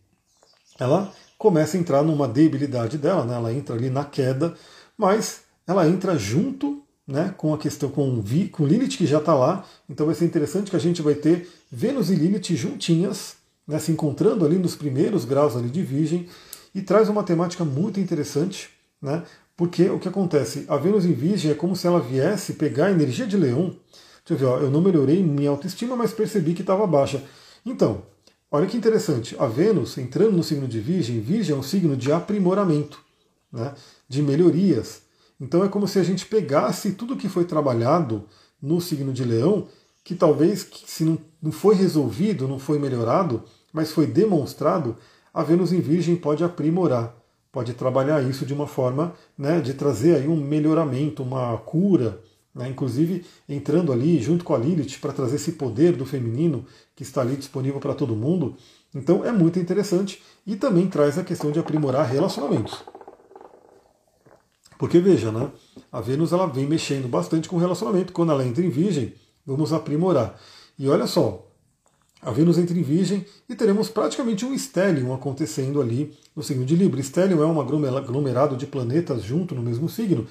ela 0.78 1.12
começa 1.36 1.76
a 1.76 1.80
entrar 1.80 2.02
numa 2.04 2.28
debilidade 2.28 2.96
dela, 2.96 3.24
né? 3.24 3.34
ela 3.34 3.52
entra 3.52 3.74
ali 3.74 3.90
na 3.90 4.04
queda, 4.04 4.54
mas 4.96 5.42
ela 5.66 5.88
entra 5.88 6.16
junto 6.16 6.82
né, 7.08 7.34
com 7.38 7.54
a 7.54 7.58
questão 7.58 7.88
com, 7.88 8.20
Vi, 8.20 8.48
com 8.48 8.66
Lilith 8.66 8.98
que 8.98 9.06
já 9.06 9.16
está 9.16 9.34
lá, 9.34 9.64
então 9.88 10.04
vai 10.04 10.14
ser 10.14 10.26
interessante 10.26 10.70
que 10.70 10.76
a 10.76 10.80
gente 10.80 11.00
vai 11.00 11.14
ter 11.14 11.48
Vênus 11.72 12.10
e 12.10 12.14
Lilith 12.14 12.54
juntinhas, 12.54 13.36
né, 13.66 13.78
se 13.78 13.90
encontrando 13.90 14.44
ali 14.44 14.58
nos 14.58 14.76
primeiros 14.76 15.24
graus 15.24 15.56
ali 15.56 15.70
de 15.70 15.82
Virgem, 15.82 16.28
e 16.74 16.82
traz 16.82 17.08
uma 17.08 17.22
temática 17.22 17.64
muito 17.64 17.98
interessante, 17.98 18.68
né, 19.00 19.22
porque 19.56 19.88
o 19.88 19.98
que 19.98 20.06
acontece? 20.06 20.66
A 20.68 20.76
Vênus 20.76 21.06
em 21.06 21.14
Virgem 21.14 21.50
é 21.50 21.54
como 21.54 21.74
se 21.74 21.86
ela 21.86 21.98
viesse 21.98 22.52
pegar 22.52 22.86
a 22.86 22.90
energia 22.92 23.26
de 23.26 23.36
Leão. 23.36 23.74
Deixa 24.24 24.34
eu 24.34 24.36
ver, 24.36 24.44
ó, 24.44 24.58
eu 24.58 24.70
não 24.70 24.80
melhorei 24.80 25.20
minha 25.22 25.50
autoestima, 25.50 25.96
mas 25.96 26.12
percebi 26.12 26.52
que 26.52 26.60
estava 26.60 26.86
baixa. 26.86 27.24
Então, 27.66 28.02
olha 28.52 28.66
que 28.66 28.76
interessante, 28.76 29.34
a 29.38 29.46
Vênus 29.46 29.96
entrando 29.96 30.36
no 30.36 30.44
signo 30.44 30.68
de 30.68 30.78
Virgem, 30.78 31.20
Virgem 31.20 31.56
é 31.56 31.58
um 31.58 31.62
signo 31.62 31.96
de 31.96 32.12
aprimoramento, 32.12 33.00
né, 33.50 33.74
de 34.06 34.22
melhorias. 34.22 35.07
Então 35.40 35.62
é 35.62 35.68
como 35.68 35.86
se 35.86 35.98
a 35.98 36.02
gente 36.02 36.26
pegasse 36.26 36.92
tudo 36.92 37.16
que 37.16 37.28
foi 37.28 37.44
trabalhado 37.44 38.24
no 38.60 38.80
signo 38.80 39.12
de 39.12 39.24
Leão, 39.24 39.68
que 40.02 40.14
talvez 40.14 40.68
se 40.86 41.04
não, 41.04 41.18
não 41.40 41.52
foi 41.52 41.74
resolvido, 41.74 42.48
não 42.48 42.58
foi 42.58 42.78
melhorado, 42.78 43.42
mas 43.72 43.92
foi 43.92 44.06
demonstrado, 44.06 44.96
a 45.32 45.42
Vênus 45.42 45.72
em 45.72 45.80
Virgem 45.80 46.16
pode 46.16 46.42
aprimorar, 46.42 47.14
pode 47.52 47.74
trabalhar 47.74 48.22
isso 48.22 48.44
de 48.44 48.52
uma 48.54 48.66
forma 48.66 49.12
né, 49.36 49.60
de 49.60 49.74
trazer 49.74 50.16
aí 50.16 50.26
um 50.26 50.36
melhoramento, 50.36 51.22
uma 51.22 51.56
cura, 51.58 52.20
né, 52.54 52.68
inclusive 52.68 53.24
entrando 53.48 53.92
ali 53.92 54.20
junto 54.20 54.44
com 54.44 54.54
a 54.54 54.58
Lilith 54.58 54.98
para 55.00 55.12
trazer 55.12 55.36
esse 55.36 55.52
poder 55.52 55.92
do 55.92 56.04
feminino 56.04 56.64
que 56.96 57.02
está 57.02 57.20
ali 57.20 57.36
disponível 57.36 57.78
para 57.78 57.94
todo 57.94 58.16
mundo. 58.16 58.56
Então 58.94 59.24
é 59.24 59.30
muito 59.30 59.58
interessante 59.58 60.22
e 60.46 60.56
também 60.56 60.88
traz 60.88 61.18
a 61.18 61.24
questão 61.24 61.52
de 61.52 61.60
aprimorar 61.60 62.06
relacionamentos. 62.06 62.82
Porque 64.78 65.00
veja, 65.00 65.32
né? 65.32 65.50
A 65.90 66.00
Vênus 66.00 66.32
ela 66.32 66.46
vem 66.46 66.64
mexendo 66.64 67.08
bastante 67.08 67.48
com 67.48 67.56
o 67.56 67.58
relacionamento. 67.58 68.12
Quando 68.12 68.30
ela 68.30 68.46
entra 68.46 68.64
em 68.64 68.70
Virgem, 68.70 69.12
vamos 69.44 69.72
aprimorar. 69.72 70.40
E 70.78 70.88
olha 70.88 71.08
só, 71.08 71.48
a 72.22 72.30
Vênus 72.30 72.58
entra 72.58 72.78
em 72.78 72.82
Virgem 72.82 73.26
e 73.48 73.56
teremos 73.56 73.88
praticamente 73.88 74.44
um 74.44 74.54
stellium 74.56 75.12
acontecendo 75.12 75.82
ali 75.82 76.16
no 76.34 76.42
signo 76.42 76.64
de 76.64 76.76
Libra. 76.76 77.02
Stellium 77.02 77.42
é 77.42 77.46
um 77.46 77.60
aglomerado 77.60 78.56
de 78.56 78.66
planetas 78.66 79.24
junto 79.24 79.54
no 79.54 79.62
mesmo 79.62 79.88
signo, 79.88 80.26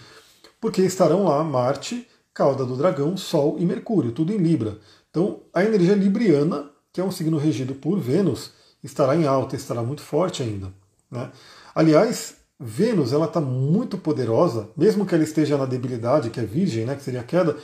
porque 0.62 0.82
estarão 0.82 1.26
lá 1.26 1.44
Marte, 1.44 2.08
cauda 2.34 2.66
do 2.66 2.78
dragão, 2.78 3.18
Sol 3.18 3.58
e 3.60 3.66
Mercúrio, 3.66 4.14
tudo 4.14 4.32
em 4.32 4.38
Libra. 4.38 4.78
Então, 5.10 5.42
a 5.54 5.64
energia 5.64 5.96
libriana, 5.96 6.70
que 6.94 7.02
é 7.02 7.04
um 7.04 7.12
signo 7.12 7.38
regido 7.38 7.74
por 7.76 8.00
Vênus, 8.00 8.52
estará 8.84 9.16
em 9.16 9.26
alta, 9.26 9.56
estará 9.56 9.84
muito 9.84 10.02
forte 10.02 10.44
ainda. 10.44 10.72
Né? 11.10 11.32
Aliás, 11.74 12.37
Vênus 12.60 13.14
ela 13.14 13.26
está 13.26 13.40
muito 13.40 13.98
poderosa, 13.98 14.70
mesmo 14.76 15.06
que 15.06 15.14
ela 15.14 15.24
esteja 15.24 15.58
na 15.58 15.66
debilidade, 15.66 16.30
que 16.30 16.40
é 16.40 16.44
Virgem, 16.44 16.86
né, 16.86 16.96
que 16.96 17.04
seria 17.04 17.22
a 17.22 17.24
queda, 17.24 17.56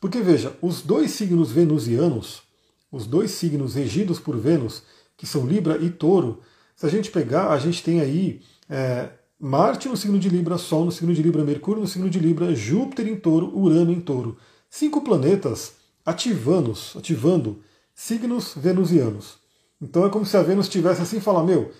porque 0.00 0.20
veja, 0.20 0.56
os 0.60 0.82
dois 0.82 1.12
signos 1.12 1.52
venusianos, 1.52 2.42
os 2.90 3.06
dois 3.06 3.30
signos 3.30 3.74
regidos 3.74 4.18
por 4.18 4.36
Vênus, 4.36 4.82
que 5.16 5.26
são 5.26 5.46
Libra 5.46 5.78
e 5.80 5.88
Touro, 5.90 6.40
se 6.74 6.86
a 6.86 6.88
gente 6.88 7.10
pegar, 7.10 7.50
a 7.50 7.58
gente 7.58 7.82
tem 7.82 8.00
aí 8.00 8.40
é, 8.68 9.10
Marte 9.38 9.88
no 9.88 9.96
signo 9.96 10.18
de 10.18 10.28
Libra, 10.28 10.58
Sol 10.58 10.84
no 10.84 10.92
signo 10.92 11.14
de 11.14 11.22
Libra, 11.22 11.44
Mercúrio 11.44 11.80
no 11.80 11.88
signo 11.88 12.10
de 12.10 12.18
Libra, 12.18 12.54
Júpiter 12.54 13.06
em 13.06 13.16
Touro, 13.16 13.56
Urano 13.56 13.92
em 13.92 14.00
Touro. 14.00 14.36
Cinco 14.68 15.00
planetas 15.02 15.74
ativando, 16.04 16.74
ativando 16.96 17.60
signos 17.94 18.54
venusianos. 18.56 19.34
Então 19.80 20.06
é 20.06 20.10
como 20.10 20.26
se 20.26 20.36
a 20.36 20.42
Vênus 20.42 20.68
tivesse 20.68 21.02
assim 21.02 21.20
falar, 21.20 21.44
meu, 21.44 21.70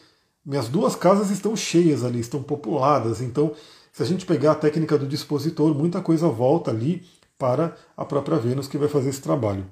minhas 0.44 0.68
duas 0.68 0.96
casas 0.96 1.30
estão 1.30 1.54
cheias 1.56 2.04
ali, 2.04 2.20
estão 2.20 2.42
populadas. 2.42 3.20
Então, 3.20 3.52
se 3.92 4.02
a 4.02 4.06
gente 4.06 4.26
pegar 4.26 4.52
a 4.52 4.56
técnica 4.56 4.98
do 4.98 5.06
dispositor, 5.06 5.74
muita 5.74 6.00
coisa 6.00 6.28
volta 6.28 6.70
ali 6.70 7.06
para 7.38 7.76
a 7.96 8.04
própria 8.04 8.38
Vênus 8.38 8.68
que 8.68 8.78
vai 8.78 8.88
fazer 8.88 9.10
esse 9.10 9.20
trabalho. 9.20 9.66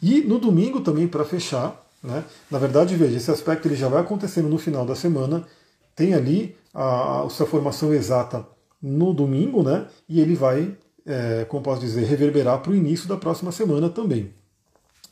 E 0.00 0.20
no 0.22 0.38
domingo 0.38 0.80
também, 0.80 1.06
para 1.06 1.24
fechar, 1.24 1.86
né, 2.02 2.24
na 2.50 2.58
verdade, 2.58 2.96
veja, 2.96 3.16
esse 3.16 3.30
aspecto 3.30 3.68
ele 3.68 3.76
já 3.76 3.88
vai 3.88 4.00
acontecendo 4.00 4.48
no 4.48 4.58
final 4.58 4.84
da 4.84 4.96
semana, 4.96 5.46
tem 5.94 6.14
ali 6.14 6.56
a, 6.74 7.22
a 7.22 7.28
sua 7.28 7.46
formação 7.46 7.92
exata 7.94 8.46
no 8.82 9.12
domingo, 9.12 9.62
né, 9.62 9.86
e 10.08 10.20
ele 10.20 10.34
vai, 10.34 10.76
é, 11.06 11.44
como 11.44 11.62
posso 11.62 11.80
dizer, 11.80 12.04
reverberar 12.04 12.60
para 12.60 12.72
o 12.72 12.74
início 12.74 13.08
da 13.08 13.16
próxima 13.16 13.52
semana 13.52 13.88
também, 13.88 14.32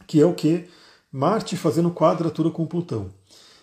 que 0.07 0.21
é 0.21 0.27
o 0.27 0.35
que? 0.35 0.67
Marte 1.13 1.57
fazendo 1.57 1.91
quadratura 1.91 2.51
com 2.51 2.67
Plutão. 2.67 3.11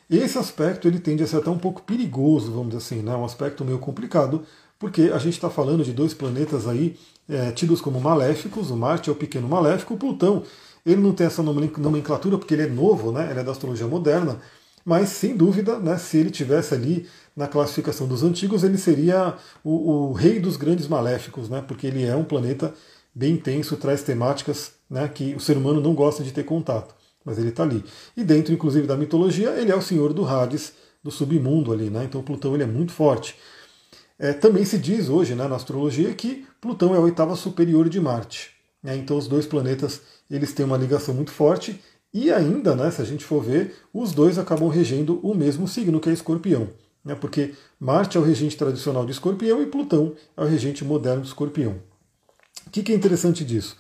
Esse 0.10 0.38
aspecto 0.38 0.88
ele 0.88 1.00
tende 1.00 1.22
a 1.22 1.28
ser 1.28 1.38
até 1.38 1.50
um 1.50 1.58
pouco 1.58 1.82
perigoso, 1.82 2.52
vamos 2.52 2.68
dizer 2.68 2.78
assim, 2.78 3.02
né? 3.02 3.14
um 3.14 3.26
aspecto 3.26 3.66
meio 3.66 3.78
complicado, 3.78 4.44
porque 4.80 5.12
a 5.14 5.18
gente 5.18 5.34
está 5.34 5.50
falando 5.50 5.84
de 5.84 5.92
dois 5.92 6.14
planetas 6.14 6.66
aí 6.66 6.98
é, 7.28 7.52
tidos 7.52 7.82
como 7.82 8.00
maléficos, 8.00 8.72
o 8.72 8.78
Marte 8.78 9.10
é 9.10 9.12
o 9.12 9.16
pequeno 9.16 9.50
maléfico, 9.50 9.96
o 9.96 9.98
Plutão 9.98 10.44
ele 10.86 11.02
não 11.02 11.12
tem 11.12 11.28
essa 11.28 11.44
nomenclatura 11.44 12.38
porque 12.38 12.54
ele 12.54 12.64
é 12.64 12.68
novo, 12.68 13.12
né? 13.12 13.30
ele 13.30 13.42
é 13.42 13.44
da 13.44 13.52
astrologia 13.52 13.86
moderna, 13.86 14.40
mas 14.86 15.10
sem 15.10 15.36
dúvida, 15.36 15.78
né, 15.78 15.98
se 15.98 16.18
ele 16.18 16.30
tivesse 16.30 16.74
ali 16.74 17.06
na 17.36 17.46
classificação 17.46 18.08
dos 18.08 18.24
antigos, 18.24 18.64
ele 18.64 18.78
seria 18.78 19.36
o, 19.62 19.92
o 19.92 20.14
rei 20.14 20.40
dos 20.40 20.56
grandes 20.56 20.88
maléficos, 20.88 21.50
né? 21.50 21.62
porque 21.68 21.86
ele 21.86 22.06
é 22.06 22.16
um 22.16 22.24
planeta 22.24 22.74
bem 23.14 23.34
intenso, 23.34 23.76
traz 23.76 24.04
temáticas 24.04 24.72
né, 24.90 25.06
que 25.10 25.36
o 25.36 25.40
ser 25.42 25.58
humano 25.58 25.82
não 25.82 25.94
gosta 25.94 26.24
de 26.24 26.32
ter 26.32 26.46
contato 26.46 26.96
mas 27.28 27.38
ele 27.38 27.50
está 27.50 27.64
ali. 27.64 27.84
E 28.16 28.24
dentro, 28.24 28.54
inclusive, 28.54 28.88
da 28.88 28.96
mitologia, 28.96 29.50
ele 29.50 29.70
é 29.70 29.76
o 29.76 29.82
senhor 29.82 30.14
do 30.14 30.26
Hades, 30.26 30.72
do 31.04 31.12
submundo 31.12 31.74
ali, 31.74 31.90
né? 31.90 32.06
Então 32.06 32.24
Plutão 32.24 32.54
ele 32.54 32.64
é 32.64 32.66
muito 32.66 32.94
forte. 32.94 33.36
É, 34.18 34.32
também 34.32 34.64
se 34.64 34.78
diz 34.78 35.10
hoje 35.10 35.36
né, 35.36 35.46
na 35.46 35.58
astrologia 35.58 36.14
que 36.14 36.48
Plutão 36.62 36.96
é 36.96 36.98
a 36.98 37.02
oitava 37.02 37.36
superior 37.36 37.90
de 37.90 38.00
Marte. 38.00 38.52
Né? 38.82 38.96
Então 38.96 39.18
os 39.18 39.28
dois 39.28 39.46
planetas 39.46 40.02
eles 40.32 40.54
têm 40.54 40.66
uma 40.66 40.78
ligação 40.78 41.14
muito 41.14 41.32
forte 41.32 41.82
e 42.14 42.32
ainda, 42.32 42.74
né, 42.76 42.90
se 42.90 43.02
a 43.02 43.06
gente 43.06 43.26
for 43.26 43.44
ver, 43.44 43.76
os 43.94 44.14
dois 44.14 44.40
acabam 44.40 44.70
regendo 44.70 45.20
o 45.22 45.36
mesmo 45.36 45.68
signo, 45.68 46.00
que 46.00 46.10
é 46.10 46.14
Escorpião. 46.14 46.70
Né? 47.04 47.14
Porque 47.14 47.54
Marte 47.78 48.18
é 48.18 48.22
o 48.22 48.24
regente 48.24 48.56
tradicional 48.56 49.06
de 49.06 49.12
Escorpião 49.12 49.62
e 49.62 49.66
Plutão 49.66 50.16
é 50.36 50.42
o 50.42 50.48
regente 50.48 50.86
moderno 50.86 51.22
de 51.22 51.28
Escorpião. 51.28 51.76
O 52.66 52.70
que, 52.70 52.82
que 52.82 52.94
é 52.94 52.96
interessante 52.96 53.44
disso? 53.44 53.76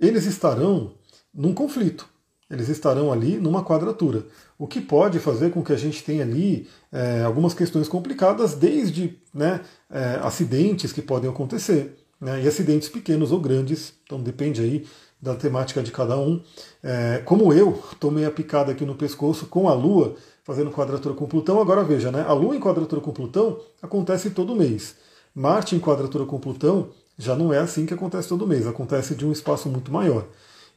Eles 0.00 0.26
estarão 0.26 0.94
num 1.32 1.54
conflito 1.54 2.17
eles 2.50 2.68
estarão 2.68 3.12
ali 3.12 3.36
numa 3.36 3.62
quadratura, 3.62 4.24
o 4.58 4.66
que 4.66 4.80
pode 4.80 5.18
fazer 5.18 5.50
com 5.50 5.62
que 5.62 5.72
a 5.72 5.76
gente 5.76 6.02
tenha 6.02 6.22
ali 6.22 6.68
é, 6.90 7.22
algumas 7.22 7.54
questões 7.54 7.88
complicadas, 7.88 8.54
desde 8.54 9.18
né, 9.32 9.60
é, 9.90 10.18
acidentes 10.22 10.92
que 10.92 11.02
podem 11.02 11.30
acontecer, 11.30 11.96
né, 12.20 12.42
e 12.42 12.48
acidentes 12.48 12.88
pequenos 12.88 13.32
ou 13.32 13.40
grandes, 13.40 13.92
então 14.04 14.20
depende 14.20 14.60
aí 14.60 14.86
da 15.20 15.34
temática 15.34 15.82
de 15.82 15.90
cada 15.90 16.16
um. 16.16 16.40
É, 16.82 17.22
como 17.24 17.52
eu 17.52 17.82
tomei 18.00 18.24
a 18.24 18.30
picada 18.30 18.72
aqui 18.72 18.84
no 18.84 18.94
pescoço 18.94 19.46
com 19.46 19.68
a 19.68 19.74
Lua 19.74 20.16
fazendo 20.42 20.70
quadratura 20.70 21.14
com 21.14 21.26
Plutão, 21.26 21.60
agora 21.60 21.84
veja, 21.84 22.10
né, 22.10 22.24
a 22.26 22.32
Lua 22.32 22.56
em 22.56 22.60
quadratura 22.60 23.00
com 23.00 23.12
Plutão 23.12 23.60
acontece 23.82 24.30
todo 24.30 24.56
mês. 24.56 24.96
Marte 25.34 25.76
em 25.76 25.80
quadratura 25.80 26.24
com 26.24 26.38
Plutão 26.38 26.90
já 27.18 27.36
não 27.36 27.52
é 27.52 27.58
assim 27.58 27.84
que 27.84 27.92
acontece 27.92 28.28
todo 28.28 28.46
mês, 28.46 28.66
acontece 28.66 29.14
de 29.14 29.26
um 29.26 29.32
espaço 29.32 29.68
muito 29.68 29.92
maior. 29.92 30.24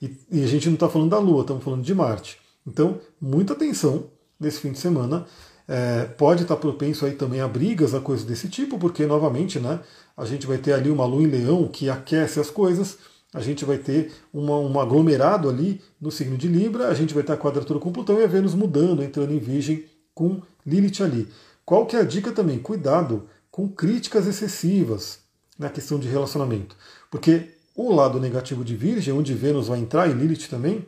E, 0.01 0.17
e 0.31 0.43
a 0.43 0.47
gente 0.47 0.67
não 0.67 0.73
está 0.73 0.89
falando 0.89 1.11
da 1.11 1.19
Lua, 1.19 1.41
estamos 1.41 1.63
falando 1.63 1.83
de 1.83 1.93
Marte. 1.93 2.39
Então, 2.65 2.99
muita 3.19 3.53
atenção 3.53 4.05
nesse 4.39 4.59
fim 4.59 4.71
de 4.71 4.79
semana. 4.79 5.25
É, 5.67 6.05
pode 6.05 6.41
estar 6.41 6.55
tá 6.55 6.61
propenso 6.61 7.05
aí 7.05 7.13
também 7.13 7.39
a 7.39 7.47
brigas, 7.47 7.93
a 7.93 8.01
coisas 8.01 8.25
desse 8.25 8.49
tipo, 8.49 8.77
porque 8.77 9.05
novamente, 9.05 9.59
né, 9.59 9.79
a 10.17 10.25
gente 10.25 10.45
vai 10.45 10.57
ter 10.57 10.73
ali 10.73 10.89
uma 10.89 11.05
lua 11.05 11.23
em 11.23 11.27
leão 11.27 11.67
que 11.67 11.89
aquece 11.89 12.39
as 12.39 12.49
coisas, 12.49 12.97
a 13.33 13.39
gente 13.39 13.63
vai 13.63 13.77
ter 13.77 14.11
uma, 14.33 14.57
um 14.57 14.79
aglomerado 14.79 15.47
ali 15.47 15.79
no 15.99 16.11
signo 16.11 16.37
de 16.37 16.47
Libra, 16.47 16.89
a 16.89 16.93
gente 16.93 17.13
vai 17.13 17.23
ter 17.23 17.31
a 17.31 17.37
quadratura 17.37 17.79
com 17.79 17.91
Plutão 17.91 18.19
e 18.19 18.23
a 18.23 18.27
Vênus 18.27 18.53
mudando, 18.53 19.01
entrando 19.01 19.33
em 19.33 19.39
Virgem 19.39 19.85
com 20.13 20.41
Lilith 20.65 21.01
ali. 21.01 21.27
Qual 21.63 21.85
que 21.85 21.95
é 21.95 21.99
a 21.99 22.03
dica 22.03 22.31
também? 22.31 22.59
Cuidado 22.59 23.29
com 23.49 23.69
críticas 23.69 24.27
excessivas 24.27 25.19
na 25.57 25.69
questão 25.69 25.97
de 25.99 26.07
relacionamento, 26.09 26.75
porque 27.09 27.51
o 27.75 27.93
lado 27.93 28.19
negativo 28.19 28.63
de 28.63 28.75
Virgem, 28.75 29.13
onde 29.13 29.33
Vênus 29.33 29.67
vai 29.67 29.79
entrar 29.79 30.09
e 30.09 30.13
Lilith 30.13 30.47
também, 30.49 30.85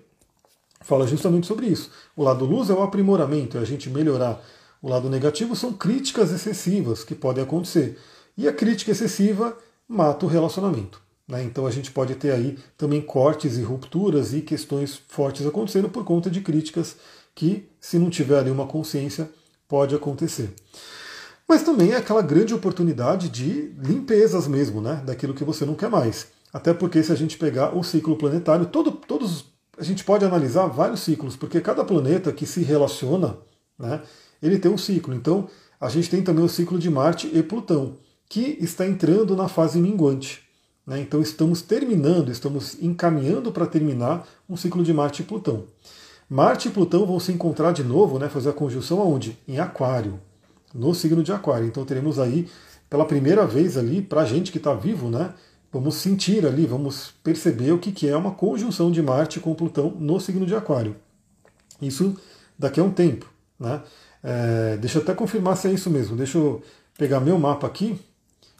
fala 0.81 1.07
justamente 1.07 1.47
sobre 1.47 1.67
isso. 1.67 1.89
O 2.15 2.23
lado 2.23 2.45
luz 2.45 2.69
é 2.69 2.73
o 2.73 2.83
aprimoramento, 2.83 3.57
é 3.57 3.61
a 3.61 3.65
gente 3.65 3.89
melhorar. 3.89 4.43
O 4.81 4.89
lado 4.89 5.09
negativo 5.09 5.55
são 5.55 5.71
críticas 5.71 6.31
excessivas 6.31 7.03
que 7.03 7.15
podem 7.15 7.43
acontecer. 7.43 7.97
E 8.37 8.47
a 8.47 8.53
crítica 8.53 8.91
excessiva 8.91 9.57
mata 9.87 10.25
o 10.25 10.29
relacionamento. 10.29 11.01
Né? 11.27 11.43
Então 11.43 11.65
a 11.65 11.71
gente 11.71 11.89
pode 11.91 12.15
ter 12.15 12.31
aí 12.31 12.57
também 12.77 13.01
cortes 13.01 13.57
e 13.57 13.61
rupturas 13.61 14.33
e 14.33 14.41
questões 14.41 15.01
fortes 15.07 15.45
acontecendo 15.45 15.87
por 15.87 16.03
conta 16.03 16.29
de 16.29 16.41
críticas 16.41 16.97
que, 17.33 17.67
se 17.79 17.97
não 17.97 18.09
tiver 18.09 18.39
ali 18.39 18.51
uma 18.51 18.67
consciência, 18.67 19.29
pode 19.67 19.95
acontecer. 19.95 20.53
Mas 21.47 21.63
também 21.63 21.91
é 21.91 21.97
aquela 21.97 22.21
grande 22.21 22.53
oportunidade 22.53 23.29
de 23.29 23.73
limpezas 23.79 24.47
mesmo, 24.47 24.81
né? 24.81 25.01
Daquilo 25.05 25.33
que 25.33 25.43
você 25.43 25.65
não 25.65 25.75
quer 25.75 25.89
mais. 25.89 26.27
Até 26.53 26.73
porque 26.73 27.01
se 27.01 27.11
a 27.11 27.15
gente 27.15 27.37
pegar 27.37 27.75
o 27.75 27.83
ciclo 27.83 28.15
planetário, 28.15 28.67
todo, 28.67 28.91
todos 28.91 29.45
a 29.77 29.83
gente 29.83 30.03
pode 30.03 30.23
analisar 30.23 30.67
vários 30.67 30.99
ciclos, 30.99 31.35
porque 31.35 31.59
cada 31.59 31.83
planeta 31.83 32.31
que 32.31 32.45
se 32.45 32.61
relaciona, 32.61 33.37
né, 33.77 34.01
ele 34.41 34.59
tem 34.59 34.71
um 34.71 34.77
ciclo. 34.77 35.15
Então, 35.15 35.47
a 35.81 35.89
gente 35.89 36.09
tem 36.09 36.21
também 36.21 36.45
o 36.45 36.49
ciclo 36.49 36.77
de 36.77 36.89
Marte 36.89 37.29
e 37.33 37.41
Plutão, 37.41 37.97
que 38.29 38.57
está 38.61 38.87
entrando 38.87 39.35
na 39.35 39.47
fase 39.47 39.79
minguante. 39.79 40.43
Né? 40.85 41.01
Então, 41.01 41.21
estamos 41.21 41.61
terminando, 41.61 42.31
estamos 42.31 42.81
encaminhando 42.81 43.51
para 43.51 43.65
terminar 43.65 44.27
um 44.47 44.55
ciclo 44.55 44.83
de 44.83 44.93
Marte 44.93 45.23
e 45.23 45.25
Plutão. 45.25 45.65
Marte 46.29 46.67
e 46.67 46.71
Plutão 46.71 47.05
vão 47.05 47.19
se 47.19 47.31
encontrar 47.31 47.71
de 47.71 47.83
novo, 47.83 48.19
né, 48.19 48.29
fazer 48.29 48.49
a 48.49 48.53
conjunção 48.53 49.01
aonde? 49.01 49.37
Em 49.47 49.59
Aquário, 49.59 50.19
no 50.73 50.93
signo 50.93 51.23
de 51.23 51.31
Aquário. 51.31 51.67
Então 51.67 51.85
teremos 51.85 52.19
aí, 52.19 52.47
pela 52.89 53.05
primeira 53.05 53.45
vez 53.45 53.77
ali, 53.77 54.01
para 54.01 54.21
a 54.21 54.25
gente 54.25 54.51
que 54.51 54.57
está 54.57 54.73
vivo, 54.73 55.09
né, 55.09 55.33
vamos 55.73 55.95
sentir 55.95 56.45
ali, 56.45 56.67
vamos 56.67 57.11
perceber 57.23 57.71
o 57.71 57.79
que, 57.79 57.91
que 57.91 58.07
é 58.07 58.15
uma 58.15 58.31
conjunção 58.31 58.91
de 58.91 59.01
Marte 59.01 59.39
com 59.39 59.55
Plutão 59.55 59.89
no 59.99 60.19
signo 60.19 60.45
de 60.45 60.53
Aquário. 60.55 60.95
Isso 61.81 62.15
daqui 62.57 62.79
a 62.79 62.83
um 62.83 62.91
tempo. 62.91 63.27
Né? 63.59 63.81
É, 64.21 64.77
deixa 64.77 64.99
eu 64.99 65.01
até 65.01 65.15
confirmar 65.15 65.57
se 65.57 65.67
é 65.67 65.71
isso 65.71 65.89
mesmo. 65.89 66.15
Deixa 66.15 66.37
eu 66.37 66.61
pegar 66.95 67.19
meu 67.19 67.39
mapa 67.39 67.65
aqui, 67.65 67.99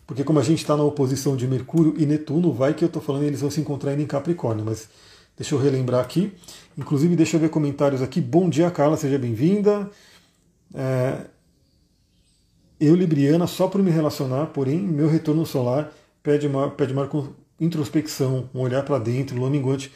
porque 0.08 0.24
como 0.24 0.40
a 0.40 0.44
gente 0.44 0.58
está 0.58 0.76
na 0.76 0.84
oposição 0.84 1.38
de 1.38 1.48
Mercúrio 1.48 1.94
e 1.98 2.06
Netuno, 2.08 2.52
vai 2.52 2.74
que 2.74 2.84
eu 2.84 2.88
estou 2.88 3.02
falando 3.02 3.24
eles 3.24 3.42
vão 3.42 3.52
se 3.52 3.62
encontrar 3.62 3.92
ainda 3.92 4.02
em 4.02 4.08
Capricórnio, 4.08 4.66
mas 4.66 4.90
deixa 5.38 5.54
eu 5.54 5.60
relembrar 5.60 6.02
aqui. 6.02 6.34
Inclusive, 6.76 7.16
deixa 7.16 7.38
eu 7.38 7.40
ver 7.40 7.50
comentários 7.50 8.02
aqui. 8.02 8.20
Bom 8.20 8.50
dia, 8.50 8.72
Carla, 8.72 8.98
seja 8.98 9.20
bem-vinda. 9.20 9.88
É, 10.74 11.28
eu, 12.80 12.96
Libriana, 12.96 13.46
só 13.46 13.68
por 13.68 13.84
me 13.84 13.92
relacionar, 13.92 14.48
porém, 14.48 14.80
meu 14.80 15.08
retorno 15.08 15.46
solar 15.46 15.94
pede, 16.24 16.48
uma, 16.48 16.72
pede 16.72 16.94
uma 16.94 17.08
introspecção, 17.60 18.50
um 18.56 18.62
olhar 18.62 18.84
para 18.84 18.98
dentro, 18.98 19.38
lua 19.38 19.50
minguante. 19.50 19.92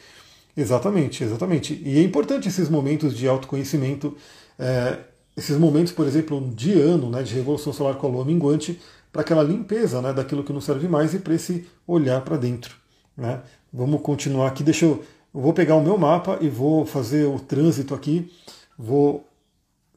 Exatamente, 0.56 1.24
exatamente. 1.24 1.80
E 1.84 1.98
é 1.98 2.02
importante 2.02 2.48
esses 2.48 2.68
momentos 2.68 3.16
de 3.16 3.26
autoconhecimento, 3.26 4.16
é, 4.58 4.98
esses 5.36 5.56
momentos, 5.56 5.92
por 5.92 6.06
exemplo, 6.06 6.40
de 6.54 6.72
ano, 6.72 7.08
né, 7.08 7.22
de 7.22 7.34
revolução 7.34 7.72
solar 7.72 7.94
com 7.94 8.06
a 8.06 8.10
lua 8.10 8.24
minguante, 8.24 8.78
para 9.12 9.22
aquela 9.22 9.42
limpeza 9.42 10.02
né, 10.02 10.12
daquilo 10.12 10.44
que 10.44 10.52
não 10.52 10.60
serve 10.60 10.86
mais 10.86 11.14
e 11.14 11.18
para 11.18 11.34
esse 11.34 11.66
olhar 11.86 12.20
para 12.20 12.36
dentro. 12.36 12.76
Né? 13.16 13.40
Vamos 13.72 14.00
continuar 14.02 14.48
aqui. 14.48 14.62
Deixa 14.62 14.84
eu, 14.84 15.02
eu 15.34 15.40
vou 15.40 15.52
pegar 15.52 15.76
o 15.76 15.82
meu 15.82 15.96
mapa 15.96 16.38
e 16.40 16.48
vou 16.48 16.84
fazer 16.84 17.24
o 17.26 17.38
trânsito 17.38 17.94
aqui. 17.94 18.30
Vou 18.76 19.26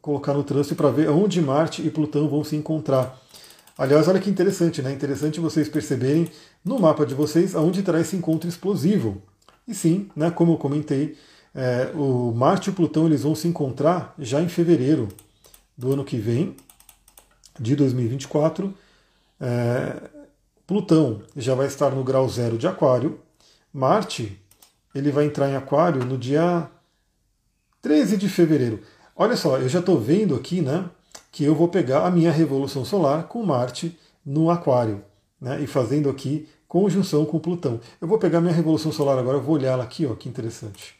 colocar 0.02 0.34
no 0.34 0.44
trânsito 0.44 0.76
para 0.76 0.90
ver 0.90 1.10
onde 1.10 1.42
Marte 1.42 1.86
e 1.86 1.90
Plutão 1.92 2.28
vão 2.28 2.44
se 2.44 2.56
encontrar. 2.56 3.20
Aliás, 3.82 4.08
olha 4.08 4.20
que 4.20 4.30
interessante, 4.30 4.80
né? 4.80 4.92
Interessante 4.92 5.40
vocês 5.40 5.68
perceberem 5.68 6.30
no 6.64 6.78
mapa 6.78 7.04
de 7.04 7.16
vocês 7.16 7.56
aonde 7.56 7.80
estará 7.80 8.00
esse 8.00 8.16
encontro 8.16 8.48
explosivo. 8.48 9.24
E 9.68 9.74
sim, 9.74 10.08
né, 10.16 10.30
como 10.30 10.54
eu 10.54 10.58
comentei, 10.58 11.18
é, 11.56 11.92
o 11.96 12.32
Marte 12.32 12.70
e 12.70 12.72
o 12.72 12.76
Plutão 12.76 13.08
eles 13.08 13.24
vão 13.24 13.34
se 13.34 13.48
encontrar 13.48 14.14
já 14.20 14.40
em 14.40 14.48
fevereiro 14.48 15.08
do 15.76 15.92
ano 15.94 16.06
que 16.06 16.18
vem, 16.18 16.56
de 17.60 17.76
2024. 17.76 18.72
É, 19.40 20.00
Plutão 20.68 21.24
já 21.36 21.56
vai 21.56 21.66
estar 21.66 21.90
no 21.90 22.04
grau 22.04 22.30
zero 22.30 22.60
de 22.60 22.68
Aquário. 22.68 23.20
Marte 23.74 24.40
ele 24.94 25.10
vai 25.10 25.26
entrar 25.26 25.50
em 25.50 25.56
Aquário 25.56 26.06
no 26.06 26.20
dia 26.20 26.70
13 27.82 28.16
de 28.16 28.30
fevereiro. 28.30 28.84
Olha 29.16 29.36
só, 29.36 29.58
eu 29.58 29.68
já 29.68 29.80
estou 29.80 30.00
vendo 30.00 30.36
aqui, 30.36 30.62
né, 30.62 30.88
que 31.32 31.44
eu 31.44 31.56
vou 31.56 31.68
pegar 31.68 32.06
a 32.06 32.12
minha 32.12 32.32
revolução 32.32 32.84
solar 32.84 33.24
com 33.28 33.44
Marte 33.44 33.98
no 34.26 34.50
Aquário, 34.50 35.04
né, 35.40 35.62
e 35.62 35.68
fazendo 35.68 36.10
aqui 36.10 36.48
conjunção 36.68 37.26
com 37.26 37.40
Plutão. 37.40 37.80
Eu 38.00 38.08
vou 38.08 38.18
pegar 38.18 38.38
a 38.40 38.42
minha 38.42 38.54
revolução 38.54 38.92
solar 38.92 39.18
agora, 39.18 39.38
eu 39.38 39.42
vou 39.42 39.56
olhar 39.56 39.72
ela 39.72 39.84
aqui, 39.84 40.06
ó, 40.06 40.14
que 40.16 40.30
interessante. 40.30 40.96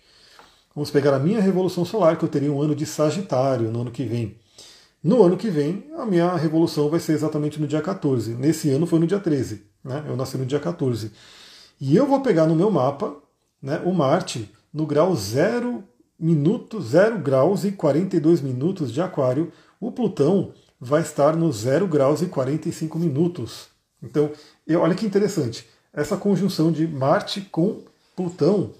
Vamos 0.74 0.90
pegar 0.90 1.14
a 1.14 1.20
minha 1.20 1.42
revolução 1.42 1.84
solar, 1.84 2.18
que 2.18 2.24
eu 2.24 2.30
teria 2.30 2.52
um 2.52 2.62
ano 2.62 2.74
de 2.74 2.86
Sagitário 2.86 3.70
no 3.70 3.82
ano 3.82 3.92
que 3.92 4.06
vem. 4.06 4.38
No 5.04 5.24
ano 5.24 5.36
que 5.36 5.50
vem, 5.50 5.86
a 5.98 6.06
minha 6.06 6.36
revolução 6.36 6.90
vai 6.90 7.00
ser 7.00 7.14
exatamente 7.14 7.60
no 7.60 7.68
dia 7.68 7.82
14. 7.82 8.36
Nesse 8.36 8.70
ano 8.70 8.86
foi 8.86 9.00
no 9.00 9.08
dia 9.08 9.20
13. 9.20 9.64
Né? 9.84 10.04
Eu 10.08 10.16
nasci 10.16 10.38
no 10.38 10.46
dia 10.46 10.60
14. 10.60 11.12
E 11.80 11.96
eu 11.96 12.06
vou 12.06 12.22
pegar 12.22 12.46
no 12.46 12.56
meu 12.56 12.70
mapa 12.70 13.16
né, 13.62 13.82
o 13.84 13.92
Marte 13.92 14.50
no 14.72 14.86
grau 14.86 15.16
0 15.16 15.84
minutos, 16.20 16.90
0 16.90 17.18
graus 17.18 17.64
e 17.66 17.72
42 17.72 18.42
minutos 18.42 18.94
de 18.94 19.02
Aquário. 19.02 19.52
O 19.82 19.92
Plutão 19.92 20.54
vai 20.80 21.02
estar 21.02 21.36
no 21.36 21.52
0 21.52 21.88
graus 21.88 22.22
e 22.22 22.28
45 22.28 23.00
minutos. 23.00 23.68
Então, 24.02 24.32
eu, 24.68 24.82
olha 24.82 24.94
que 24.94 25.08
interessante. 25.08 25.68
Essa 25.92 26.16
conjunção 26.16 26.72
de 26.72 26.88
Marte 26.88 27.42
com 27.42 27.82
Plutão 28.16 28.72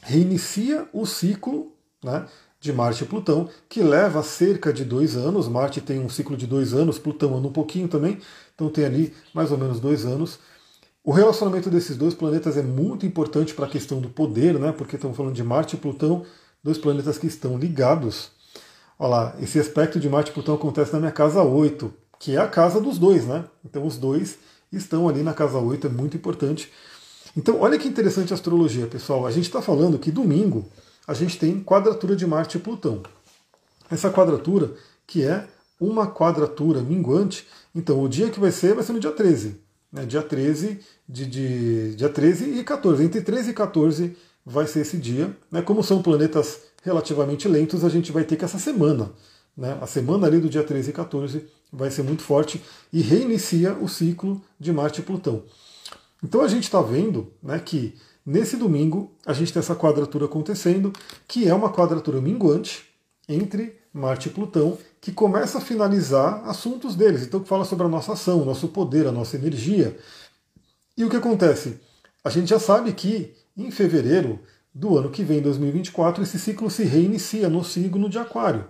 reinicia 0.00 0.88
o 0.92 1.04
ciclo 1.04 1.72
né, 2.02 2.24
de 2.60 2.72
Marte 2.72 3.02
e 3.02 3.06
Plutão, 3.06 3.48
que 3.68 3.82
leva 3.82 4.22
cerca 4.22 4.72
de 4.72 4.84
dois 4.84 5.16
anos. 5.16 5.48
Marte 5.48 5.80
tem 5.80 5.98
um 5.98 6.08
ciclo 6.08 6.36
de 6.36 6.46
dois 6.46 6.72
anos, 6.72 7.00
Plutão 7.00 7.36
anda 7.36 7.48
um 7.48 7.52
pouquinho 7.52 7.88
também, 7.88 8.18
então 8.54 8.70
tem 8.70 8.84
ali 8.84 9.12
mais 9.34 9.50
ou 9.50 9.58
menos 9.58 9.80
dois 9.80 10.06
anos. 10.06 10.38
O 11.02 11.10
relacionamento 11.10 11.68
desses 11.68 11.96
dois 11.96 12.14
planetas 12.14 12.56
é 12.56 12.62
muito 12.62 13.04
importante 13.04 13.54
para 13.54 13.66
a 13.66 13.70
questão 13.70 14.00
do 14.00 14.08
poder, 14.08 14.56
né? 14.58 14.70
porque 14.70 14.94
estamos 14.94 15.16
falando 15.16 15.34
de 15.34 15.42
Marte 15.42 15.74
e 15.74 15.78
Plutão, 15.78 16.24
dois 16.62 16.78
planetas 16.78 17.18
que 17.18 17.26
estão 17.26 17.58
ligados. 17.58 18.37
Olha 18.98 19.08
lá, 19.08 19.36
esse 19.40 19.58
aspecto 19.60 20.00
de 20.00 20.08
Marte 20.08 20.30
e 20.30 20.34
Plutão 20.34 20.56
acontece 20.56 20.92
na 20.92 20.98
minha 20.98 21.12
casa 21.12 21.42
8, 21.42 21.92
que 22.18 22.34
é 22.34 22.38
a 22.38 22.48
casa 22.48 22.80
dos 22.80 22.98
dois, 22.98 23.24
né? 23.26 23.44
Então 23.64 23.86
os 23.86 23.96
dois 23.96 24.38
estão 24.72 25.08
ali 25.08 25.22
na 25.22 25.32
casa 25.32 25.58
8, 25.58 25.86
é 25.86 25.90
muito 25.90 26.16
importante. 26.16 26.72
Então, 27.36 27.60
olha 27.60 27.78
que 27.78 27.86
interessante 27.86 28.32
a 28.32 28.34
astrologia, 28.34 28.86
pessoal. 28.86 29.26
A 29.26 29.30
gente 29.30 29.44
está 29.44 29.62
falando 29.62 29.98
que 29.98 30.10
domingo 30.10 30.66
a 31.06 31.14
gente 31.14 31.38
tem 31.38 31.62
quadratura 31.62 32.16
de 32.16 32.26
Marte 32.26 32.56
e 32.56 32.60
Plutão. 32.60 33.02
Essa 33.90 34.10
quadratura, 34.10 34.72
que 35.06 35.24
é 35.24 35.46
uma 35.80 36.06
quadratura 36.06 36.80
minguante, 36.80 37.46
então 37.74 38.02
o 38.02 38.08
dia 38.08 38.28
que 38.30 38.40
vai 38.40 38.50
ser 38.50 38.74
vai 38.74 38.82
ser 38.82 38.92
no 38.92 39.00
dia 39.00 39.12
13. 39.12 39.60
Né? 39.92 40.04
Dia 40.04 40.22
13 40.22 40.80
de, 41.08 41.26
de 41.26 41.94
dia 41.94 42.08
13 42.08 42.58
e 42.58 42.64
14. 42.64 43.04
Entre 43.04 43.20
13 43.20 43.50
e 43.50 43.54
14 43.54 44.16
vai 44.44 44.66
ser 44.66 44.80
esse 44.80 44.96
dia. 44.96 45.34
Né? 45.50 45.62
Como 45.62 45.82
são 45.82 46.02
planetas 46.02 46.62
relativamente 46.82 47.48
lentos, 47.48 47.84
a 47.84 47.88
gente 47.88 48.12
vai 48.12 48.24
ter 48.24 48.36
que 48.36 48.44
essa 48.44 48.58
semana. 48.58 49.10
Né? 49.56 49.76
A 49.80 49.86
semana 49.86 50.26
ali 50.26 50.40
do 50.40 50.48
dia 50.48 50.62
13 50.62 50.90
e 50.90 50.92
14 50.92 51.46
vai 51.72 51.90
ser 51.90 52.02
muito 52.02 52.22
forte 52.22 52.62
e 52.92 53.00
reinicia 53.00 53.74
o 53.74 53.88
ciclo 53.88 54.42
de 54.58 54.72
Marte 54.72 55.00
e 55.00 55.04
Plutão. 55.04 55.42
Então 56.22 56.40
a 56.40 56.48
gente 56.48 56.64
está 56.64 56.80
vendo 56.80 57.32
né, 57.42 57.58
que 57.58 57.94
Nesse 58.30 58.58
domingo, 58.58 59.10
a 59.24 59.32
gente 59.32 59.50
tem 59.50 59.60
essa 59.60 59.74
quadratura 59.74 60.26
acontecendo, 60.26 60.92
que 61.26 61.48
é 61.48 61.54
uma 61.54 61.72
quadratura 61.72 62.20
minguante 62.20 62.84
entre 63.26 63.80
Marte 63.90 64.28
e 64.28 64.30
Plutão, 64.30 64.76
que 65.00 65.10
começa 65.10 65.56
a 65.56 65.62
finalizar 65.62 66.46
assuntos 66.46 66.94
deles. 66.94 67.22
Então, 67.22 67.40
que 67.40 67.48
fala 67.48 67.64
sobre 67.64 67.86
a 67.86 67.88
nossa 67.88 68.12
ação, 68.12 68.42
o 68.42 68.44
nosso 68.44 68.68
poder, 68.68 69.06
a 69.06 69.12
nossa 69.12 69.34
energia. 69.36 69.96
E 70.94 71.06
o 71.06 71.08
que 71.08 71.16
acontece? 71.16 71.80
A 72.22 72.28
gente 72.28 72.50
já 72.50 72.58
sabe 72.58 72.92
que 72.92 73.34
em 73.56 73.70
fevereiro 73.70 74.38
do 74.74 74.96
ano 74.96 75.10
que 75.10 75.22
vem, 75.22 75.40
2024, 75.40 76.22
esse 76.22 76.38
ciclo 76.38 76.70
se 76.70 76.84
reinicia 76.84 77.48
no 77.48 77.64
signo 77.64 78.08
de 78.08 78.18
Aquário. 78.18 78.66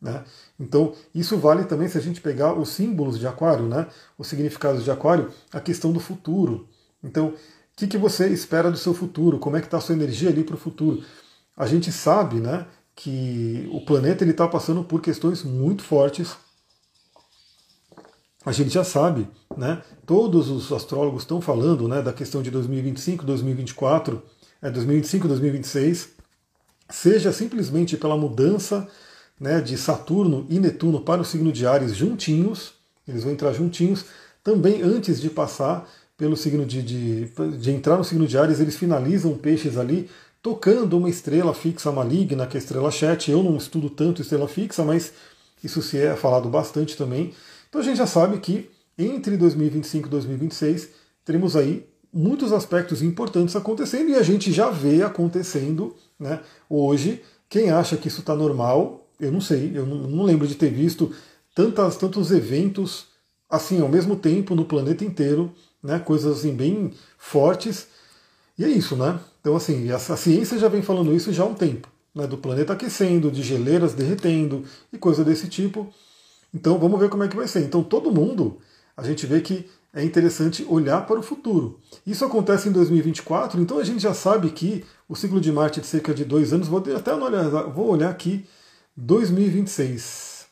Né? 0.00 0.22
Então, 0.60 0.94
isso 1.14 1.38
vale 1.38 1.64
também 1.64 1.88
se 1.88 1.96
a 1.96 2.00
gente 2.00 2.20
pegar 2.20 2.52
os 2.52 2.68
símbolos 2.70 3.18
de 3.18 3.26
Aquário, 3.26 3.66
né? 3.66 3.86
os 4.18 4.26
significados 4.26 4.84
de 4.84 4.90
Aquário, 4.90 5.30
a 5.52 5.60
questão 5.60 5.92
do 5.92 6.00
futuro. 6.00 6.68
Então, 7.02 7.28
o 7.28 7.34
que, 7.76 7.86
que 7.86 7.98
você 7.98 8.28
espera 8.28 8.70
do 8.70 8.76
seu 8.76 8.94
futuro? 8.94 9.38
Como 9.38 9.56
é 9.56 9.60
que 9.60 9.66
está 9.66 9.78
a 9.78 9.80
sua 9.80 9.94
energia 9.94 10.28
ali 10.28 10.44
para 10.44 10.54
o 10.54 10.58
futuro? 10.58 11.02
A 11.56 11.66
gente 11.66 11.90
sabe 11.90 12.36
né, 12.36 12.66
que 12.94 13.68
o 13.72 13.80
planeta 13.84 14.24
está 14.24 14.46
passando 14.46 14.84
por 14.84 15.00
questões 15.00 15.42
muito 15.42 15.82
fortes. 15.82 16.36
A 18.44 18.52
gente 18.52 18.70
já 18.70 18.84
sabe, 18.84 19.26
né, 19.56 19.82
todos 20.04 20.50
os 20.50 20.70
astrólogos 20.70 21.22
estão 21.22 21.40
falando 21.40 21.88
né, 21.88 22.02
da 22.02 22.12
questão 22.12 22.42
de 22.42 22.50
2025, 22.50 23.24
2024, 23.24 24.22
é, 24.64 24.70
2025, 24.70 25.28
2026, 25.28 26.08
seja 26.88 27.30
simplesmente 27.32 27.98
pela 27.98 28.16
mudança 28.16 28.88
né, 29.38 29.60
de 29.60 29.76
Saturno 29.76 30.46
e 30.48 30.58
Netuno 30.58 31.02
para 31.02 31.20
o 31.20 31.24
signo 31.24 31.52
de 31.52 31.66
Ares 31.66 31.94
juntinhos, 31.94 32.72
eles 33.06 33.24
vão 33.24 33.32
entrar 33.32 33.52
juntinhos, 33.52 34.06
também 34.42 34.80
antes 34.80 35.20
de 35.20 35.28
passar 35.28 35.86
pelo 36.16 36.34
signo 36.34 36.64
de, 36.64 36.82
de, 36.82 37.26
de 37.58 37.70
entrar 37.70 37.98
no 37.98 38.04
signo 38.04 38.26
de 38.26 38.38
Ares, 38.38 38.58
eles 38.58 38.76
finalizam 38.76 39.36
peixes 39.36 39.76
ali, 39.76 40.08
tocando 40.40 40.96
uma 40.96 41.10
estrela 41.10 41.52
fixa 41.52 41.92
maligna, 41.92 42.46
que 42.46 42.56
é 42.56 42.58
a 42.60 42.62
estrela 42.62 42.90
Chet. 42.90 43.30
Eu 43.30 43.42
não 43.42 43.56
estudo 43.56 43.90
tanto 43.90 44.22
estrela 44.22 44.46
fixa, 44.46 44.84
mas 44.84 45.12
isso 45.62 45.82
se 45.82 45.98
é 45.98 46.14
falado 46.14 46.48
bastante 46.48 46.96
também. 46.96 47.32
Então 47.68 47.80
a 47.80 47.84
gente 47.84 47.96
já 47.96 48.06
sabe 48.06 48.38
que 48.38 48.70
entre 48.96 49.36
2025 49.36 50.06
e 50.06 50.10
2026 50.10 50.88
teremos 51.24 51.56
aí 51.56 51.86
muitos 52.14 52.52
aspectos 52.52 53.02
importantes 53.02 53.56
acontecendo 53.56 54.10
e 54.10 54.14
a 54.14 54.22
gente 54.22 54.52
já 54.52 54.70
vê 54.70 55.02
acontecendo 55.02 55.94
né, 56.18 56.40
hoje. 56.70 57.22
Quem 57.48 57.70
acha 57.70 57.96
que 57.96 58.08
isso 58.08 58.20
está 58.20 58.34
normal, 58.34 59.06
eu 59.20 59.32
não 59.32 59.40
sei, 59.40 59.72
eu 59.74 59.84
não, 59.84 60.22
lembro 60.22 60.46
de 60.46 60.54
ter 60.54 60.70
visto 60.70 61.12
tantas, 61.54 61.96
tantos 61.96 62.30
eventos 62.30 63.06
assim 63.50 63.80
ao 63.80 63.88
mesmo 63.88 64.16
tempo 64.16 64.54
no 64.54 64.64
planeta 64.64 65.04
inteiro 65.04 65.52
né, 65.82 65.98
coisas 65.98 66.38
assim 66.38 66.54
bem 66.54 66.92
fortes. 67.18 67.88
E 68.56 68.64
é 68.64 68.68
isso, 68.68 68.96
né? 68.96 69.18
Então, 69.40 69.56
assim, 69.56 69.90
a, 69.90 69.96
a 69.96 70.16
ciência 70.16 70.58
já 70.58 70.68
vem 70.68 70.82
falando 70.82 71.14
isso 71.14 71.32
já 71.32 71.42
há 71.42 71.46
um 71.46 71.54
tempo, 71.54 71.88
né, 72.14 72.26
do 72.26 72.38
planeta 72.38 72.72
aquecendo, 72.72 73.30
de 73.30 73.42
geleiras 73.42 73.92
derretendo 73.92 74.64
e 74.92 74.96
coisa 74.96 75.24
desse 75.24 75.48
tipo. 75.48 75.92
Então 76.54 76.78
vamos 76.78 77.00
ver 77.00 77.10
como 77.10 77.24
é 77.24 77.28
que 77.28 77.36
vai 77.36 77.48
ser. 77.48 77.60
Então 77.64 77.82
todo 77.82 78.12
mundo, 78.12 78.58
a 78.96 79.02
gente 79.02 79.26
vê 79.26 79.40
que 79.40 79.68
é 79.94 80.02
interessante 80.02 80.66
olhar 80.68 81.06
para 81.06 81.20
o 81.20 81.22
futuro. 81.22 81.80
Isso 82.04 82.24
acontece 82.24 82.68
em 82.68 82.72
2024, 82.72 83.60
então 83.60 83.78
a 83.78 83.84
gente 83.84 84.00
já 84.00 84.12
sabe 84.12 84.50
que 84.50 84.84
o 85.08 85.14
ciclo 85.14 85.40
de 85.40 85.52
Marte 85.52 85.80
de 85.80 85.86
cerca 85.86 86.12
de 86.12 86.24
dois 86.24 86.52
anos. 86.52 86.66
Vou 86.66 86.82
até 86.94 87.14
olhar, 87.14 87.48
vou 87.68 87.88
olhar 87.88 88.10
aqui 88.10 88.44
2026. 88.96 90.46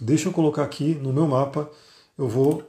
Deixa 0.00 0.28
eu 0.28 0.32
colocar 0.32 0.62
aqui 0.62 0.94
no 0.94 1.12
meu 1.12 1.26
mapa. 1.26 1.68
Eu 2.16 2.28
vou 2.28 2.62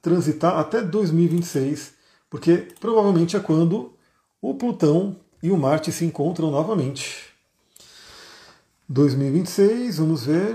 transitar 0.00 0.56
até 0.56 0.80
2026, 0.80 1.94
porque 2.30 2.68
provavelmente 2.78 3.36
é 3.36 3.40
quando 3.40 3.92
o 4.40 4.54
Plutão 4.54 5.16
e 5.42 5.50
o 5.50 5.56
Marte 5.56 5.90
se 5.90 6.04
encontram 6.04 6.50
novamente. 6.50 7.34
2026, 8.88 9.98
vamos 9.98 10.26
ver. 10.26 10.54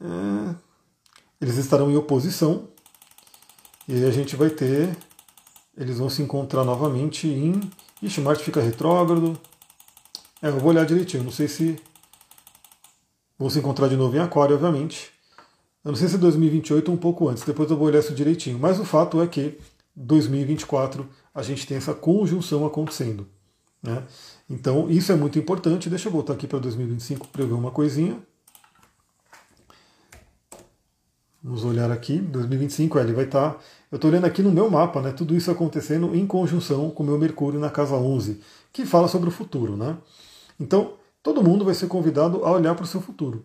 É, 0.00 0.54
eles 1.40 1.56
estarão 1.56 1.90
em 1.90 1.96
oposição 1.96 2.68
e 3.88 4.04
a 4.04 4.10
gente 4.10 4.36
vai 4.36 4.50
ter. 4.50 4.96
Eles 5.76 5.98
vão 5.98 6.10
se 6.10 6.22
encontrar 6.22 6.64
novamente 6.64 7.26
em. 7.26 7.60
Ixi, 8.02 8.20
Marte 8.20 8.44
fica 8.44 8.60
retrógrado. 8.60 9.38
É, 10.42 10.48
eu 10.48 10.58
vou 10.58 10.70
olhar 10.70 10.84
direitinho, 10.84 11.24
não 11.24 11.32
sei 11.32 11.48
se. 11.48 11.78
Vão 13.38 13.48
se 13.48 13.58
encontrar 13.58 13.88
de 13.88 13.96
novo 13.96 14.14
em 14.14 14.20
Aquário, 14.20 14.54
obviamente. 14.54 15.10
Eu 15.82 15.92
não 15.92 15.96
sei 15.96 16.08
se 16.08 16.16
é 16.16 16.18
2028 16.18 16.88
ou 16.88 16.94
um 16.94 16.98
pouco 16.98 17.28
antes, 17.28 17.42
depois 17.42 17.70
eu 17.70 17.76
vou 17.76 17.86
olhar 17.86 18.00
isso 18.00 18.14
direitinho. 18.14 18.58
Mas 18.58 18.78
o 18.78 18.84
fato 18.84 19.20
é 19.22 19.26
que 19.26 19.58
2024 19.96 21.08
a 21.34 21.42
gente 21.42 21.66
tem 21.66 21.76
essa 21.78 21.94
conjunção 21.94 22.66
acontecendo. 22.66 23.26
Né? 23.82 24.02
Então 24.48 24.90
isso 24.90 25.10
é 25.10 25.16
muito 25.16 25.38
importante. 25.38 25.88
Deixa 25.88 26.08
eu 26.08 26.12
voltar 26.12 26.34
aqui 26.34 26.46
para 26.46 26.58
2025 26.58 27.28
para 27.28 27.42
eu 27.42 27.48
ver 27.48 27.54
uma 27.54 27.70
coisinha. 27.70 28.20
Vamos 31.42 31.64
olhar 31.64 31.90
aqui, 31.90 32.18
2025 32.18 32.98
ele 32.98 33.14
vai 33.14 33.24
estar. 33.24 33.54
Tá, 33.54 33.58
eu 33.90 33.96
estou 33.96 34.10
olhando 34.10 34.26
aqui 34.26 34.42
no 34.42 34.52
meu 34.52 34.70
mapa, 34.70 35.00
né? 35.00 35.10
Tudo 35.10 35.34
isso 35.34 35.50
acontecendo 35.50 36.14
em 36.14 36.26
conjunção 36.26 36.90
com 36.90 37.02
o 37.02 37.06
meu 37.06 37.18
Mercúrio 37.18 37.58
na 37.58 37.70
casa 37.70 37.94
11, 37.94 38.40
que 38.70 38.84
fala 38.84 39.08
sobre 39.08 39.30
o 39.30 39.32
futuro, 39.32 39.74
né? 39.74 39.96
Então, 40.58 40.94
todo 41.22 41.42
mundo 41.42 41.64
vai 41.64 41.74
ser 41.74 41.86
convidado 41.86 42.44
a 42.44 42.52
olhar 42.52 42.74
para 42.74 42.84
o 42.84 42.86
seu 42.86 43.00
futuro. 43.00 43.44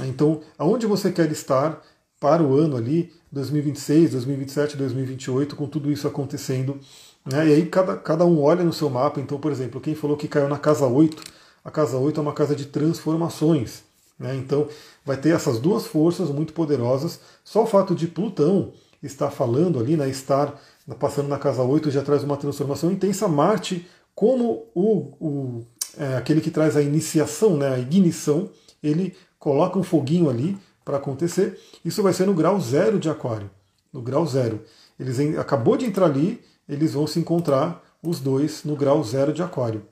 Então, 0.00 0.40
aonde 0.56 0.86
você 0.86 1.10
quer 1.10 1.30
estar 1.32 1.82
para 2.20 2.42
o 2.44 2.56
ano 2.56 2.76
ali, 2.76 3.12
2026, 3.32 4.12
2027, 4.12 4.76
2028, 4.76 5.56
com 5.56 5.66
tudo 5.66 5.90
isso 5.90 6.06
acontecendo. 6.06 6.78
Né? 7.26 7.48
E 7.48 7.52
aí 7.54 7.66
cada, 7.66 7.96
cada 7.96 8.24
um 8.24 8.40
olha 8.40 8.62
no 8.62 8.72
seu 8.72 8.88
mapa. 8.88 9.20
Então, 9.20 9.40
por 9.40 9.50
exemplo, 9.50 9.80
quem 9.80 9.96
falou 9.96 10.16
que 10.16 10.28
caiu 10.28 10.48
na 10.48 10.58
casa 10.58 10.86
8, 10.86 11.20
a 11.64 11.70
casa 11.70 11.98
8 11.98 12.20
é 12.20 12.22
uma 12.22 12.32
casa 12.32 12.54
de 12.54 12.66
transformações. 12.66 13.82
Né? 14.22 14.36
Então, 14.36 14.68
vai 15.04 15.16
ter 15.16 15.34
essas 15.34 15.58
duas 15.58 15.84
forças 15.84 16.30
muito 16.30 16.52
poderosas. 16.52 17.20
Só 17.44 17.64
o 17.64 17.66
fato 17.66 17.94
de 17.94 18.06
Plutão 18.06 18.72
estar 19.02 19.30
falando 19.30 19.80
ali, 19.80 19.96
né, 19.96 20.08
estar 20.08 20.60
passando 20.98 21.28
na 21.28 21.38
casa 21.38 21.62
8 21.62 21.90
já 21.90 22.02
traz 22.02 22.22
uma 22.22 22.36
transformação 22.36 22.90
intensa. 22.92 23.26
Marte, 23.26 23.86
como 24.14 24.66
o, 24.74 25.12
o 25.20 25.66
é, 25.98 26.16
aquele 26.16 26.40
que 26.40 26.50
traz 26.50 26.76
a 26.76 26.82
iniciação, 26.82 27.56
né, 27.56 27.74
a 27.74 27.78
ignição, 27.78 28.48
ele 28.80 29.14
coloca 29.40 29.78
um 29.78 29.82
foguinho 29.82 30.30
ali 30.30 30.56
para 30.84 30.98
acontecer. 30.98 31.58
Isso 31.84 32.02
vai 32.02 32.12
ser 32.12 32.26
no 32.26 32.34
grau 32.34 32.60
zero 32.60 33.00
de 33.00 33.10
Aquário. 33.10 33.50
No 33.92 34.00
grau 34.00 34.24
zero. 34.24 34.62
Eles 34.98 35.18
acabou 35.36 35.76
de 35.76 35.84
entrar 35.84 36.06
ali, 36.06 36.40
eles 36.68 36.92
vão 36.92 37.08
se 37.08 37.18
encontrar 37.18 37.82
os 38.00 38.20
dois 38.20 38.62
no 38.64 38.76
grau 38.76 39.02
zero 39.02 39.32
de 39.32 39.42
Aquário. 39.42 39.82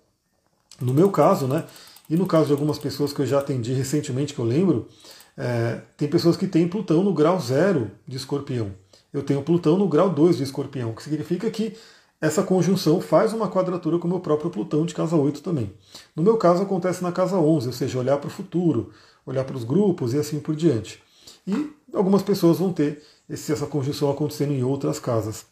No 0.80 0.94
meu 0.94 1.10
caso, 1.10 1.46
né? 1.46 1.64
E 2.10 2.16
no 2.16 2.26
caso 2.26 2.46
de 2.46 2.52
algumas 2.52 2.76
pessoas 2.76 3.12
que 3.12 3.22
eu 3.22 3.26
já 3.26 3.38
atendi 3.38 3.72
recentemente, 3.72 4.34
que 4.34 4.40
eu 4.40 4.44
lembro, 4.44 4.88
é, 5.36 5.80
tem 5.96 6.08
pessoas 6.08 6.36
que 6.36 6.48
têm 6.48 6.66
Plutão 6.66 7.04
no 7.04 7.14
grau 7.14 7.38
zero 7.40 7.88
de 8.04 8.16
Escorpião. 8.16 8.72
Eu 9.12 9.22
tenho 9.22 9.42
Plutão 9.42 9.78
no 9.78 9.88
grau 9.88 10.10
2 10.10 10.36
de 10.36 10.42
Escorpião, 10.42 10.92
que 10.92 11.04
significa 11.04 11.48
que 11.50 11.76
essa 12.20 12.42
conjunção 12.42 13.00
faz 13.00 13.32
uma 13.32 13.48
quadratura 13.48 13.98
com 13.98 14.06
o 14.06 14.10
meu 14.10 14.20
próprio 14.20 14.50
Plutão 14.50 14.84
de 14.84 14.92
casa 14.92 15.16
8 15.16 15.40
também. 15.40 15.72
No 16.14 16.22
meu 16.22 16.36
caso, 16.36 16.62
acontece 16.62 17.02
na 17.02 17.12
casa 17.12 17.36
11, 17.36 17.68
ou 17.68 17.72
seja, 17.72 17.98
olhar 17.98 18.18
para 18.18 18.28
o 18.28 18.30
futuro, 18.30 18.90
olhar 19.24 19.44
para 19.44 19.56
os 19.56 19.64
grupos 19.64 20.12
e 20.12 20.18
assim 20.18 20.38
por 20.38 20.54
diante. 20.54 21.02
E 21.46 21.70
algumas 21.94 22.22
pessoas 22.22 22.58
vão 22.58 22.72
ter 22.72 23.02
esse, 23.28 23.52
essa 23.52 23.66
conjunção 23.66 24.10
acontecendo 24.10 24.52
em 24.52 24.62
outras 24.62 24.98
casas. 24.98 25.46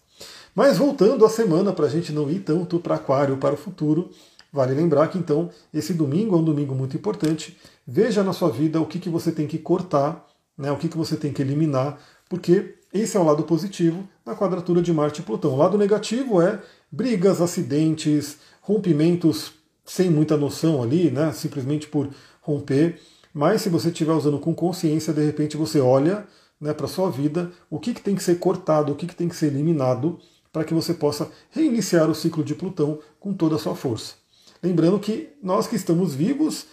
Mas 0.55 0.77
voltando 0.77 1.25
à 1.25 1.29
semana, 1.29 1.73
para 1.73 1.87
a 1.87 1.89
gente 1.89 2.13
não 2.13 2.31
ir 2.31 2.41
tanto 2.41 2.79
para 2.81 2.97
Aquário, 2.97 3.37
para 3.37 3.55
o 3.55 3.59
futuro, 3.59 4.11
vale 4.53 4.75
lembrar 4.75 5.09
que 5.09 5.19
então 5.19 5.51
esse 5.73 5.93
domingo 5.93 6.37
é 6.37 6.39
um 6.39 6.45
domingo 6.45 6.75
muito 6.75 6.97
importante. 6.97 7.57
Veja 7.87 8.23
na 8.23 8.33
sua 8.33 8.51
vida 8.51 8.81
o 8.81 8.87
que, 8.87 8.99
que 8.99 9.09
você 9.09 9.33
tem 9.33 9.47
que 9.47 9.59
cortar, 9.59 10.27
né, 10.57 10.71
o 10.73 10.77
que, 10.77 10.89
que 10.89 10.97
você 10.97 11.17
tem 11.17 11.33
que 11.33 11.43
eliminar, 11.43 11.99
porque 12.29 12.77
esse 12.93 13.17
é 13.17 13.21
o 13.21 13.25
lado 13.25 13.43
positivo 13.43 14.09
da 14.25 14.35
quadratura 14.35 14.81
de 14.81 14.93
Marte 14.93 15.21
e 15.21 15.25
Plutão. 15.25 15.53
O 15.53 15.57
lado 15.57 15.77
negativo 15.77 16.41
é 16.41 16.61
brigas, 16.91 17.41
acidentes, 17.41 18.39
rompimentos 18.63 19.53
sem 19.85 20.11
muita 20.11 20.37
noção 20.37 20.83
ali, 20.83 21.11
né, 21.11 21.33
simplesmente 21.33 21.87
por 21.87 22.09
romper. 22.41 23.01
Mas 23.33 23.63
se 23.63 23.69
você 23.69 23.89
estiver 23.89 24.13
usando 24.13 24.39
com 24.39 24.55
consciência, 24.55 25.13
de 25.13 25.25
repente 25.25 25.57
você 25.57 25.81
olha 25.81 26.27
né, 26.61 26.73
para 26.75 26.87
a 26.87 26.89
sua 26.89 27.11
vida, 27.11 27.51
o 27.71 27.79
que, 27.79 27.95
que 27.95 28.03
tem 28.03 28.15
que 28.15 28.23
ser 28.23 28.39
cortado, 28.39 28.93
o 28.93 28.97
que, 28.97 29.07
que 29.07 29.15
tem 29.15 29.29
que 29.29 29.37
ser 29.37 29.47
eliminado, 29.47 30.19
para 30.53 30.65
que 30.65 30.75
você 30.75 30.95
possa 30.95 31.31
reiniciar 31.51 32.11
o 32.11 32.15
ciclo 32.15 32.43
de 32.43 32.55
Plutão 32.55 32.99
com 33.21 33.33
toda 33.33 33.57
a 33.57 33.59
sua 33.59 33.75
força. 33.75 34.15
Lembrando 34.63 34.99
que 34.99 35.31
nós 35.43 35.67
que 35.67 35.77
estamos 35.77 36.15
vivos, 36.15 36.67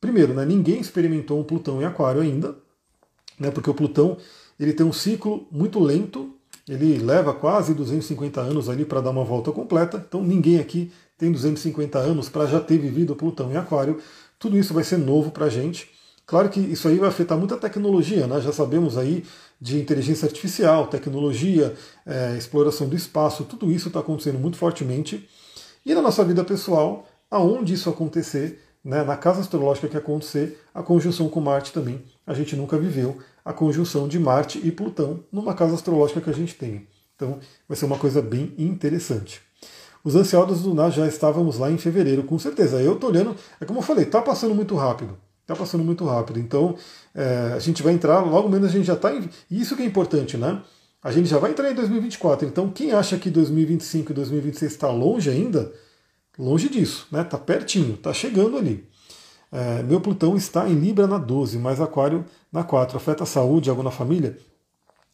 primeiro, 0.00 0.34
né, 0.34 0.44
ninguém 0.44 0.80
experimentou 0.80 1.40
um 1.40 1.44
Plutão 1.44 1.80
em 1.80 1.84
Aquário 1.84 2.20
ainda, 2.20 2.56
né, 3.38 3.50
porque 3.50 3.70
o 3.70 3.74
Plutão 3.74 4.16
ele 4.58 4.72
tem 4.72 4.84
um 4.84 4.92
ciclo 4.92 5.46
muito 5.50 5.80
lento, 5.80 6.34
ele 6.68 6.98
leva 6.98 7.32
quase 7.34 7.74
250 7.74 8.40
anos 8.40 8.68
ali 8.68 8.84
para 8.84 9.00
dar 9.00 9.10
uma 9.10 9.24
volta 9.24 9.50
completa, 9.50 10.04
então 10.06 10.22
ninguém 10.22 10.58
aqui 10.58 10.92
tem 11.18 11.32
250 11.32 11.98
anos 11.98 12.28
para 12.28 12.46
já 12.46 12.60
ter 12.60 12.78
vivido 12.78 13.16
Plutão 13.16 13.50
em 13.50 13.56
Aquário. 13.56 14.00
Tudo 14.38 14.58
isso 14.58 14.74
vai 14.74 14.84
ser 14.84 14.98
novo 14.98 15.30
para 15.30 15.46
a 15.46 15.48
gente. 15.48 15.88
Claro 16.26 16.48
que 16.48 16.60
isso 16.60 16.88
aí 16.88 16.98
vai 16.98 17.08
afetar 17.08 17.36
muita 17.36 17.56
tecnologia, 17.56 18.26
né? 18.26 18.40
já 18.40 18.52
sabemos 18.52 18.96
aí 18.96 19.24
de 19.60 19.78
inteligência 19.78 20.26
artificial, 20.26 20.86
tecnologia, 20.86 21.74
é, 22.06 22.36
exploração 22.36 22.88
do 22.88 22.96
espaço, 22.96 23.44
tudo 23.44 23.70
isso 23.70 23.88
está 23.88 24.00
acontecendo 24.00 24.38
muito 24.38 24.56
fortemente. 24.56 25.28
E 25.84 25.94
na 25.94 26.02
nossa 26.02 26.24
vida 26.24 26.42
pessoal, 26.42 27.06
aonde 27.32 27.72
isso 27.72 27.88
acontecer, 27.88 28.62
né, 28.84 29.02
na 29.02 29.16
casa 29.16 29.40
astrológica 29.40 29.88
que 29.88 29.96
acontecer, 29.96 30.60
a 30.74 30.82
conjunção 30.82 31.30
com 31.30 31.40
Marte 31.40 31.72
também, 31.72 32.02
a 32.26 32.34
gente 32.34 32.54
nunca 32.54 32.76
viveu 32.76 33.16
a 33.42 33.54
conjunção 33.54 34.06
de 34.06 34.18
Marte 34.18 34.60
e 34.62 34.70
Plutão 34.70 35.20
numa 35.32 35.54
casa 35.54 35.74
astrológica 35.74 36.20
que 36.20 36.28
a 36.28 36.34
gente 36.34 36.54
tem. 36.54 36.86
Então 37.16 37.38
vai 37.66 37.76
ser 37.76 37.86
uma 37.86 37.98
coisa 37.98 38.20
bem 38.20 38.52
interessante. 38.58 39.40
Os 40.04 40.14
ansiosos 40.14 40.62
do 40.62 40.74
NAS 40.74 40.94
já 40.94 41.06
estávamos 41.06 41.58
lá 41.58 41.70
em 41.70 41.78
fevereiro, 41.78 42.22
com 42.24 42.38
certeza. 42.38 42.82
Eu 42.82 42.94
estou 42.94 43.08
olhando, 43.08 43.34
é 43.60 43.64
como 43.64 43.78
eu 43.78 43.82
falei, 43.82 44.04
está 44.04 44.20
passando 44.20 44.54
muito 44.54 44.74
rápido. 44.74 45.16
Está 45.40 45.56
passando 45.56 45.82
muito 45.82 46.04
rápido. 46.04 46.38
Então, 46.38 46.76
é, 47.14 47.52
a 47.54 47.58
gente 47.58 47.82
vai 47.82 47.94
entrar, 47.94 48.20
logo 48.20 48.48
menos 48.48 48.68
a 48.68 48.72
gente 48.72 48.84
já 48.84 48.94
está. 48.94 49.14
Em... 49.14 49.28
Isso 49.50 49.74
que 49.76 49.82
é 49.82 49.86
importante, 49.86 50.36
né? 50.36 50.60
A 51.02 51.10
gente 51.10 51.28
já 51.28 51.38
vai 51.38 51.50
entrar 51.50 51.70
em 51.70 51.74
2024. 51.74 52.46
Então, 52.46 52.68
quem 52.70 52.92
acha 52.92 53.16
que 53.16 53.30
2025 53.30 54.12
e 54.12 54.14
2026 54.14 54.72
está 54.72 54.88
longe 54.90 55.30
ainda, 55.30 55.72
longe 56.38 56.68
disso, 56.68 57.06
né? 57.10 57.22
Está 57.22 57.38
pertinho, 57.38 57.94
está 57.94 58.12
chegando 58.12 58.56
ali. 58.56 58.86
É, 59.50 59.82
meu 59.82 60.00
Plutão 60.00 60.36
está 60.36 60.68
em 60.68 60.74
Libra 60.74 61.06
na 61.06 61.18
12, 61.18 61.58
mas 61.58 61.80
Aquário 61.80 62.24
na 62.50 62.64
4. 62.64 62.96
Afeta 62.96 63.24
a 63.24 63.26
saúde, 63.26 63.68
algo 63.68 63.82
na 63.82 63.90
família? 63.90 64.38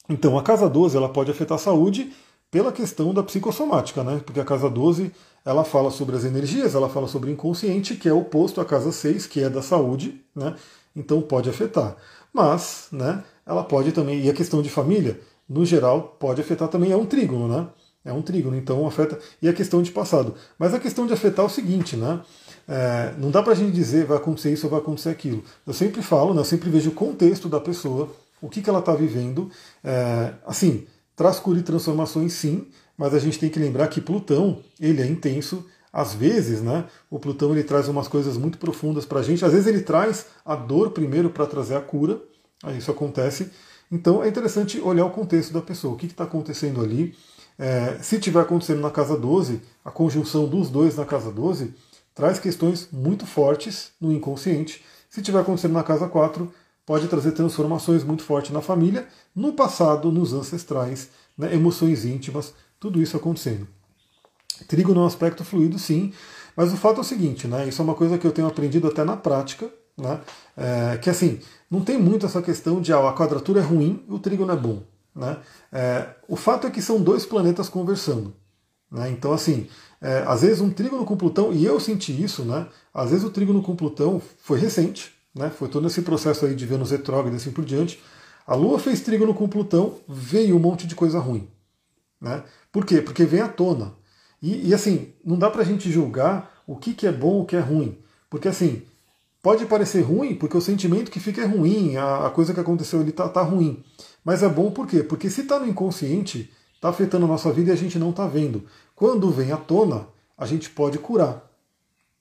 Então, 0.09 0.39
a 0.39 0.43
casa 0.43 0.69
12 0.69 0.97
ela 0.97 1.09
pode 1.09 1.31
afetar 1.31 1.57
a 1.57 1.61
saúde 1.61 2.13
pela 2.51 2.73
questão 2.73 3.13
da 3.13 3.23
psicossomática, 3.23 4.03
né? 4.03 4.21
Porque 4.25 4.41
a 4.41 4.45
casa 4.45 4.71
12 4.71 5.13
ela 5.45 5.65
fala 5.65 5.91
sobre 5.91 6.17
as 6.17 6.25
energias, 6.25 6.75
ela 6.75 6.89
fala 6.89 7.09
sobre 7.09 7.31
o 7.31 7.33
inconsciente, 7.33 7.95
que 7.97 8.09
é 8.09 8.13
oposto 8.13 8.61
à 8.61 8.65
casa 8.65 8.93
6, 8.93 9.27
que 9.27 9.43
é 9.43 9.51
da 9.51 9.61
saúde, 9.61 10.23
né? 10.35 10.55
Então 10.95 11.21
pode 11.21 11.51
afetar. 11.51 11.97
Mas, 12.33 12.89
né, 12.93 13.25
ela 13.47 13.65
pode 13.65 13.93
também, 13.93 14.21
e 14.21 14.31
a 14.31 14.35
questão 14.35 14.63
de 14.63 14.69
família, 14.69 15.21
no 15.49 15.65
geral, 15.65 16.17
pode 16.19 16.41
afetar 16.41 16.69
também, 16.69 16.93
é 16.93 16.97
um 16.97 17.07
trígono, 17.07 17.49
né? 17.49 17.67
É 18.09 18.13
um 18.13 18.23
trígono, 18.23 18.57
então 18.57 18.87
afeta. 18.87 19.19
E 19.43 19.49
a 19.49 19.53
questão 19.53 19.83
de 19.83 19.91
passado. 19.91 20.35
Mas 20.59 20.73
a 20.73 20.81
questão 20.81 21.07
de 21.07 21.13
afetar 21.13 21.45
é 21.45 21.47
o 21.47 21.51
seguinte, 21.51 21.97
né? 21.97 22.21
É, 22.67 23.15
não 23.19 23.31
dá 23.31 23.43
para 23.43 23.53
a 23.53 23.57
gente 23.57 23.73
dizer 23.73 24.05
vai 24.05 24.19
acontecer 24.19 24.53
isso 24.53 24.67
ou 24.67 24.71
vai 24.71 24.81
acontecer 24.81 25.09
aquilo. 25.09 25.43
Eu 25.67 25.73
sempre 25.73 26.03
falo, 26.03 26.35
né, 26.35 26.41
eu 26.41 26.45
sempre 26.45 26.69
vejo 26.69 26.91
o 26.91 26.95
contexto 26.95 27.49
da 27.49 27.59
pessoa, 27.59 28.11
o 28.43 28.49
que, 28.49 28.61
que 28.61 28.69
ela 28.69 28.81
está 28.81 28.95
vivendo. 28.95 29.51
É, 29.83 30.35
assim, 30.47 30.87
traz 31.17 31.39
cura 31.39 31.59
e 31.59 31.63
transformações 31.63 32.33
sim, 32.33 32.67
mas 32.97 33.15
a 33.15 33.19
gente 33.19 33.39
tem 33.39 33.49
que 33.49 33.59
lembrar 33.59 33.89
que 33.89 34.01
Plutão, 34.01 34.59
ele 34.79 35.01
é 35.03 35.07
intenso, 35.07 35.65
às 35.93 36.15
vezes, 36.15 36.61
né, 36.61 36.85
o 37.11 37.19
Plutão 37.19 37.53
ele 37.53 37.65
traz 37.65 37.89
umas 37.89 38.07
coisas 38.07 38.37
muito 38.37 38.59
profundas 38.59 39.07
para 39.07 39.21
a 39.21 39.23
gente, 39.23 39.45
às 39.45 39.53
vezes 39.53 39.67
ele 39.67 39.81
traz 39.81 40.27
a 40.45 40.55
dor 40.55 40.91
primeiro 40.91 41.31
para 41.31 41.47
trazer 41.47 41.77
a 41.77 41.81
cura, 41.81 42.21
isso 42.77 42.91
acontece, 42.91 43.51
então 43.91 44.23
é 44.23 44.29
interessante 44.29 44.81
olhar 44.81 45.07
o 45.07 45.11
contexto 45.11 45.53
da 45.53 45.63
pessoa, 45.63 45.95
o 45.95 45.97
que 45.97 46.07
está 46.07 46.25
acontecendo 46.25 46.83
ali, 46.83 47.15
é, 47.59 47.99
se 48.01 48.17
estiver 48.17 48.41
acontecendo 48.41 48.81
na 48.81 48.91
casa 48.91 49.17
12, 49.17 49.61
a 49.85 49.91
conjunção 49.91 50.47
dos 50.47 50.71
dois 50.71 50.97
na 50.97 51.05
casa 51.05 51.31
12 51.31 51.75
traz 52.15 52.39
questões 52.39 52.89
muito 52.93 53.27
fortes 53.27 53.91
no 54.01 54.13
inconsciente, 54.13 54.85
se 55.11 55.21
estiver 55.21 55.41
acontecendo 55.41 55.73
na 55.73 55.83
casa 55.83 56.09
4, 56.09 56.53
pode 56.87 57.09
trazer 57.09 57.33
transformações 57.33 58.05
muito 58.05 58.23
fortes 58.23 58.51
na 58.51 58.61
família, 58.61 59.07
no 59.35 59.53
passado, 59.53 60.11
nos 60.11 60.33
ancestrais, 60.33 61.11
né, 61.37 61.55
emoções 61.55 62.05
íntimas, 62.05 62.55
tudo 62.79 63.03
isso 63.03 63.17
acontecendo. 63.17 63.67
Trigo 64.67 64.95
no 64.95 65.05
aspecto 65.05 65.45
fluido, 65.45 65.79
sim, 65.79 66.13
mas 66.57 66.73
o 66.73 66.77
fato 66.77 66.99
é 66.99 67.01
o 67.01 67.05
seguinte, 67.05 67.47
né, 67.47 67.69
isso 67.69 67.81
é 67.83 67.85
uma 67.85 67.95
coisa 67.95 68.19
que 68.19 68.27
eu 68.27 68.33
tenho 68.33 68.49
aprendido 68.49 68.89
até 68.89 69.05
na 69.05 69.17
prática, 69.17 69.71
né, 69.97 70.21
é, 70.57 70.99
que 70.99 71.11
assim, 71.11 71.41
não 71.71 71.83
tem 71.83 71.99
muito 71.99 72.27
essa 72.27 72.41
questão 72.41 72.81
de 72.81 72.93
ah, 72.93 73.09
a 73.09 73.15
quadratura 73.15 73.61
é 73.61 73.63
ruim 73.63 74.05
e 74.09 74.13
o 74.13 74.19
trigo 74.19 74.47
não 74.47 74.55
é 74.55 74.57
bom. 74.57 74.83
Né? 75.19 75.37
É, 75.73 76.11
o 76.29 76.37
fato 76.37 76.69
é 76.69 76.71
que 76.71 76.81
são 76.81 77.03
dois 77.03 77.27
planetas 77.27 77.69
conversando. 77.69 78.33
Né? 78.89 79.11
Então, 79.11 79.33
assim, 79.33 79.67
é, 80.01 80.23
às 80.25 80.43
vezes 80.43 80.61
um 80.61 80.71
trígono 80.71 81.05
com 81.05 81.17
Plutão, 81.17 81.53
e 81.53 81.65
eu 81.65 81.81
senti 81.81 82.23
isso, 82.23 82.45
né? 82.45 82.69
às 82.95 83.11
vezes 83.11 83.25
o 83.25 83.31
trígono 83.31 83.61
com 83.61 83.75
Plutão 83.75 84.23
foi 84.39 84.61
recente, 84.61 85.13
né? 85.35 85.51
foi 85.51 85.69
todo 85.69 85.89
esse 85.89 86.03
processo 86.03 86.47
aí 86.47 86.55
de 86.55 86.65
Vênus 86.65 86.93
retrógrado 86.93 87.35
e 87.35 87.37
assim 87.37 87.51
por 87.51 87.65
diante. 87.65 88.01
A 88.47 88.55
Lua 88.55 88.79
fez 88.79 89.01
trígono 89.01 89.35
com 89.35 89.49
Plutão, 89.49 89.97
veio 90.09 90.55
um 90.55 90.61
monte 90.61 90.87
de 90.87 90.95
coisa 90.95 91.19
ruim. 91.19 91.49
Né? 92.21 92.45
Por 92.71 92.87
quê? 92.87 93.03
Porque 93.03 93.25
vem 93.25 93.41
à 93.41 93.49
tona. 93.49 93.95
E, 94.41 94.69
e 94.69 94.75
assim, 94.75 95.13
não 95.25 95.37
dá 95.37 95.51
para 95.51 95.63
a 95.63 95.65
gente 95.65 95.91
julgar 95.91 96.63
o 96.65 96.77
que, 96.77 96.95
que 96.95 97.09
é 97.09 97.13
bom 97.13 97.41
o 97.41 97.45
que 97.45 97.57
é 97.57 97.61
ruim. 97.61 97.99
Porque 98.31 98.47
assim, 98.47 98.83
pode 99.43 99.67
parecer 99.67 100.03
ruim, 100.03 100.35
porque 100.35 100.57
o 100.57 100.61
sentimento 100.61 101.11
que 101.11 101.21
fica 101.21 101.43
é 101.43 101.47
ruim, 101.47 101.97
a, 101.97 102.27
a 102.27 102.31
coisa 102.31 102.53
que 102.53 102.61
aconteceu 102.61 103.01
ali 103.01 103.11
está 103.11 103.29
tá 103.29 103.43
ruim. 103.43 103.83
Mas 104.25 104.43
é 104.43 104.49
bom 104.49 104.71
por 104.71 104.87
quê? 104.87 105.03
Porque 105.03 105.31
se 105.31 105.43
está 105.43 105.59
no 105.59 105.67
inconsciente, 105.67 106.53
está 106.75 106.89
afetando 106.89 107.25
a 107.25 107.29
nossa 107.29 107.53
vida 107.53 107.71
e 107.71 107.73
a 107.73 107.77
gente 107.77 107.99
não 107.99 108.11
está 108.11 108.27
vendo. 108.27 108.65
Quando 108.95 109.31
vem 109.31 109.53
à 109.53 109.57
tona, 109.57 110.07
a 110.37 110.47
gente 110.47 110.71
pode 110.71 110.99
curar. 110.99 111.49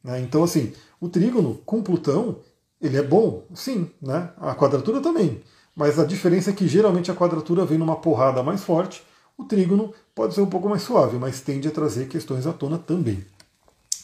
Né? 0.03 0.20
Então, 0.22 0.43
assim, 0.43 0.74
o 0.99 1.09
trígono 1.09 1.59
com 1.65 1.82
Plutão, 1.82 2.39
ele 2.82 2.97
é 2.97 3.03
bom, 3.03 3.45
sim, 3.53 3.89
né? 4.01 4.30
a 4.38 4.55
quadratura 4.55 5.01
também. 5.01 5.41
Mas 5.76 5.99
a 5.99 6.05
diferença 6.05 6.49
é 6.49 6.53
que 6.53 6.68
geralmente 6.68 7.11
a 7.11 7.15
quadratura 7.15 7.65
vem 7.65 7.78
numa 7.78 7.95
porrada 7.95 8.41
mais 8.41 8.63
forte, 8.63 9.03
o 9.38 9.43
trígono 9.43 9.93
pode 10.15 10.34
ser 10.34 10.41
um 10.41 10.49
pouco 10.49 10.68
mais 10.68 10.82
suave, 10.82 11.18
mas 11.18 11.41
tende 11.41 11.68
a 11.68 11.72
trazer 11.72 12.07
questões 12.07 12.47
à 12.47 12.53
tona 12.53 12.80
também. 12.80 13.24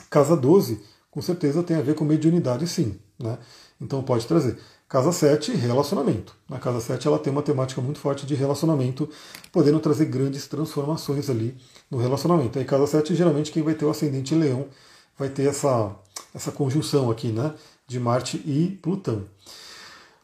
Casa 0.10 0.38
12, 0.38 0.84
com 1.14 1.22
certeza 1.22 1.62
tem 1.62 1.78
a 1.78 1.82
ver 1.82 1.94
com 1.94 2.04
mediunidade, 2.04 2.68
sim. 2.68 2.98
Né? 3.20 3.38
Então 3.80 4.02
pode 4.02 4.26
trazer. 4.26 4.58
Casa 4.90 5.12
7, 5.12 5.52
relacionamento. 5.52 6.36
Na 6.50 6.58
casa 6.58 6.82
7 6.82 7.08
ela 7.08 7.20
tem 7.20 7.32
uma 7.32 7.44
temática 7.44 7.80
muito 7.82 8.00
forte 8.00 8.26
de 8.26 8.34
relacionamento, 8.34 9.08
podendo 9.52 9.80
trazer 9.80 10.06
grandes 10.06 10.48
transformações 10.48 11.30
ali 11.30 11.56
no 11.90 12.00
relacionamento. 12.00 12.58
Aí 12.58 12.66
casa 12.66 12.88
7, 12.88 13.14
geralmente 13.14 13.52
quem 13.52 13.62
vai 13.62 13.76
ter 13.76 13.86
o 13.86 13.92
ascendente 13.92 14.34
leão 14.34 14.66
vai 15.18 15.30
ter 15.30 15.48
essa, 15.48 15.96
essa 16.34 16.52
conjunção 16.52 17.12
aqui, 17.12 17.28
né? 17.28 17.54
De 17.88 18.00
Marte 18.00 18.38
e 18.38 18.80
Plutão. 18.82 19.26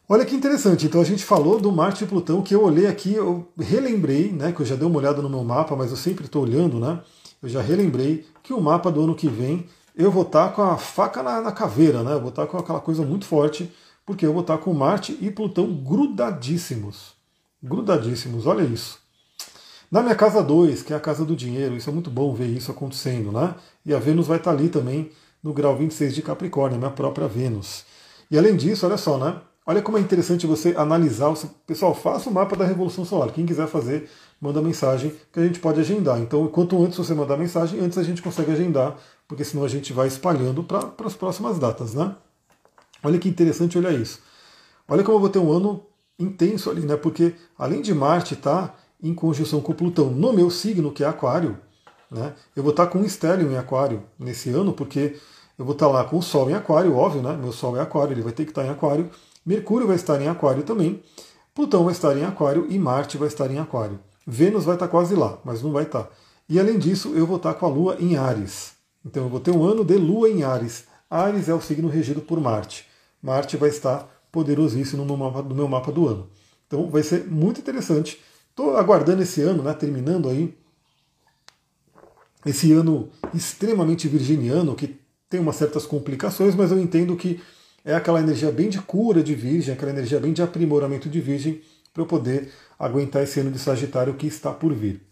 Olha 0.08 0.24
que 0.24 0.34
interessante, 0.34 0.86
então 0.86 1.00
a 1.00 1.04
gente 1.04 1.22
falou 1.22 1.60
do 1.60 1.70
Marte 1.70 2.02
e 2.02 2.06
Plutão, 2.06 2.42
que 2.42 2.52
eu 2.52 2.64
olhei 2.64 2.88
aqui, 2.88 3.14
eu 3.14 3.46
relembrei, 3.56 4.32
né? 4.32 4.50
Que 4.50 4.62
eu 4.62 4.66
já 4.66 4.74
dei 4.74 4.88
uma 4.88 4.98
olhada 4.98 5.22
no 5.22 5.30
meu 5.30 5.44
mapa, 5.44 5.76
mas 5.76 5.92
eu 5.92 5.96
sempre 5.96 6.24
estou 6.24 6.42
olhando, 6.42 6.80
né? 6.80 7.00
Eu 7.40 7.48
já 7.48 7.62
relembrei 7.62 8.26
que 8.42 8.52
o 8.52 8.60
mapa 8.60 8.90
do 8.90 9.04
ano 9.04 9.14
que 9.14 9.28
vem 9.28 9.68
eu 9.96 10.10
vou 10.10 10.22
estar 10.22 10.52
com 10.52 10.62
a 10.62 10.76
faca 10.76 11.22
na, 11.22 11.40
na 11.40 11.52
caveira, 11.52 12.02
né? 12.02 12.12
Eu 12.12 12.20
vou 12.20 12.30
estar 12.30 12.46
com 12.46 12.58
aquela 12.58 12.80
coisa 12.80 13.02
muito 13.02 13.24
forte 13.24 13.72
porque 14.06 14.26
eu 14.26 14.32
vou 14.32 14.42
estar 14.42 14.58
com 14.58 14.72
Marte 14.72 15.16
e 15.20 15.30
Plutão 15.30 15.72
grudadíssimos. 15.72 17.12
Grudadíssimos, 17.62 18.46
olha 18.46 18.62
isso. 18.62 18.98
Na 19.90 20.02
minha 20.02 20.14
casa 20.14 20.42
2, 20.42 20.82
que 20.82 20.92
é 20.92 20.96
a 20.96 21.00
casa 21.00 21.24
do 21.24 21.34
dinheiro, 21.34 21.76
isso 21.76 21.90
é 21.90 21.92
muito 21.92 22.10
bom 22.10 22.32
ver 22.32 22.46
isso 22.46 22.70
acontecendo, 22.70 23.32
né? 23.32 23.54
E 23.84 23.92
a 23.92 23.98
Vênus 23.98 24.26
vai 24.26 24.38
estar 24.38 24.52
ali 24.52 24.68
também 24.68 25.10
no 25.42 25.52
grau 25.52 25.76
26 25.76 26.14
de 26.14 26.22
Capricórnio, 26.22 26.78
minha 26.78 26.90
própria 26.90 27.26
Vênus. 27.26 27.84
E 28.30 28.38
além 28.38 28.56
disso, 28.56 28.86
olha 28.86 28.96
só, 28.96 29.18
né? 29.18 29.40
Olha 29.66 29.82
como 29.82 29.98
é 29.98 30.00
interessante 30.00 30.46
você 30.46 30.74
analisar. 30.76 31.32
Pessoal, 31.66 31.94
faça 31.94 32.30
o 32.30 32.32
mapa 32.32 32.56
da 32.56 32.64
Revolução 32.64 33.04
Solar. 33.04 33.30
Quem 33.30 33.44
quiser 33.44 33.66
fazer, 33.66 34.08
manda 34.40 34.62
mensagem 34.62 35.12
que 35.32 35.38
a 35.38 35.44
gente 35.44 35.60
pode 35.60 35.80
agendar. 35.80 36.18
Então, 36.18 36.46
quanto 36.48 36.82
antes 36.82 36.96
você 36.96 37.14
mandar 37.14 37.36
mensagem, 37.36 37.78
antes 37.80 37.98
a 37.98 38.02
gente 38.02 38.22
consegue 38.22 38.50
agendar, 38.52 38.96
porque 39.30 39.44
senão 39.44 39.64
a 39.64 39.68
gente 39.68 39.92
vai 39.92 40.08
espalhando 40.08 40.64
para 40.64 41.06
as 41.06 41.14
próximas 41.14 41.56
datas, 41.56 41.94
né? 41.94 42.16
Olha 43.00 43.16
que 43.16 43.28
interessante 43.28 43.78
olhar 43.78 43.92
isso. 43.92 44.18
Olha 44.88 45.04
como 45.04 45.18
eu 45.18 45.20
vou 45.20 45.28
ter 45.28 45.38
um 45.38 45.52
ano 45.52 45.86
intenso 46.18 46.68
ali, 46.68 46.80
né? 46.80 46.96
Porque 46.96 47.36
além 47.56 47.80
de 47.80 47.94
Marte 47.94 48.34
estar 48.34 48.66
tá 48.66 48.74
em 49.00 49.14
conjunção 49.14 49.60
com 49.60 49.72
Plutão 49.72 50.10
no 50.10 50.32
meu 50.32 50.50
signo, 50.50 50.90
que 50.90 51.04
é 51.04 51.06
Aquário, 51.06 51.56
né? 52.10 52.34
Eu 52.56 52.64
vou 52.64 52.70
estar 52.70 52.86
tá 52.86 52.90
com 52.90 52.98
um 52.98 53.04
estélio 53.04 53.48
em 53.48 53.56
Aquário 53.56 54.02
nesse 54.18 54.50
ano, 54.50 54.72
porque 54.72 55.16
eu 55.56 55.64
vou 55.64 55.74
estar 55.74 55.86
tá 55.86 55.92
lá 55.92 56.04
com 56.04 56.18
o 56.18 56.22
Sol 56.22 56.50
em 56.50 56.54
Aquário, 56.54 56.96
óbvio, 56.96 57.22
né? 57.22 57.32
Meu 57.40 57.52
Sol 57.52 57.76
é 57.76 57.80
Aquário, 57.80 58.14
ele 58.14 58.22
vai 58.22 58.32
ter 58.32 58.44
que 58.44 58.50
estar 58.50 58.64
em 58.64 58.70
Aquário. 58.70 59.08
Mercúrio 59.46 59.86
vai 59.86 59.94
estar 59.94 60.20
em 60.20 60.26
Aquário 60.26 60.64
também. 60.64 61.00
Plutão 61.54 61.84
vai 61.84 61.92
estar 61.92 62.18
em 62.18 62.24
Aquário 62.24 62.66
e 62.68 62.76
Marte 62.80 63.16
vai 63.16 63.28
estar 63.28 63.48
em 63.48 63.60
Aquário. 63.60 64.00
Vênus 64.26 64.64
vai 64.64 64.74
estar 64.74 64.88
quase 64.88 65.14
lá, 65.14 65.38
mas 65.44 65.62
não 65.62 65.70
vai 65.70 65.84
estar. 65.84 66.10
E 66.48 66.58
além 66.58 66.80
disso, 66.80 67.12
eu 67.14 67.28
vou 67.28 67.36
estar 67.36 67.54
com 67.54 67.66
a 67.66 67.68
Lua 67.68 67.96
em 68.00 68.16
Ares. 68.16 68.79
Então 69.04 69.24
eu 69.24 69.28
vou 69.28 69.40
ter 69.40 69.50
um 69.50 69.64
ano 69.64 69.84
de 69.84 69.96
Lua 69.96 70.28
em 70.28 70.42
Ares. 70.42 70.84
Ares 71.08 71.48
é 71.48 71.54
o 71.54 71.60
signo 71.60 71.88
regido 71.88 72.20
por 72.20 72.40
Marte. 72.40 72.86
Marte 73.22 73.56
vai 73.56 73.68
estar 73.68 74.08
poderosíssimo 74.30 75.04
no 75.04 75.16
meu 75.16 75.16
mapa, 75.16 75.42
no 75.42 75.54
meu 75.54 75.68
mapa 75.68 75.90
do 75.90 76.06
ano. 76.08 76.30
Então 76.66 76.88
vai 76.88 77.02
ser 77.02 77.26
muito 77.26 77.60
interessante. 77.60 78.20
Estou 78.50 78.76
aguardando 78.76 79.22
esse 79.22 79.40
ano, 79.42 79.62
né, 79.62 79.72
terminando 79.74 80.28
aí 80.28 80.56
esse 82.44 82.72
ano 82.72 83.10
extremamente 83.34 84.08
virginiano, 84.08 84.74
que 84.74 84.98
tem 85.28 85.40
umas 85.40 85.56
certas 85.56 85.86
complicações, 85.86 86.54
mas 86.54 86.70
eu 86.70 86.78
entendo 86.78 87.16
que 87.16 87.40
é 87.84 87.94
aquela 87.94 88.20
energia 88.20 88.50
bem 88.50 88.68
de 88.68 88.80
cura 88.80 89.22
de 89.22 89.34
virgem, 89.34 89.74
aquela 89.74 89.90
energia 89.90 90.18
bem 90.18 90.32
de 90.32 90.42
aprimoramento 90.42 91.08
de 91.08 91.20
virgem, 91.20 91.60
para 91.92 92.02
eu 92.02 92.06
poder 92.06 92.50
aguentar 92.78 93.22
esse 93.22 93.40
ano 93.40 93.50
de 93.50 93.58
Sagitário 93.58 94.14
que 94.14 94.26
está 94.26 94.52
por 94.52 94.72
vir. 94.72 95.02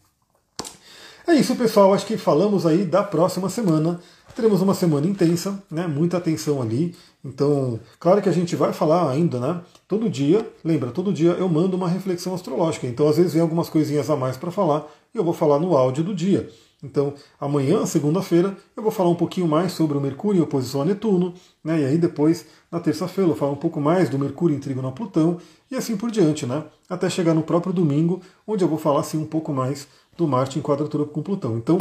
É 1.29 1.35
isso, 1.35 1.55
pessoal. 1.57 1.93
Acho 1.93 2.07
que 2.07 2.17
falamos 2.17 2.65
aí 2.65 2.87
da 2.87 3.03
próxima 3.03 3.51
semana. 3.51 4.01
Teremos 4.35 4.63
uma 4.63 4.73
semana 4.73 5.07
intensa, 5.07 5.63
né? 5.71 5.87
Muita 5.87 6.17
atenção 6.17 6.63
ali. 6.63 6.97
Então, 7.23 7.79
claro 8.01 8.23
que 8.23 8.31
a 8.31 8.33
gente 8.33 8.57
vai 8.57 8.73
falar 8.73 9.11
ainda, 9.11 9.39
né? 9.39 9.61
Todo 9.87 10.09
dia, 10.09 10.51
lembra, 10.65 10.91
todo 10.91 11.13
dia 11.13 11.33
eu 11.33 11.47
mando 11.47 11.77
uma 11.77 11.87
reflexão 11.87 12.35
astrológica. 12.35 12.87
Então, 12.87 13.07
às 13.07 13.19
vezes 13.19 13.35
vem 13.35 13.43
algumas 13.43 13.69
coisinhas 13.69 14.09
a 14.09 14.17
mais 14.17 14.39
para 14.39 14.51
falar 14.51 14.87
e 15.15 15.19
eu 15.19 15.25
vou 15.25 15.35
falar 15.35 15.59
no 15.59 15.77
áudio 15.77 16.03
do 16.03 16.15
dia. 16.15 16.49
Então, 16.83 17.13
amanhã, 17.39 17.85
segunda-feira, 17.85 18.57
eu 18.75 18.83
vou 18.83 18.93
falar 18.93 19.11
um 19.11 19.15
pouquinho 19.15 19.49
mais 19.49 19.73
sobre 19.73 19.99
o 19.99 20.01
Mercúrio 20.01 20.39
em 20.39 20.43
oposição 20.43 20.81
a 20.81 20.85
Netuno, 20.85 21.35
né? 21.63 21.81
E 21.81 21.85
aí 21.85 21.99
depois, 21.99 22.47
na 22.71 22.79
terça-feira, 22.81 23.31
eu 23.31 23.37
falo 23.37 23.53
um 23.53 23.57
pouco 23.57 23.81
mais 23.81 24.09
do 24.09 24.19
Mercúrio 24.19 24.57
em 24.57 24.61
trígono 24.61 24.89
a 24.89 24.93
Plutão 24.93 25.39
e 25.71 25.75
assim 25.75 25.97
por 25.97 26.11
diante, 26.11 26.47
né? 26.47 26.65
Até 26.89 27.11
chegar 27.11 27.35
no 27.35 27.43
próprio 27.43 27.73
domingo, 27.73 28.23
onde 28.47 28.65
eu 28.65 28.69
vou 28.69 28.79
falar 28.79 29.01
assim 29.01 29.19
um 29.19 29.27
pouco 29.27 29.53
mais 29.53 29.89
do 30.19 30.27
Marte 30.27 30.59
em 30.59 30.63
quadratura 30.63 31.05
com 31.05 31.23
Plutão. 31.23 31.57
Então, 31.57 31.79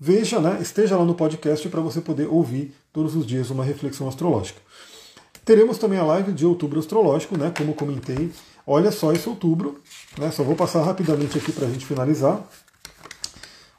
veja, 0.00 0.40
né, 0.40 0.58
esteja 0.60 0.96
lá 0.96 1.04
no 1.04 1.14
podcast 1.14 1.68
para 1.68 1.82
você 1.82 2.00
poder 2.00 2.26
ouvir 2.26 2.74
todos 2.92 3.14
os 3.14 3.26
dias 3.26 3.50
uma 3.50 3.62
reflexão 3.62 4.08
astrológica. 4.08 4.60
Teremos 5.44 5.76
também 5.76 5.98
a 5.98 6.04
live 6.04 6.32
de 6.32 6.46
outubro 6.46 6.80
astrológico, 6.80 7.36
né, 7.36 7.52
como 7.56 7.74
comentei. 7.74 8.32
Olha 8.66 8.90
só 8.90 9.12
esse 9.12 9.28
outubro, 9.28 9.80
né, 10.18 10.30
só 10.30 10.42
vou 10.42 10.56
passar 10.56 10.82
rapidamente 10.82 11.36
aqui 11.36 11.52
para 11.52 11.66
a 11.66 11.70
gente 11.70 11.84
finalizar. 11.84 12.42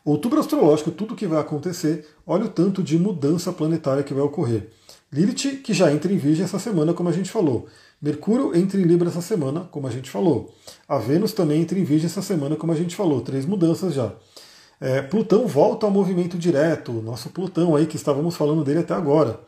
Outubro 0.05 0.39
astrológico, 0.39 0.91
tudo 0.91 1.15
que 1.15 1.27
vai 1.27 1.39
acontecer, 1.39 2.07
olha 2.25 2.45
o 2.45 2.49
tanto 2.49 2.83
de 2.83 2.97
mudança 2.97 3.51
planetária 3.51 4.03
que 4.03 4.13
vai 4.13 4.23
ocorrer. 4.23 4.69
Lilith, 5.11 5.61
que 5.63 5.73
já 5.73 5.91
entra 5.91 6.13
em 6.13 6.17
Virgem 6.17 6.45
essa 6.45 6.59
semana, 6.59 6.93
como 6.93 7.09
a 7.09 7.11
gente 7.11 7.31
falou. 7.31 7.67
Mercúrio 8.01 8.55
entra 8.55 8.79
em 8.79 8.83
Libra 8.83 9.09
essa 9.09 9.21
semana, 9.21 9.67
como 9.71 9.87
a 9.87 9.91
gente 9.91 10.09
falou. 10.09 10.53
A 10.87 10.97
Vênus 10.97 11.33
também 11.33 11.61
entra 11.61 11.77
em 11.77 11.83
Virgem 11.83 12.05
essa 12.05 12.21
semana, 12.21 12.55
como 12.55 12.71
a 12.71 12.75
gente 12.75 12.95
falou. 12.95 13.21
Três 13.21 13.45
mudanças 13.45 13.93
já. 13.93 14.13
É, 14.79 15.01
Plutão 15.01 15.45
volta 15.45 15.85
ao 15.85 15.91
movimento 15.91 16.37
direto, 16.37 16.93
nosso 16.93 17.29
Plutão 17.29 17.75
aí 17.75 17.85
que 17.85 17.97
estávamos 17.97 18.37
falando 18.37 18.63
dele 18.63 18.79
até 18.79 18.93
agora. 18.93 19.39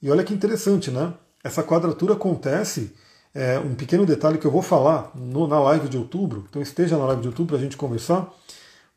E 0.00 0.08
olha 0.08 0.22
que 0.22 0.32
interessante, 0.32 0.90
né? 0.90 1.12
Essa 1.42 1.64
quadratura 1.64 2.14
acontece, 2.14 2.94
é, 3.34 3.58
um 3.58 3.74
pequeno 3.74 4.06
detalhe 4.06 4.38
que 4.38 4.46
eu 4.46 4.50
vou 4.50 4.62
falar 4.62 5.10
no, 5.14 5.48
na 5.48 5.58
live 5.58 5.88
de 5.88 5.98
outubro, 5.98 6.44
então 6.48 6.62
esteja 6.62 6.96
na 6.96 7.06
live 7.06 7.22
de 7.22 7.28
outubro 7.28 7.48
para 7.48 7.56
a 7.56 7.60
gente 7.60 7.76
conversar. 7.76 8.32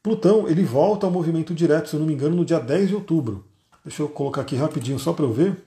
Plutão 0.03 0.47
ele 0.47 0.63
volta 0.63 1.07
ao 1.07 1.11
movimento 1.11 1.53
direto, 1.53 1.89
se 1.89 1.95
eu 1.95 1.99
não 1.99 2.05
me 2.05 2.13
engano, 2.13 2.35
no 2.35 2.45
dia 2.45 2.59
10 2.59 2.89
de 2.89 2.95
outubro. 2.95 3.43
Deixa 3.83 4.03
eu 4.03 4.09
colocar 4.09 4.41
aqui 4.41 4.55
rapidinho 4.55 4.99
só 4.99 5.13
para 5.13 5.25
eu 5.25 5.33
ver. 5.33 5.63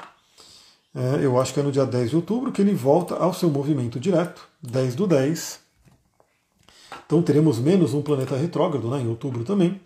É, 0.97 1.23
eu 1.23 1.39
acho 1.39 1.53
que 1.53 1.61
é 1.61 1.63
no 1.63 1.71
dia 1.71 1.85
10 1.85 2.09
de 2.09 2.17
outubro 2.17 2.51
que 2.51 2.63
ele 2.63 2.73
volta 2.73 3.17
ao 3.17 3.35
seu 3.35 3.51
movimento 3.51 4.01
direto, 4.01 4.49
10 4.63 4.95
do 4.95 5.07
10. 5.07 5.61
Então 7.05 7.21
teremos 7.23 7.59
menos 7.59 7.93
um 7.93 8.01
planeta 8.01 8.35
retrógrado 8.35 8.89
né, 8.89 9.03
em 9.03 9.07
outubro 9.07 9.45
também. 9.45 9.79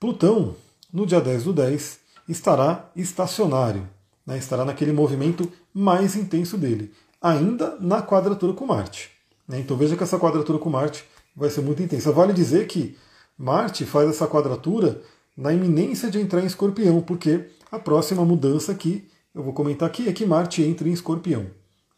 Plutão, 0.00 0.56
no 0.92 1.06
dia 1.06 1.20
10 1.20 1.44
do 1.44 1.52
10, 1.52 2.00
estará 2.28 2.90
estacionário, 2.96 3.88
né, 4.26 4.36
estará 4.36 4.64
naquele 4.64 4.90
movimento 4.92 5.50
mais 5.72 6.16
intenso 6.16 6.58
dele, 6.58 6.92
ainda 7.20 7.76
na 7.78 8.02
quadratura 8.02 8.52
com 8.52 8.66
Marte. 8.66 9.12
Né, 9.46 9.60
então 9.60 9.76
veja 9.76 9.96
que 9.96 10.02
essa 10.02 10.18
quadratura 10.18 10.58
com 10.58 10.68
Marte 10.68 11.04
vai 11.36 11.50
ser 11.50 11.60
muito 11.60 11.84
intensa. 11.84 12.10
Vale 12.10 12.32
dizer 12.32 12.66
que 12.66 12.96
Marte 13.38 13.86
faz 13.86 14.10
essa 14.10 14.26
quadratura 14.26 15.00
na 15.36 15.52
iminência 15.52 16.10
de 16.10 16.18
entrar 16.18 16.42
em 16.42 16.46
escorpião, 16.46 17.00
porque 17.00 17.46
a 17.70 17.78
próxima 17.78 18.24
mudança 18.24 18.72
aqui, 18.72 19.08
eu 19.34 19.42
vou 19.42 19.52
comentar 19.52 19.88
aqui, 19.88 20.08
é 20.08 20.12
que 20.12 20.26
Marte 20.26 20.62
entra 20.62 20.88
em 20.88 20.92
escorpião. 20.92 21.46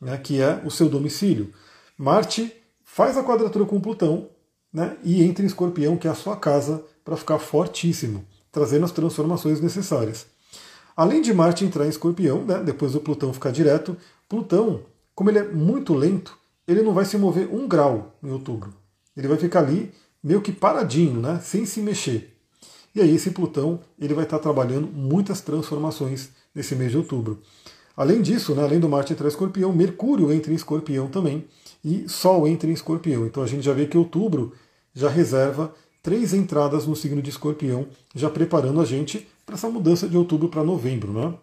né, 0.01 0.19
que 0.19 0.41
é 0.41 0.61
o 0.65 0.71
seu 0.71 0.89
domicílio. 0.89 1.53
Marte 1.97 2.53
faz 2.83 3.17
a 3.17 3.25
quadratura 3.25 3.65
com 3.65 3.81
Plutão 3.81 4.29
né, 4.73 4.97
e 5.03 5.23
entra 5.25 5.43
em 5.43 5.47
Escorpião, 5.47 5.97
que 5.97 6.07
é 6.07 6.11
a 6.11 6.15
sua 6.15 6.37
casa, 6.37 6.85
para 7.05 7.17
ficar 7.17 7.39
fortíssimo, 7.39 8.25
trazendo 8.53 8.85
as 8.85 8.93
transformações 8.93 9.61
necessárias. 9.61 10.27
Além 10.97 11.23
de 11.23 11.33
Marte 11.33 11.65
entrar 11.65 11.87
em 11.87 11.89
Escorpião, 11.89 12.45
né, 12.45 12.63
depois 12.63 12.93
do 12.93 13.01
Plutão 13.01 13.33
ficar 13.33 13.51
direto, 13.51 13.97
Plutão, 14.29 14.83
como 15.15 15.31
ele 15.31 15.39
é 15.39 15.45
muito 15.45 15.95
lento, 15.95 16.37
ele 16.67 16.83
não 16.83 16.93
vai 16.93 17.05
se 17.05 17.17
mover 17.17 17.49
um 17.53 17.67
grau 17.67 18.15
em 18.23 18.31
outubro. 18.31 18.75
Ele 19.17 19.29
vai 19.29 19.37
ficar 19.39 19.61
ali 19.61 19.93
meio 20.23 20.41
que 20.41 20.53
paradinho, 20.53 21.21
né, 21.21 21.41
sem 21.43 21.65
se 21.65 21.81
mexer. 21.81 22.37
E 22.95 23.01
aí 23.01 23.15
esse 23.15 23.31
Plutão 23.31 23.81
ele 23.99 24.15
vai 24.15 24.25
estar 24.25 24.39
trabalhando 24.39 24.87
muitas 24.87 25.41
transformações 25.41 26.31
nesse 26.55 26.75
mês 26.75 26.91
de 26.91 26.99
outubro. 26.99 27.41
Além 27.97 28.21
disso, 28.23 28.55
né, 28.55 28.63
além 28.63 28.81
do 28.81 28.89
Marte 28.89 29.13
entrar 29.13 29.27
em 29.27 29.29
Escorpião, 29.29 29.73
Mercúrio 29.73 30.33
entra 30.33 30.53
em 30.53 30.57
Escorpião 30.57 31.09
também 31.09 31.45
e 31.85 32.09
Sol 32.09 32.47
entra 32.49 32.69
em 32.69 32.73
Escorpião. 32.73 33.27
Então 33.27 33.43
a 33.43 33.47
gente 33.47 33.65
já 33.65 33.73
vê 33.73 33.87
que 33.87 33.97
outubro 33.97 34.53
já 34.95 35.09
reserva 35.09 35.75
três 36.03 36.35
entradas 36.35 36.87
no 36.87 36.95
signo 36.95 37.23
de 37.23 37.31
Escorpião, 37.31 37.87
já 38.15 38.29
preparando 38.29 38.81
a 38.81 38.85
gente 38.85 39.27
para 39.47 39.55
essa 39.55 39.69
mudança 39.71 40.09
de 40.09 40.17
outubro 40.17 40.49
para 40.49 40.63
novembro. 40.63 41.13
Né? 41.13 41.35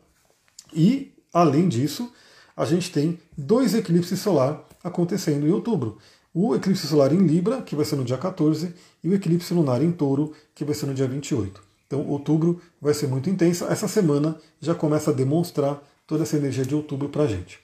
E, 0.73 1.11
além 1.33 1.67
disso, 1.67 2.11
a 2.55 2.65
gente 2.65 2.91
tem 2.91 3.19
dois 3.37 3.73
eclipses 3.73 4.19
solar 4.19 4.63
acontecendo 4.83 5.47
em 5.47 5.51
outubro. 5.51 5.97
O 6.33 6.55
eclipse 6.55 6.87
solar 6.87 7.13
em 7.13 7.17
Libra, 7.17 7.61
que 7.61 7.75
vai 7.75 7.83
ser 7.83 7.95
no 7.95 8.05
dia 8.05 8.17
14, 8.17 8.73
e 9.03 9.09
o 9.09 9.13
eclipse 9.13 9.53
lunar 9.53 9.81
em 9.81 9.91
Touro, 9.91 10.31
que 10.55 10.63
vai 10.63 10.73
ser 10.73 10.85
no 10.85 10.93
dia 10.93 11.07
28. 11.07 11.70
Então, 11.91 12.07
outubro 12.07 12.61
vai 12.81 12.93
ser 12.93 13.07
muito 13.07 13.29
intensa. 13.29 13.65
Essa 13.65 13.85
semana 13.85 14.37
já 14.61 14.73
começa 14.73 15.11
a 15.11 15.13
demonstrar 15.13 15.83
toda 16.07 16.23
essa 16.23 16.37
energia 16.37 16.63
de 16.63 16.73
outubro 16.73 17.09
para 17.09 17.23
a 17.23 17.27
gente. 17.27 17.59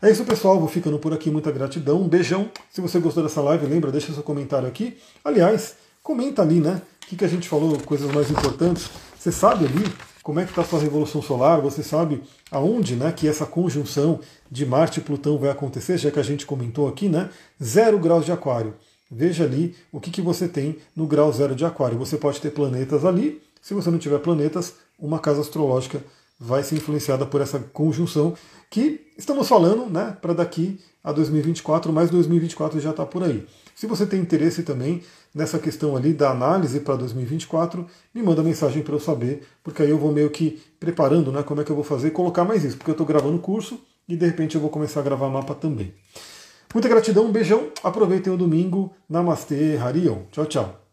É 0.00 0.10
isso, 0.10 0.24
pessoal. 0.24 0.58
Vou 0.58 0.68
ficando 0.68 0.98
por 0.98 1.12
aqui. 1.12 1.30
Muita 1.30 1.52
gratidão. 1.52 2.00
Um 2.00 2.08
beijão. 2.08 2.50
Se 2.70 2.80
você 2.80 2.98
gostou 2.98 3.22
dessa 3.22 3.42
live, 3.42 3.66
lembra, 3.66 3.92
deixa 3.92 4.10
seu 4.10 4.22
comentário 4.22 4.66
aqui. 4.66 4.96
Aliás, 5.22 5.76
comenta 6.02 6.40
ali, 6.40 6.60
né? 6.60 6.80
O 7.02 7.06
que, 7.08 7.16
que 7.16 7.24
a 7.26 7.28
gente 7.28 7.46
falou, 7.46 7.78
coisas 7.80 8.10
mais 8.10 8.30
importantes. 8.30 8.88
Você 9.18 9.30
sabe 9.30 9.66
ali 9.66 9.84
como 10.22 10.40
é 10.40 10.44
que 10.44 10.50
está 10.50 10.62
a 10.62 10.64
sua 10.64 10.80
revolução 10.80 11.20
solar, 11.20 11.60
você 11.60 11.82
sabe 11.82 12.22
aonde 12.50 12.96
né, 12.96 13.10
que 13.12 13.26
essa 13.26 13.46
conjunção 13.46 14.20
de 14.50 14.66
Marte 14.66 15.00
e 15.00 15.02
Plutão 15.02 15.38
vai 15.38 15.48
acontecer, 15.48 15.96
já 15.96 16.10
que 16.10 16.18
a 16.18 16.22
gente 16.22 16.44
comentou 16.44 16.86
aqui, 16.86 17.08
né? 17.08 17.30
Zero 17.62 17.98
graus 17.98 18.26
de 18.26 18.32
aquário. 18.32 18.74
Veja 19.10 19.44
ali 19.44 19.74
o 19.90 19.98
que, 20.00 20.10
que 20.10 20.20
você 20.20 20.46
tem 20.46 20.76
no 20.94 21.06
grau 21.06 21.32
zero 21.32 21.54
de 21.54 21.64
aquário. 21.64 21.98
Você 21.98 22.18
pode 22.18 22.40
ter 22.40 22.50
planetas 22.50 23.04
ali. 23.04 23.40
Se 23.68 23.74
você 23.74 23.90
não 23.90 23.98
tiver 23.98 24.18
planetas, 24.20 24.76
uma 24.98 25.18
casa 25.18 25.42
astrológica 25.42 26.02
vai 26.40 26.62
ser 26.62 26.76
influenciada 26.76 27.26
por 27.26 27.42
essa 27.42 27.58
conjunção 27.58 28.32
que 28.70 29.12
estamos 29.18 29.46
falando 29.46 29.84
né, 29.90 30.16
para 30.22 30.32
daqui 30.32 30.80
a 31.04 31.12
2024, 31.12 31.92
mas 31.92 32.08
2024 32.08 32.80
já 32.80 32.92
está 32.92 33.04
por 33.04 33.22
aí. 33.22 33.46
Se 33.74 33.86
você 33.86 34.06
tem 34.06 34.20
interesse 34.20 34.62
também 34.62 35.02
nessa 35.34 35.58
questão 35.58 35.94
ali 35.94 36.14
da 36.14 36.30
análise 36.30 36.80
para 36.80 36.96
2024, 36.96 37.86
me 38.14 38.22
manda 38.22 38.42
mensagem 38.42 38.82
para 38.82 38.94
eu 38.94 39.00
saber, 39.00 39.46
porque 39.62 39.82
aí 39.82 39.90
eu 39.90 39.98
vou 39.98 40.12
meio 40.12 40.30
que 40.30 40.62
preparando 40.80 41.30
né, 41.30 41.42
como 41.42 41.60
é 41.60 41.64
que 41.64 41.70
eu 41.70 41.76
vou 41.76 41.84
fazer 41.84 42.12
colocar 42.12 42.44
mais 42.44 42.64
isso, 42.64 42.78
porque 42.78 42.90
eu 42.90 42.94
estou 42.94 43.06
gravando 43.06 43.36
o 43.36 43.40
curso 43.40 43.78
e 44.08 44.16
de 44.16 44.24
repente 44.24 44.54
eu 44.54 44.62
vou 44.62 44.70
começar 44.70 45.00
a 45.00 45.02
gravar 45.02 45.28
mapa 45.28 45.54
também. 45.54 45.92
Muita 46.72 46.88
gratidão, 46.88 47.26
um 47.26 47.32
beijão, 47.32 47.68
aproveitem 47.84 48.32
o 48.32 48.36
domingo, 48.38 48.94
Namastê, 49.06 49.76
Harion. 49.76 50.22
Tchau, 50.32 50.46
tchau. 50.46 50.87